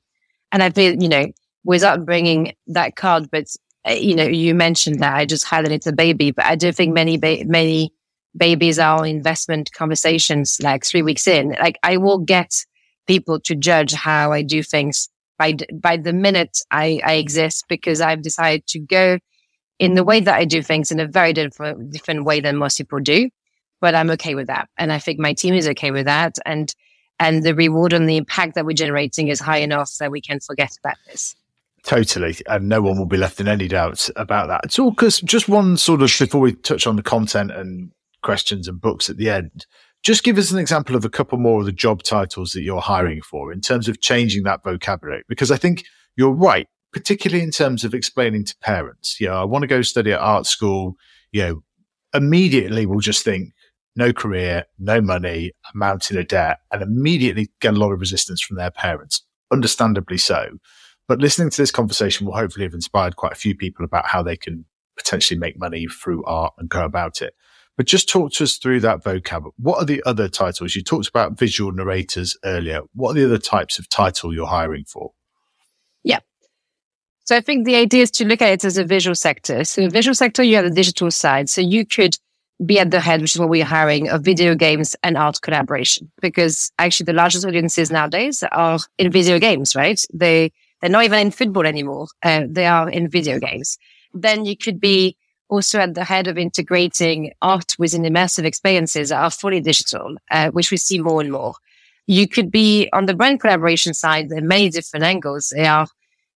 and 0.52 0.62
I 0.62 0.70
feel 0.70 1.00
you 1.00 1.08
know 1.08 1.26
without 1.68 2.06
bringing 2.06 2.54
that 2.66 2.96
card, 2.96 3.28
but 3.30 3.44
uh, 3.86 3.92
you 3.92 4.16
know, 4.16 4.24
you 4.24 4.54
mentioned 4.54 5.00
that 5.00 5.14
I 5.14 5.26
just 5.26 5.44
it 5.70 5.86
a 5.86 5.92
baby, 5.92 6.30
but 6.30 6.46
I 6.46 6.56
do 6.56 6.72
think 6.72 6.94
many, 6.94 7.18
ba- 7.18 7.44
many 7.44 7.92
babies 8.34 8.78
are 8.78 9.04
investment 9.04 9.70
conversations 9.74 10.58
like 10.62 10.82
three 10.82 11.02
weeks 11.02 11.28
in. 11.28 11.54
Like 11.60 11.78
I 11.82 11.98
will 11.98 12.20
get 12.20 12.64
people 13.06 13.38
to 13.40 13.54
judge 13.54 13.92
how 13.92 14.32
I 14.32 14.40
do 14.40 14.62
things 14.62 15.10
by, 15.38 15.56
by 15.70 15.98
the 15.98 16.14
minute 16.14 16.58
I, 16.70 17.02
I 17.04 17.14
exist 17.14 17.66
because 17.68 18.00
I've 18.00 18.22
decided 18.22 18.66
to 18.68 18.78
go 18.78 19.18
in 19.78 19.92
the 19.92 20.04
way 20.04 20.20
that 20.20 20.36
I 20.36 20.46
do 20.46 20.62
things 20.62 20.90
in 20.90 21.00
a 21.00 21.06
very 21.06 21.34
different, 21.34 21.92
different 21.92 22.24
way 22.24 22.40
than 22.40 22.56
most 22.56 22.78
people 22.78 23.00
do. 23.00 23.28
But 23.82 23.94
I'm 23.94 24.08
okay 24.12 24.34
with 24.34 24.46
that. 24.46 24.70
And 24.78 24.90
I 24.90 24.98
think 24.98 25.18
my 25.18 25.34
team 25.34 25.52
is 25.52 25.68
okay 25.68 25.90
with 25.90 26.06
that. 26.06 26.38
And, 26.46 26.74
and 27.20 27.42
the 27.42 27.54
reward 27.54 27.92
and 27.92 28.08
the 28.08 28.16
impact 28.16 28.54
that 28.54 28.64
we're 28.64 28.72
generating 28.72 29.28
is 29.28 29.38
high 29.38 29.58
enough 29.58 29.92
that 29.98 30.10
we 30.10 30.22
can 30.22 30.40
forget 30.40 30.74
about 30.82 30.96
this. 31.06 31.36
Totally, 31.84 32.36
and 32.46 32.68
no 32.68 32.82
one 32.82 32.98
will 32.98 33.06
be 33.06 33.16
left 33.16 33.40
in 33.40 33.48
any 33.48 33.68
doubt 33.68 34.10
about 34.16 34.48
that. 34.48 34.62
It's 34.64 34.78
all 34.78 34.90
because 34.90 35.20
just 35.20 35.48
one 35.48 35.76
sort 35.76 36.02
of 36.02 36.08
before 36.18 36.40
we 36.40 36.52
touch 36.52 36.86
on 36.86 36.96
the 36.96 37.02
content 37.02 37.50
and 37.50 37.92
questions 38.22 38.68
and 38.68 38.80
books 38.80 39.08
at 39.08 39.16
the 39.16 39.30
end. 39.30 39.66
Just 40.02 40.22
give 40.22 40.38
us 40.38 40.50
an 40.50 40.58
example 40.58 40.96
of 40.96 41.04
a 41.04 41.10
couple 41.10 41.38
more 41.38 41.60
of 41.60 41.66
the 41.66 41.72
job 41.72 42.02
titles 42.02 42.52
that 42.52 42.62
you're 42.62 42.80
hiring 42.80 43.20
for 43.22 43.52
in 43.52 43.60
terms 43.60 43.88
of 43.88 44.00
changing 44.00 44.42
that 44.44 44.62
vocabulary, 44.62 45.22
because 45.28 45.50
I 45.50 45.56
think 45.56 45.84
you're 46.16 46.32
right, 46.32 46.66
particularly 46.92 47.42
in 47.42 47.50
terms 47.50 47.84
of 47.84 47.94
explaining 47.94 48.44
to 48.44 48.56
parents. 48.58 49.20
You 49.20 49.28
know, 49.28 49.40
I 49.40 49.44
want 49.44 49.62
to 49.62 49.68
go 49.68 49.82
study 49.82 50.12
at 50.12 50.20
art 50.20 50.46
school. 50.46 50.94
You 51.32 51.42
know, 51.42 51.62
immediately 52.14 52.86
we'll 52.86 53.00
just 53.00 53.24
think 53.24 53.52
no 53.96 54.12
career, 54.12 54.64
no 54.78 55.00
money, 55.00 55.52
a 55.72 55.76
mountain 55.76 56.18
of 56.18 56.28
debt, 56.28 56.58
and 56.70 56.82
immediately 56.82 57.50
get 57.60 57.74
a 57.74 57.78
lot 57.78 57.92
of 57.92 58.00
resistance 58.00 58.40
from 58.40 58.56
their 58.56 58.70
parents. 58.70 59.22
Understandably 59.52 60.18
so. 60.18 60.58
But 61.08 61.20
listening 61.20 61.50
to 61.50 61.56
this 61.56 61.70
conversation 61.70 62.26
will 62.26 62.34
hopefully 62.34 62.66
have 62.66 62.74
inspired 62.74 63.16
quite 63.16 63.32
a 63.32 63.36
few 63.36 63.56
people 63.56 63.84
about 63.84 64.06
how 64.06 64.22
they 64.22 64.36
can 64.36 64.66
potentially 64.96 65.40
make 65.40 65.58
money 65.58 65.86
through 65.86 66.24
art 66.24 66.52
and 66.58 66.68
go 66.68 66.84
about 66.84 67.22
it. 67.22 67.34
But 67.76 67.86
just 67.86 68.08
talk 68.08 68.32
to 68.32 68.44
us 68.44 68.56
through 68.56 68.80
that 68.80 69.02
vocab. 69.02 69.50
What 69.56 69.78
are 69.78 69.84
the 69.84 70.02
other 70.04 70.28
titles? 70.28 70.74
You 70.74 70.82
talked 70.82 71.08
about 71.08 71.38
visual 71.38 71.72
narrators 71.72 72.36
earlier. 72.44 72.80
What 72.92 73.12
are 73.12 73.14
the 73.14 73.24
other 73.24 73.38
types 73.38 73.78
of 73.78 73.88
title 73.88 74.34
you're 74.34 74.46
hiring 74.46 74.84
for? 74.84 75.12
Yeah. 76.02 76.18
So 77.24 77.36
I 77.36 77.40
think 77.40 77.64
the 77.64 77.76
idea 77.76 78.02
is 78.02 78.10
to 78.12 78.24
look 78.24 78.42
at 78.42 78.50
it 78.50 78.64
as 78.64 78.78
a 78.78 78.84
visual 78.84 79.14
sector. 79.14 79.64
So 79.64 79.82
the 79.82 79.90
visual 79.90 80.14
sector, 80.14 80.42
you 80.42 80.56
have 80.56 80.64
the 80.64 80.72
digital 80.72 81.10
side. 81.10 81.48
So 81.48 81.60
you 81.60 81.86
could 81.86 82.18
be 82.66 82.80
at 82.80 82.90
the 82.90 82.98
head, 83.00 83.20
which 83.20 83.36
is 83.36 83.38
what 83.38 83.48
we're 83.48 83.64
hiring 83.64 84.08
of 84.08 84.22
video 84.22 84.56
games 84.56 84.96
and 85.04 85.16
art 85.16 85.40
collaboration, 85.40 86.10
because 86.20 86.72
actually 86.78 87.04
the 87.04 87.12
largest 87.12 87.46
audiences 87.46 87.92
nowadays 87.92 88.42
are 88.50 88.80
in 88.98 89.12
video 89.12 89.38
games, 89.38 89.76
right? 89.76 90.04
They, 90.12 90.52
they're 90.80 90.90
not 90.90 91.04
even 91.04 91.18
in 91.18 91.30
football 91.30 91.66
anymore. 91.66 92.08
Uh, 92.22 92.44
they 92.48 92.66
are 92.66 92.88
in 92.88 93.08
video 93.08 93.38
games. 93.38 93.78
Then 94.14 94.44
you 94.44 94.56
could 94.56 94.80
be 94.80 95.16
also 95.48 95.78
at 95.80 95.94
the 95.94 96.04
head 96.04 96.26
of 96.26 96.38
integrating 96.38 97.32
art 97.42 97.74
within 97.78 98.02
immersive 98.02 98.44
experiences 98.44 99.08
that 99.08 99.20
are 99.20 99.30
fully 99.30 99.60
digital, 99.60 100.16
uh, 100.30 100.50
which 100.50 100.70
we 100.70 100.76
see 100.76 100.98
more 100.98 101.20
and 101.20 101.32
more. 101.32 101.54
You 102.06 102.28
could 102.28 102.50
be 102.50 102.88
on 102.92 103.06
the 103.06 103.14
brand 103.14 103.40
collaboration 103.40 103.94
side. 103.94 104.28
There 104.28 104.38
are 104.38 104.42
many 104.42 104.70
different 104.70 105.04
angles. 105.04 105.52
They 105.54 105.66
are 105.66 105.86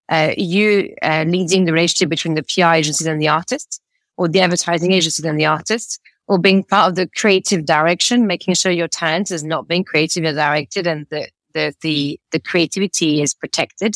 uh, 0.09 0.33
you 0.37 0.93
uh, 1.01 1.25
leading 1.27 1.65
the 1.65 1.73
relationship 1.73 2.09
between 2.09 2.35
the 2.35 2.43
PR 2.43 2.73
agencies 2.73 3.07
and 3.07 3.21
the 3.21 3.29
artist, 3.29 3.81
or 4.17 4.27
the 4.27 4.41
advertising 4.41 4.91
agency 4.91 5.27
and 5.27 5.39
the 5.39 5.45
artist, 5.45 5.99
or 6.27 6.37
being 6.37 6.63
part 6.63 6.89
of 6.89 6.95
the 6.95 7.09
creative 7.15 7.65
direction, 7.65 8.27
making 8.27 8.53
sure 8.53 8.71
your 8.71 8.87
talent 8.87 9.31
is 9.31 9.43
not 9.43 9.67
being 9.67 9.83
creatively 9.83 10.31
directed 10.31 10.87
and 10.87 11.07
the 11.09 11.27
the 11.53 11.73
the, 11.81 12.19
the 12.31 12.39
creativity 12.39 13.21
is 13.21 13.33
protected. 13.33 13.95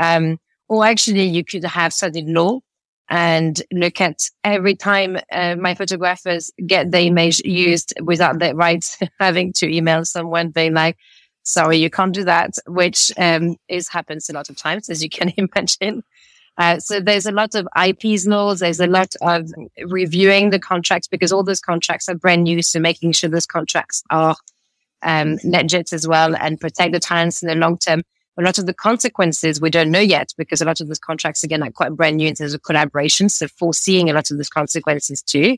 Um, 0.00 0.38
or 0.68 0.84
actually, 0.84 1.24
you 1.24 1.44
could 1.44 1.64
have 1.64 1.92
certain 1.92 2.32
law 2.32 2.60
and 3.08 3.60
look 3.72 4.00
at 4.00 4.22
every 4.44 4.76
time 4.76 5.18
uh, 5.32 5.56
my 5.56 5.74
photographers 5.74 6.50
get 6.64 6.92
the 6.92 7.02
image 7.02 7.40
used 7.44 7.92
without 8.02 8.38
the 8.38 8.54
rights 8.54 8.96
having 9.20 9.52
to 9.54 9.72
email 9.72 10.04
someone 10.04 10.50
being 10.50 10.74
like, 10.74 10.96
sorry, 11.42 11.78
you 11.78 11.90
can't 11.90 12.14
do 12.14 12.24
that, 12.24 12.54
which 12.66 13.10
um, 13.18 13.56
is 13.68 13.88
happens 13.88 14.30
a 14.30 14.32
lot 14.32 14.48
of 14.48 14.56
times, 14.56 14.88
as 14.88 15.02
you 15.02 15.10
can 15.10 15.32
imagine. 15.36 16.02
Uh, 16.56 16.78
so 16.78 17.00
there's 17.00 17.26
a 17.26 17.32
lot 17.32 17.54
of 17.54 17.66
IPs 17.76 18.26
laws. 18.26 18.60
There's 18.60 18.80
a 18.80 18.86
lot 18.86 19.14
of 19.22 19.50
reviewing 19.86 20.50
the 20.50 20.58
contracts 20.58 21.08
because 21.08 21.32
all 21.32 21.42
those 21.42 21.60
contracts 21.60 22.08
are 22.08 22.14
brand 22.14 22.44
new. 22.44 22.62
So 22.62 22.78
making 22.78 23.12
sure 23.12 23.30
those 23.30 23.46
contracts 23.46 24.02
are 24.10 24.36
um, 25.02 25.38
legit 25.42 25.92
as 25.92 26.06
well 26.06 26.36
and 26.36 26.60
protect 26.60 26.92
the 26.92 27.00
talents 27.00 27.42
in 27.42 27.48
the 27.48 27.54
long 27.54 27.78
term 27.78 28.02
a 28.38 28.42
lot 28.42 28.58
of 28.58 28.66
the 28.66 28.74
consequences 28.74 29.60
we 29.60 29.70
don't 29.70 29.90
know 29.90 30.00
yet 30.00 30.32
because 30.36 30.60
a 30.60 30.64
lot 30.64 30.80
of 30.80 30.88
those 30.88 30.98
contracts 30.98 31.42
again 31.42 31.62
are 31.62 31.70
quite 31.70 31.92
brand 31.92 32.16
new 32.16 32.28
in 32.28 32.34
terms 32.34 32.54
of 32.54 32.62
collaboration. 32.62 33.28
So 33.28 33.48
foreseeing 33.48 34.08
a 34.08 34.12
lot 34.12 34.30
of 34.30 34.36
those 34.36 34.48
consequences 34.48 35.22
too. 35.22 35.56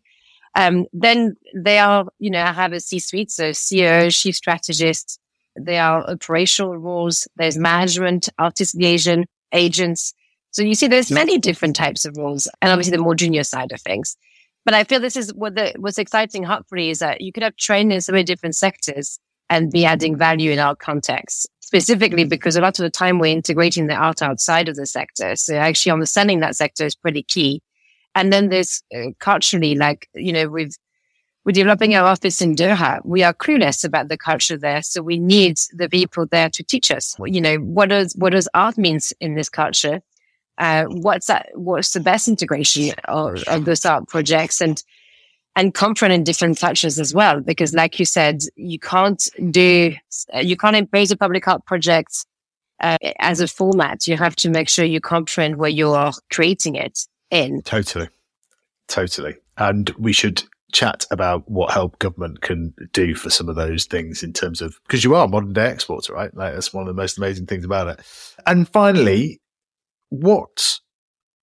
Um, 0.54 0.86
then 0.92 1.36
they 1.54 1.78
are, 1.78 2.06
you 2.18 2.30
know, 2.30 2.42
I 2.42 2.52
have 2.52 2.72
a 2.72 2.80
C-suite, 2.80 3.30
so 3.30 3.50
CEO, 3.50 4.14
chief 4.14 4.36
strategist. 4.36 5.18
There 5.56 5.82
are 5.82 6.08
operational 6.10 6.76
roles. 6.76 7.26
There's 7.36 7.58
management, 7.58 8.28
artist 8.38 8.74
liaison, 8.74 9.26
agents. 9.52 10.12
So 10.50 10.62
you 10.62 10.74
see, 10.74 10.86
there's 10.86 11.10
many 11.10 11.38
different 11.38 11.76
types 11.76 12.04
of 12.04 12.16
roles, 12.18 12.48
and 12.60 12.70
obviously 12.70 12.96
the 12.96 13.02
more 13.02 13.14
junior 13.14 13.44
side 13.44 13.72
of 13.72 13.80
things. 13.80 14.16
But 14.64 14.74
I 14.74 14.84
feel 14.84 15.00
this 15.00 15.16
is 15.16 15.32
what 15.32 15.54
the 15.54 15.72
what's 15.78 15.98
exciting, 15.98 16.44
hopefully, 16.44 16.90
is 16.90 16.98
that 16.98 17.22
you 17.22 17.32
could 17.32 17.42
have 17.42 17.56
trained 17.56 17.92
in 17.92 18.00
so 18.02 18.12
many 18.12 18.24
different 18.24 18.54
sectors 18.54 19.18
and 19.48 19.72
be 19.72 19.86
adding 19.86 20.16
value 20.16 20.50
in 20.50 20.58
our 20.58 20.76
context 20.76 21.48
specifically 21.72 22.24
because 22.24 22.54
a 22.54 22.60
lot 22.60 22.78
of 22.78 22.82
the 22.82 22.90
time 22.90 23.18
we're 23.18 23.34
integrating 23.34 23.86
the 23.86 23.94
art 23.94 24.20
outside 24.20 24.68
of 24.68 24.76
the 24.76 24.84
sector. 24.84 25.34
So 25.36 25.56
actually 25.56 25.92
understanding 25.92 26.40
that 26.40 26.54
sector 26.54 26.84
is 26.84 26.94
pretty 26.94 27.22
key. 27.22 27.62
And 28.14 28.30
then 28.30 28.50
there's 28.50 28.82
uh, 28.94 29.12
culturally, 29.20 29.74
like, 29.74 30.06
you 30.12 30.34
know, 30.34 30.48
we've, 30.48 30.76
we're 31.46 31.52
developing 31.52 31.94
our 31.94 32.06
office 32.06 32.42
in 32.42 32.54
Doha. 32.56 33.00
We 33.06 33.22
are 33.22 33.32
clueless 33.32 33.86
about 33.86 34.08
the 34.08 34.18
culture 34.18 34.58
there. 34.58 34.82
So 34.82 35.00
we 35.00 35.18
need 35.18 35.56
the 35.72 35.88
people 35.88 36.26
there 36.26 36.50
to 36.50 36.62
teach 36.62 36.90
us, 36.90 37.16
you 37.24 37.40
know, 37.40 37.56
what 37.56 37.88
does, 37.88 38.12
what 38.16 38.32
does 38.32 38.50
art 38.52 38.76
means 38.76 39.14
in 39.18 39.34
this 39.34 39.48
culture? 39.48 40.02
Uh, 40.58 40.84
what's 40.84 41.28
that? 41.28 41.48
What's 41.54 41.92
the 41.94 42.00
best 42.00 42.28
integration 42.28 42.94
of, 43.08 43.42
of 43.44 43.64
those 43.64 43.86
art 43.86 44.08
projects? 44.08 44.60
And 44.60 44.82
and 45.54 45.74
confront 45.74 46.14
in 46.14 46.24
different 46.24 46.58
cultures 46.58 46.98
as 46.98 47.14
well. 47.14 47.40
Because 47.40 47.74
like 47.74 47.98
you 47.98 48.04
said, 48.04 48.42
you 48.56 48.78
can't 48.78 49.28
do, 49.50 49.94
you 50.40 50.56
can't 50.56 50.76
embrace 50.76 51.10
a 51.10 51.16
public 51.16 51.46
art 51.46 51.64
project 51.66 52.24
uh, 52.80 52.96
as 53.18 53.40
a 53.40 53.46
format. 53.46 54.06
You 54.06 54.16
have 54.16 54.34
to 54.36 54.50
make 54.50 54.68
sure 54.68 54.84
you 54.84 55.00
comprehend 55.00 55.56
where 55.56 55.70
you 55.70 55.90
are 55.90 56.12
creating 56.30 56.76
it 56.76 57.06
in. 57.30 57.62
Totally. 57.62 58.08
Totally. 58.88 59.36
And 59.58 59.90
we 59.90 60.12
should 60.12 60.42
chat 60.72 61.04
about 61.10 61.46
what 61.50 61.70
help 61.70 61.98
government 61.98 62.40
can 62.40 62.72
do 62.94 63.14
for 63.14 63.28
some 63.28 63.48
of 63.50 63.56
those 63.56 63.84
things 63.84 64.22
in 64.22 64.32
terms 64.32 64.62
of, 64.62 64.80
because 64.86 65.04
you 65.04 65.14
are 65.14 65.26
a 65.26 65.28
modern 65.28 65.52
day 65.52 65.70
exporter, 65.70 66.14
right? 66.14 66.34
Like 66.34 66.54
that's 66.54 66.72
one 66.72 66.82
of 66.82 66.88
the 66.88 67.00
most 67.00 67.18
amazing 67.18 67.44
things 67.44 67.64
about 67.64 67.88
it. 67.88 68.00
And 68.46 68.66
finally, 68.66 69.40
what, 70.08 70.78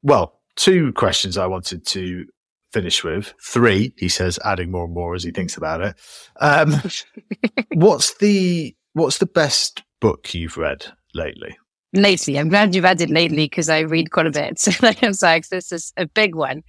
well, 0.02 0.40
two 0.56 0.94
questions 0.94 1.38
I 1.38 1.46
wanted 1.46 1.86
to 1.88 2.26
finish 2.72 3.04
with. 3.04 3.34
Three, 3.42 3.94
he 3.98 4.10
says, 4.10 4.40
adding 4.46 4.72
more 4.72 4.86
and 4.86 4.94
more 4.94 5.16
as 5.16 5.24
he 5.24 5.32
thinks 5.32 5.58
about 5.58 5.82
it. 5.82 5.96
Um, 6.40 6.82
what's 7.74 8.18
the 8.18 8.76
what's 8.94 9.18
the 9.18 9.26
best 9.26 9.84
book 10.00 10.34
you've 10.34 10.58
read 10.58 10.86
lately? 11.14 11.58
Lately, 11.94 12.38
I'm 12.38 12.50
glad 12.50 12.76
you've 12.76 12.86
added 12.86 13.10
lately 13.10 13.46
because 13.46 13.70
I 13.70 13.80
read 13.80 14.12
quite 14.12 14.28
a 14.28 14.32
bit. 14.32 14.60
So 14.60 14.72
like 14.82 15.04
I'm 15.04 15.14
like, 15.22 15.48
this 15.50 15.72
is 15.72 15.92
a 15.98 16.06
big 16.06 16.36
one. 16.36 16.64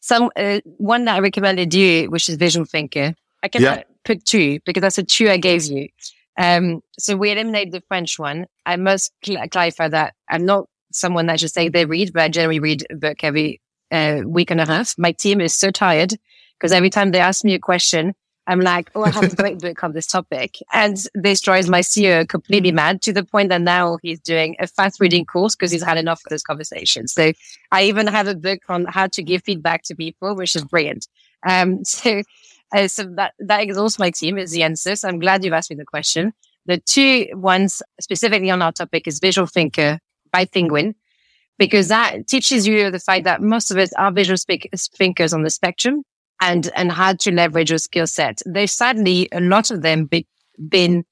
Some 0.00 0.30
uh, 0.36 0.60
one 0.76 1.06
that 1.06 1.16
I 1.16 1.20
recommended 1.20 1.72
you, 1.72 2.10
which 2.10 2.28
is 2.28 2.36
Visual 2.36 2.66
Thinker. 2.66 3.14
I 3.42 3.48
can 3.48 3.62
yeah. 3.62 3.82
put 4.04 4.24
two 4.24 4.60
because 4.64 4.82
that's 4.82 4.98
a 4.98 5.02
two 5.02 5.28
I 5.28 5.38
gave 5.38 5.64
you. 5.64 5.88
Um, 6.38 6.80
so 6.98 7.16
we 7.16 7.30
eliminated 7.30 7.72
the 7.72 7.82
French 7.88 8.18
one. 8.18 8.46
I 8.66 8.76
must 8.76 9.12
cl- 9.24 9.48
clarify 9.48 9.88
that 9.88 10.14
I'm 10.28 10.44
not 10.44 10.68
someone 10.92 11.26
that 11.26 11.38
just 11.38 11.54
say 11.54 11.68
they 11.68 11.86
read, 11.86 12.12
but 12.12 12.22
I 12.22 12.28
generally 12.28 12.60
read 12.60 12.86
a 12.90 12.96
book 12.96 13.18
every 13.22 13.60
uh, 13.90 14.22
week 14.24 14.50
and 14.50 14.60
a 14.60 14.66
half. 14.66 14.94
My 14.98 15.12
team 15.12 15.40
is 15.40 15.54
so 15.54 15.70
tired 15.70 16.14
because 16.58 16.72
every 16.72 16.90
time 16.90 17.10
they 17.10 17.20
ask 17.20 17.44
me 17.44 17.54
a 17.54 17.58
question, 17.58 18.14
I'm 18.46 18.60
like, 18.60 18.90
oh, 18.94 19.02
I 19.02 19.10
have 19.10 19.32
a 19.32 19.36
great 19.42 19.58
book 19.58 19.82
on 19.82 19.92
this 19.92 20.06
topic. 20.06 20.58
And 20.72 20.96
this 21.14 21.40
drives 21.40 21.68
my 21.68 21.80
CEO 21.80 22.28
completely 22.28 22.72
mad 22.72 23.02
to 23.02 23.12
the 23.12 23.24
point 23.24 23.48
that 23.48 23.60
now 23.60 23.98
he's 24.02 24.20
doing 24.20 24.56
a 24.60 24.66
fast 24.66 25.00
reading 25.00 25.24
course 25.24 25.56
because 25.56 25.72
he's 25.72 25.82
had 25.82 25.98
enough 25.98 26.20
of 26.24 26.30
those 26.30 26.42
conversations. 26.42 27.12
So 27.12 27.32
I 27.72 27.84
even 27.84 28.06
have 28.06 28.28
a 28.28 28.34
book 28.34 28.60
on 28.68 28.86
how 28.86 29.08
to 29.08 29.22
give 29.22 29.42
feedback 29.42 29.82
to 29.84 29.96
people, 29.96 30.36
which 30.36 30.54
is 30.54 30.64
brilliant. 30.64 31.08
Um, 31.46 31.84
so, 31.84 32.22
uh, 32.74 32.88
so 32.88 33.04
that, 33.16 33.34
that 33.40 33.62
exhausts 33.62 33.98
my 33.98 34.10
team 34.10 34.38
is 34.38 34.52
the 34.52 34.62
answer. 34.62 34.96
So 34.96 35.08
I'm 35.08 35.18
glad 35.18 35.44
you've 35.44 35.52
asked 35.52 35.70
me 35.70 35.76
the 35.76 35.84
question. 35.84 36.32
The 36.66 36.78
two 36.78 37.28
ones 37.32 37.82
specifically 38.00 38.50
on 38.50 38.62
our 38.62 38.72
topic 38.72 39.06
is 39.06 39.20
Visual 39.20 39.46
Thinker 39.46 40.00
by 40.32 40.44
Penguin 40.46 40.94
because 41.58 41.88
that 41.88 42.26
teaches 42.26 42.66
you 42.66 42.90
the 42.90 42.98
fact 42.98 43.24
that 43.24 43.42
most 43.42 43.70
of 43.70 43.78
us 43.78 43.92
are 43.94 44.12
visual 44.12 44.36
thinkers 44.96 45.32
on 45.32 45.42
the 45.42 45.50
spectrum 45.50 46.02
and, 46.40 46.70
and 46.76 46.92
how 46.92 47.14
to 47.14 47.32
leverage 47.32 47.70
your 47.70 47.78
skill 47.78 48.06
set. 48.06 48.42
There's 48.44 48.72
sadly 48.72 49.28
a 49.32 49.40
lot 49.40 49.70
of 49.70 49.82
them 49.82 50.04
be, 50.04 50.26
been 50.68 51.04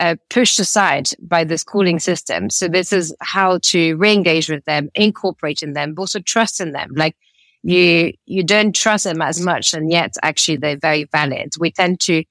uh, 0.00 0.16
pushed 0.30 0.58
aside 0.58 1.10
by 1.20 1.44
the 1.44 1.58
schooling 1.58 1.98
system. 1.98 2.50
So 2.50 2.68
this 2.68 2.92
is 2.92 3.14
how 3.20 3.58
to 3.64 3.96
re-engage 3.96 4.48
with 4.48 4.64
them, 4.64 4.90
incorporate 4.94 5.62
in 5.62 5.72
them, 5.72 5.94
but 5.94 6.02
also 6.02 6.20
trust 6.20 6.60
in 6.60 6.72
them. 6.72 6.90
Like 6.94 7.16
you, 7.62 8.12
you 8.26 8.44
don't 8.44 8.74
trust 8.74 9.04
them 9.04 9.22
as 9.22 9.40
much 9.40 9.74
and 9.74 9.90
yet 9.90 10.14
actually 10.22 10.58
they're 10.58 10.76
very 10.76 11.04
valid. 11.04 11.54
We 11.58 11.72
tend 11.72 12.00
to 12.00 12.24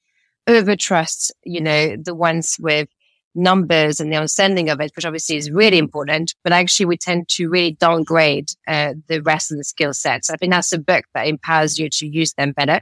over 0.48 0.76
trust, 0.76 1.34
you 1.44 1.60
know, 1.60 1.98
the 1.98 2.16
ones 2.16 2.56
with 2.60 2.88
numbers 3.36 4.00
and 4.00 4.12
the 4.12 4.18
understanding 4.18 4.70
of 4.70 4.82
it, 4.82 4.92
which 4.96 5.06
obviously 5.06 5.38
is 5.38 5.52
really 5.52 5.78
important. 5.78 6.36
But 6.44 6.54
actually, 6.54 6.88
we 6.88 6.98
tend 6.98 7.30
to 7.30 7.50
really 7.50 7.74
downgrade 7.74 8.52
uh, 8.68 8.94
the 9.08 9.22
rest 9.22 9.52
of 9.52 9.58
the 9.58 9.64
skill 9.64 9.94
sets. 9.94 10.30
I 10.30 10.38
think 10.38 10.52
that's 10.52 10.74
a 10.74 10.80
book 10.80 11.06
that 11.14 11.28
empowers 11.28 11.78
you 11.78 11.90
to 11.90 12.08
use 12.08 12.34
them 12.34 12.52
better. 12.52 12.82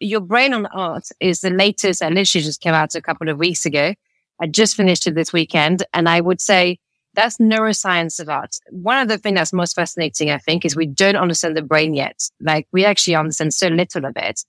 Your 0.00 0.20
Brain 0.20 0.52
on 0.52 0.66
Art 0.66 1.08
is 1.20 1.40
the 1.40 1.50
latest, 1.50 2.02
and 2.02 2.14
literally 2.14 2.44
just 2.44 2.60
came 2.60 2.74
out 2.74 2.94
a 2.94 3.02
couple 3.02 3.28
of 3.28 3.38
weeks 3.38 3.66
ago. 3.66 3.94
I 4.40 4.46
just 4.46 4.76
finished 4.76 5.06
it 5.06 5.14
this 5.14 5.32
weekend, 5.32 5.84
and 5.92 6.08
I 6.08 6.20
would 6.20 6.40
say 6.40 6.78
that's 7.14 7.38
neuroscience 7.38 8.18
of 8.20 8.28
art. 8.28 8.56
One 8.70 8.98
of 8.98 9.08
the 9.08 9.18
things 9.18 9.36
that's 9.36 9.52
most 9.52 9.74
fascinating, 9.74 10.30
I 10.30 10.38
think, 10.38 10.64
is 10.64 10.74
we 10.74 10.86
don't 10.86 11.16
understand 11.16 11.56
the 11.56 11.62
brain 11.62 11.94
yet. 11.94 12.22
Like 12.40 12.66
we 12.72 12.84
actually 12.84 13.16
understand 13.16 13.54
so 13.54 13.68
little 13.68 14.06
of 14.06 14.14
it. 14.16 14.40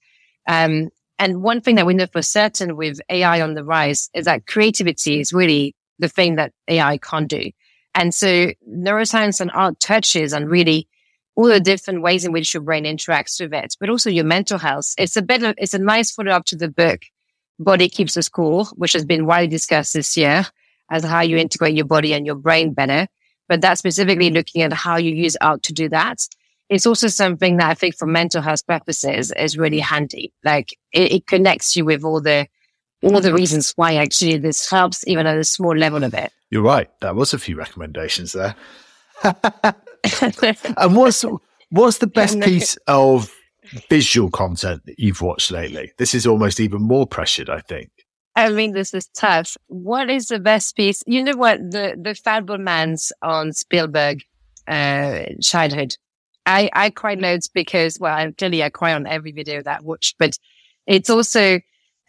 Um, 0.48 0.90
and 1.20 1.43
one 1.43 1.61
thing 1.61 1.76
that 1.76 1.86
we 1.86 1.93
know 1.93 2.07
for 2.07 2.22
certain 2.22 2.76
with 2.76 2.99
AI 3.09 3.41
on 3.41 3.53
the 3.53 3.64
rise 3.64 4.09
is 4.14 4.26
that 4.26 4.47
creativity 4.47 5.20
is 5.20 5.34
really 5.34 5.76
the 5.99 6.09
thing 6.09 6.36
that 6.36 6.51
AI 6.68 6.97
can't 6.97 7.28
do. 7.28 7.51
And 7.95 8.14
so 8.14 8.51
neuroscience 8.68 9.39
and 9.39 9.51
art 9.53 9.80
touches 9.80 10.34
on 10.34 10.45
really 10.45 10.88
all 11.36 11.47
the 11.47 11.59
different 11.59 12.01
ways 12.01 12.26
in 12.26 12.32
which 12.32 12.53
your 12.53 12.61
brain 12.61 12.84
interacts 12.84 13.39
with 13.39 13.53
it, 13.53 13.76
but 13.80 13.89
also 13.89 14.09
your 14.09 14.26
mental 14.26 14.57
health. 14.57 14.93
It's 14.97 15.16
a 15.16 15.22
bit 15.22 15.43
of, 15.43 15.55
it's 15.57 15.74
a 15.74 15.80
nice 15.80 16.11
follow 16.11 16.32
up 16.32 16.45
to 16.45 16.55
the 16.55 16.68
book, 16.68 17.01
Body 17.59 17.89
Keeps 17.89 18.16
the 18.16 18.24
Score, 18.24 18.66
which 18.76 18.93
has 18.93 19.05
been 19.05 19.26
widely 19.26 19.47
discussed 19.47 19.93
this 19.93 20.16
year 20.18 20.45
as 20.91 21.03
how 21.03 21.22
you 21.22 21.38
integrate 21.38 21.76
your 21.76 21.86
body 21.86 22.14
and 22.14 22.26
your 22.26 22.36
brain 22.36 22.74
better. 22.74 23.07
But 23.47 23.61
that's 23.61 23.80
specifically 23.80 24.30
looking 24.30 24.61
at 24.61 24.74
how 24.74 24.97
you 24.97 25.14
use 25.14 25.36
art 25.41 25.64
to 25.64 25.74
do 25.74 25.89
that. 25.89 26.28
It's 26.70 26.86
also 26.86 27.07
something 27.07 27.57
that 27.57 27.70
I 27.70 27.74
think 27.74 27.95
for 27.97 28.05
mental 28.05 28.41
health 28.41 28.66
purposes 28.66 29.32
is 29.38 29.57
really 29.57 29.80
handy. 29.80 30.34
Like 30.43 30.70
it, 30.91 31.11
it 31.11 31.28
connects 31.28 31.76
you 31.76 31.86
with 31.86 32.03
all 32.03 32.22
the, 32.22 32.47
all 33.03 33.20
the 33.22 33.34
reasons 33.34 33.74
why 33.76 33.95
actually 33.95 34.38
this 34.38 34.70
helps 34.70 35.05
even 35.07 35.28
at 35.28 35.38
a 35.38 35.43
small 35.43 35.76
level 35.76 36.03
of 36.03 36.14
it. 36.14 36.32
You're 36.49 36.64
right. 36.64 36.89
That 37.01 37.16
was 37.16 37.34
a 37.34 37.39
few 37.39 37.55
recommendations 37.55 38.32
there. 38.32 38.55
and 39.24 40.95
what's 40.95 41.26
what's 41.70 41.97
the 41.97 42.07
best 42.07 42.39
piece 42.41 42.78
of 42.88 43.34
visual 43.89 44.30
content 44.30 44.86
that 44.86 44.99
you've 44.99 45.22
watched 45.22 45.51
lately? 45.51 45.91
This 45.97 46.14
is 46.14 46.28
almost 46.28 46.59
even 46.59 46.82
more 46.82 47.07
pressured, 47.07 47.49
I 47.49 47.61
think. 47.61 47.89
I 48.36 48.49
mean, 48.49 48.74
this 48.74 48.93
is 48.93 49.07
tough. 49.07 49.57
What 49.68 50.09
is 50.09 50.28
the 50.28 50.39
best 50.39 50.76
piece? 50.76 51.03
You 51.05 51.24
know 51.24 51.36
what? 51.38 51.59
The 51.59 51.95
the 52.01 52.11
Fabelmans 52.11 53.11
on 53.22 53.53
Spielberg 53.53 54.24
uh, 54.68 55.26
childhood. 55.41 55.95
I 56.46 56.70
I 56.74 56.89
cry 56.89 57.16
loads 57.16 57.48
because 57.48 57.98
well, 58.00 58.32
clearly 58.34 58.64
I 58.64 58.70
cry 58.70 58.94
on 58.94 59.08
every 59.08 59.32
video 59.32 59.62
that 59.62 59.80
I 59.80 59.84
watch, 59.84 60.16
but 60.18 60.38
it's 60.88 61.10
also 61.10 61.60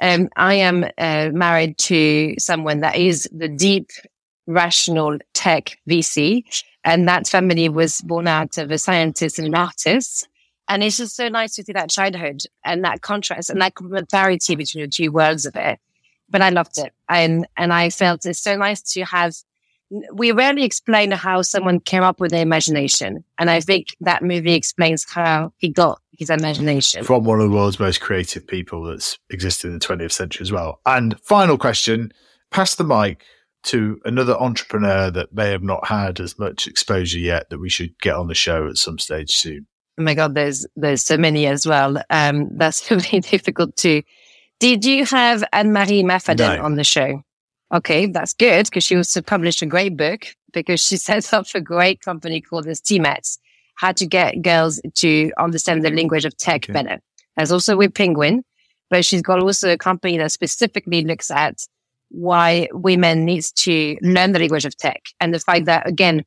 um, 0.03 0.29
I 0.37 0.55
am 0.55 0.85
uh, 0.99 1.31
married 1.33 1.79
to 1.79 2.35
someone 2.39 2.81
that 2.81 2.97
is 2.97 3.29
the 3.33 3.49
deep 3.49 3.91
rational 4.47 5.19
tech 5.33 5.79
VC, 5.89 6.45
and 6.85 7.09
that 7.09 7.27
family 7.27 7.69
was 7.69 8.01
born 8.03 8.27
out 8.27 8.59
of 8.59 8.71
a 8.71 8.79
scientist 8.79 9.39
and 9.39 9.49
an 9.49 9.55
artist. 9.55 10.29
And 10.69 10.83
it's 10.83 10.97
just 10.97 11.17
so 11.17 11.29
nice 11.29 11.55
to 11.57 11.63
see 11.63 11.73
that 11.73 11.91
childhood 11.91 12.43
and 12.65 12.85
that 12.85 13.03
contrast 13.03 13.51
and 13.51 13.61
that 13.61 13.75
complementarity 13.75 14.57
between 14.57 14.85
the 14.85 14.89
two 14.89 15.13
worlds 15.13 15.45
of 15.45 15.57
it. 15.57 15.79
But 16.31 16.41
I 16.41 16.49
loved 16.49 16.79
it. 16.79 16.93
And, 17.09 17.47
and 17.57 17.73
I 17.73 17.91
felt 17.91 18.25
it's 18.25 18.41
so 18.41 18.57
nice 18.57 18.81
to 18.93 19.05
have, 19.05 19.35
we 20.13 20.33
rarely 20.33 20.65
explain 20.65 21.11
how 21.11 21.43
someone 21.43 21.81
came 21.81 22.03
up 22.03 22.21
with 22.21 22.31
their 22.31 22.43
imagination. 22.43 23.25
And 23.39 23.51
I 23.51 23.61
think 23.61 23.89
that 24.01 24.23
movie 24.23 24.55
explains 24.55 25.05
how 25.09 25.53
he 25.59 25.69
got 25.69 26.01
his 26.13 26.31
imagination. 26.31 27.05
From 27.05 27.25
one 27.25 27.41
of 27.41 27.49
the 27.49 27.55
world's 27.55 27.79
most 27.79 28.01
creative 28.01 28.47
people 28.47 28.85
that's 28.85 29.19
existed 29.31 29.69
in 29.69 29.79
the 29.79 29.85
20th 29.85 30.13
century 30.13 30.43
as 30.43 30.53
well. 30.53 30.81
And 30.87 31.19
final 31.21 31.59
question, 31.59 32.13
pass 32.51 32.75
the 32.75 32.85
mic 32.85 33.25
to 33.65 34.01
another 34.05 34.35
entrepreneur 34.35 35.11
that 35.11 35.35
may 35.35 35.51
have 35.51 35.63
not 35.63 35.87
had 35.87 36.21
as 36.21 36.39
much 36.39 36.67
exposure 36.67 37.19
yet 37.19 37.49
that 37.51 37.59
we 37.59 37.71
should 37.71 37.99
get 38.01 38.15
on 38.15 38.29
the 38.29 38.35
show 38.35 38.69
at 38.69 38.77
some 38.77 38.99
stage 38.99 39.31
soon? 39.31 39.67
Oh 39.99 40.03
my 40.03 40.15
God, 40.15 40.35
there's 40.35 40.67
there's 40.77 41.03
so 41.03 41.17
many 41.17 41.47
as 41.47 41.67
well. 41.67 42.03
Um, 42.11 42.51
that's 42.57 42.91
really 42.91 43.21
difficult 43.21 43.77
too. 43.77 44.03
Did 44.61 44.85
you 44.85 45.05
have 45.07 45.45
Anne 45.53 45.73
Marie 45.73 46.03
Imafidon 46.03 46.59
no. 46.59 46.65
on 46.65 46.77
the 46.77 46.85
show? 46.85 47.23
Okay, 47.73 48.07
that's 48.07 48.35
good 48.35 48.67
because 48.67 48.85
she 48.85 48.97
also 48.97 49.23
published 49.23 49.63
a 49.63 49.67
great 49.67 49.97
book 49.97 50.27
because 50.53 50.81
she 50.81 50.97
set 51.09 51.33
up 51.33 51.47
a 51.55 51.61
great 51.61 52.01
company 52.01 52.41
called 52.41 52.65
the 52.65 52.73
Stemettes, 52.73 53.39
how 53.77 53.93
to 53.93 54.07
get 54.07 54.43
girls 54.43 54.81
to 54.97 55.33
understand 55.39 55.85
the 55.85 55.91
language 55.91 56.25
of 56.25 56.37
tech 56.37 56.65
okay. 56.65 56.73
better. 56.73 57.01
There's 57.37 57.53
also 57.53 57.77
with 57.77 57.95
Penguin, 57.95 58.45
but 58.91 59.05
she's 59.05 59.23
got 59.23 59.41
also 59.41 59.73
a 59.73 59.79
company 59.79 60.19
that 60.19 60.31
specifically 60.31 61.03
looks 61.05 61.31
at 61.31 61.67
why 62.11 62.69
women 62.73 63.25
needs 63.25 63.51
to 63.51 63.97
learn 64.03 64.33
the 64.33 64.39
language 64.39 64.65
of 64.65 64.77
tech 64.77 65.03
and 65.21 65.35
the 65.35 65.41
fact 65.41 65.65
that 65.65 65.89
again, 65.89 66.25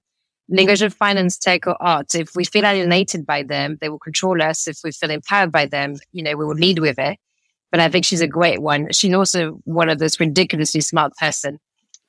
language 0.50 0.82
of 0.82 0.94
finance, 0.94 1.38
tech 1.38 1.68
or 1.68 1.82
art, 1.82 2.14
if 2.16 2.36
we 2.36 2.44
feel 2.44 2.66
alienated 2.66 3.26
by 3.26 3.44
them, 3.44 3.78
they 3.80 3.90
will 3.90 4.00
control 4.00 4.42
us. 4.42 4.68
If 4.68 4.80
we 4.84 4.92
feel 4.92 5.12
empowered 5.12 5.52
by 5.52 5.66
them, 5.66 5.96
you 6.12 6.24
know, 6.24 6.36
we 6.36 6.46
will 6.46 6.56
lead 6.56 6.80
with 6.80 7.00
it. 7.00 7.18
But 7.72 7.80
I 7.80 7.90
think 7.90 8.06
she's 8.06 8.22
a 8.22 8.28
great 8.28 8.62
one. 8.62 8.92
She's 8.92 9.14
also 9.14 9.60
one 9.66 9.90
of 9.90 10.00
those 10.00 10.20
ridiculously 10.20 10.82
smart 10.82 11.14
person. 11.18 11.60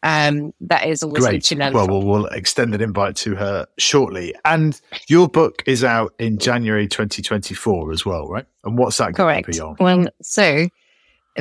Um, 0.04 0.52
that 0.61 0.86
is 0.86 1.02
always 1.02 1.24
great. 1.24 1.42
to. 1.44 1.56
Well, 1.56 1.88
well, 1.88 2.02
we'll 2.02 2.26
extend 2.26 2.72
an 2.74 2.80
invite 2.80 3.16
to 3.16 3.34
her 3.34 3.66
shortly. 3.78 4.32
And 4.44 4.80
your 5.09 5.28
book 5.28 5.62
is 5.66 5.82
out 5.82 6.14
in 6.20 6.38
January 6.38 6.86
2024 6.86 7.92
as 7.92 8.06
well, 8.06 8.28
right? 8.28 8.46
And 8.64 8.78
what's 8.78 8.98
that 8.98 9.14
Correct. 9.14 9.50
Beyond? 9.50 9.78
Well, 9.80 10.06
so 10.22 10.68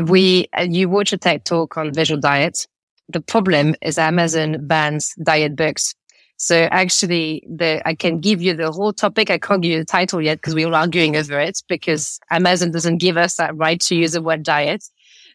we 0.05 0.47
uh, 0.57 0.67
you 0.69 0.89
watch 0.89 1.13
a 1.13 1.17
TED 1.17 1.45
talk 1.45 1.77
on 1.77 1.93
visual 1.93 2.19
diet. 2.19 2.67
The 3.09 3.21
problem 3.21 3.75
is 3.81 3.97
Amazon 3.97 4.65
bans 4.65 5.13
diet 5.23 5.55
books. 5.55 5.93
So 6.37 6.67
actually, 6.71 7.43
the 7.49 7.81
I 7.85 7.95
can 7.95 8.19
give 8.19 8.41
you 8.41 8.53
the 8.53 8.71
whole 8.71 8.93
topic. 8.93 9.31
I 9.31 9.39
can't 9.39 9.61
give 9.61 9.71
you 9.71 9.79
the 9.79 9.85
title 9.85 10.21
yet 10.21 10.37
because 10.37 10.53
we're 10.53 10.71
arguing 10.71 11.15
over 11.15 11.39
it 11.39 11.61
because 11.67 12.19
Amazon 12.29 12.71
doesn't 12.71 12.97
give 12.97 13.17
us 13.17 13.35
that 13.35 13.55
right 13.55 13.79
to 13.81 13.95
use 13.95 14.11
the 14.11 14.21
word 14.21 14.43
diet. 14.43 14.85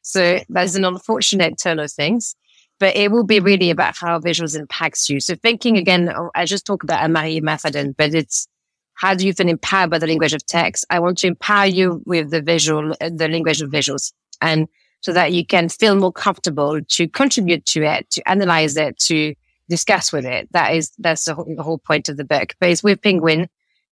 So 0.02 0.38
that's 0.48 0.74
an 0.76 0.84
unfortunate 0.84 1.58
turn 1.58 1.80
of 1.80 1.90
things. 1.90 2.36
But 2.78 2.96
it 2.96 3.10
will 3.10 3.24
be 3.24 3.40
really 3.40 3.70
about 3.70 3.96
how 3.96 4.18
visuals 4.18 4.58
impacts 4.58 5.08
you. 5.08 5.20
So 5.20 5.34
thinking 5.36 5.76
again, 5.76 6.08
oh, 6.08 6.30
I 6.34 6.44
just 6.44 6.66
talk 6.66 6.82
about 6.82 7.02
Anne-Marie 7.02 7.40
Imafidon, 7.40 7.94
but 7.96 8.14
it's 8.14 8.48
how 8.94 9.14
do 9.14 9.26
you 9.26 9.32
feel 9.32 9.48
empowered 9.48 9.90
by 9.90 9.98
the 9.98 10.06
language 10.06 10.34
of 10.34 10.44
text? 10.46 10.84
I 10.90 10.98
want 10.98 11.18
to 11.18 11.28
empower 11.28 11.66
you 11.66 12.02
with 12.06 12.30
the 12.30 12.42
visual, 12.42 12.94
the 13.00 13.28
language 13.28 13.62
of 13.62 13.70
visuals 13.70 14.12
and 14.40 14.68
so 15.00 15.12
that 15.12 15.32
you 15.32 15.44
can 15.44 15.68
feel 15.68 15.96
more 15.96 16.12
comfortable 16.12 16.80
to 16.80 17.08
contribute 17.08 17.66
to 17.66 17.82
it, 17.82 18.08
to 18.10 18.28
analyze 18.28 18.76
it, 18.76 18.98
to 18.98 19.34
discuss 19.68 20.12
with 20.12 20.24
it. 20.24 20.48
That 20.52 20.74
is, 20.74 20.92
that's 20.98 21.24
the 21.24 21.34
whole, 21.34 21.54
the 21.56 21.62
whole 21.62 21.78
point 21.78 22.08
of 22.08 22.16
the 22.16 22.24
book. 22.24 22.54
But 22.60 22.70
it's 22.70 22.82
with 22.82 23.02
Penguin. 23.02 23.48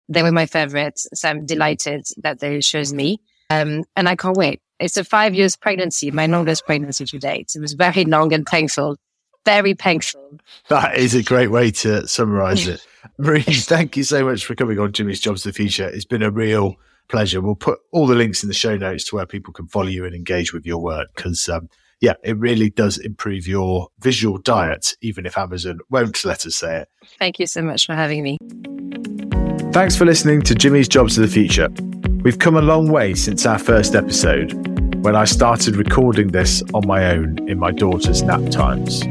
They 0.08 0.22
were 0.22 0.32
my 0.32 0.46
favorites. 0.46 1.06
So 1.14 1.28
I'm 1.28 1.46
delighted 1.46 2.06
that 2.18 2.40
they 2.40 2.60
chose 2.60 2.92
me. 2.92 3.20
Um, 3.50 3.84
and 3.96 4.08
I 4.08 4.16
can't 4.16 4.36
wait. 4.36 4.60
It's 4.78 4.96
a 4.96 5.04
five 5.04 5.34
years 5.34 5.56
pregnancy, 5.56 6.10
my 6.10 6.26
longest 6.26 6.64
pregnancy 6.64 7.04
to 7.04 7.18
date. 7.18 7.52
It 7.54 7.60
was 7.60 7.74
very 7.74 8.04
long 8.04 8.32
and 8.32 8.46
painful, 8.46 8.96
very 9.44 9.74
painful. 9.74 10.38
That 10.68 10.96
is 10.96 11.14
a 11.14 11.22
great 11.22 11.50
way 11.50 11.70
to 11.72 12.06
summarize 12.08 12.66
it. 12.66 12.86
Marie, 13.18 13.42
thank 13.42 13.96
you 13.96 14.04
so 14.04 14.24
much 14.24 14.44
for 14.44 14.54
coming 14.54 14.78
on 14.78 14.92
Jimmy's 14.92 15.20
Jobs 15.20 15.44
of 15.44 15.52
the 15.52 15.56
Future. 15.56 15.88
It's 15.88 16.04
been 16.04 16.22
a 16.22 16.30
real 16.30 16.76
pleasure. 17.08 17.40
We'll 17.40 17.56
put 17.56 17.80
all 17.92 18.06
the 18.06 18.14
links 18.14 18.42
in 18.42 18.48
the 18.48 18.54
show 18.54 18.76
notes 18.76 19.04
to 19.04 19.16
where 19.16 19.26
people 19.26 19.52
can 19.52 19.66
follow 19.66 19.88
you 19.88 20.04
and 20.04 20.14
engage 20.14 20.52
with 20.52 20.64
your 20.64 20.78
work 20.78 21.08
because, 21.14 21.48
um, 21.48 21.68
yeah, 22.00 22.14
it 22.24 22.36
really 22.38 22.70
does 22.70 22.98
improve 22.98 23.46
your 23.46 23.88
visual 24.00 24.38
diet, 24.38 24.96
even 25.00 25.26
if 25.26 25.36
Amazon 25.36 25.80
won't 25.90 26.24
let 26.24 26.46
us 26.46 26.56
say 26.56 26.80
it. 26.80 26.88
Thank 27.18 27.38
you 27.38 27.46
so 27.46 27.62
much 27.62 27.86
for 27.86 27.94
having 27.94 28.22
me. 28.22 28.38
Thanks 29.72 29.96
for 29.96 30.04
listening 30.04 30.42
to 30.42 30.54
Jimmy's 30.54 30.88
Jobs 30.88 31.16
of 31.18 31.22
the 31.22 31.32
Future. 31.32 31.68
We've 32.22 32.38
come 32.38 32.56
a 32.56 32.62
long 32.62 32.90
way 32.90 33.14
since 33.14 33.46
our 33.46 33.58
first 33.58 33.94
episode 33.94 34.52
when 35.04 35.16
I 35.16 35.24
started 35.24 35.76
recording 35.76 36.28
this 36.28 36.62
on 36.74 36.86
my 36.86 37.12
own 37.12 37.48
in 37.48 37.58
my 37.58 37.70
daughter's 37.70 38.22
nap 38.22 38.50
times. 38.50 39.04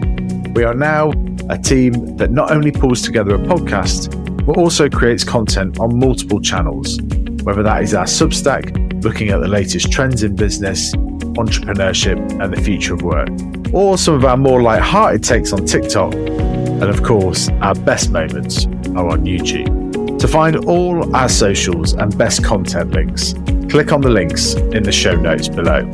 We 0.54 0.64
are 0.64 0.74
now 0.76 1.12
a 1.50 1.58
team 1.58 2.18
that 2.18 2.32
not 2.32 2.52
only 2.52 2.72
pulls 2.72 3.02
together 3.02 3.36
a 3.36 3.40
podcast, 3.40 4.16
but 4.46 4.58
also 4.58 4.90
creates 4.90 5.24
content 5.24 5.80
on 5.80 5.98
multiple 5.98 6.42
channels 6.42 7.00
whether 7.44 7.64
that 7.64 7.82
is 7.82 7.94
our 7.94 8.06
Substack, 8.06 9.04
looking 9.04 9.30
at 9.30 9.42
the 9.42 9.48
latest 9.48 9.92
trends 9.92 10.24
in 10.24 10.36
business, 10.36 10.94
entrepreneurship, 11.44 12.18
and 12.42 12.54
the 12.54 12.62
future 12.62 12.94
of 12.94 13.02
work, 13.02 13.30
or 13.74 13.98
some 13.98 14.14
of 14.14 14.26
our 14.26 14.38
more 14.38 14.62
light-hearted 14.62 15.24
takes 15.24 15.54
on 15.54 15.66
TikTok, 15.66 16.14
and 16.14 16.84
of 16.84 17.04
course, 17.04 17.50
our 17.62 17.76
best 17.76 18.12
moments 18.12 18.66
are 18.96 19.08
on 19.10 19.26
YouTube. 19.26 20.20
To 20.20 20.28
find 20.28 20.66
all 20.66 21.16
our 21.16 21.30
socials 21.30 21.94
and 21.94 22.18
best 22.18 22.44
content 22.44 22.92
links, 22.92 23.34
click 23.70 23.92
on 23.94 24.02
the 24.02 24.10
links 24.10 24.54
in 24.54 24.84
the 24.84 24.92
show 24.92 25.16
notes 25.16 25.48
below. 25.48 25.90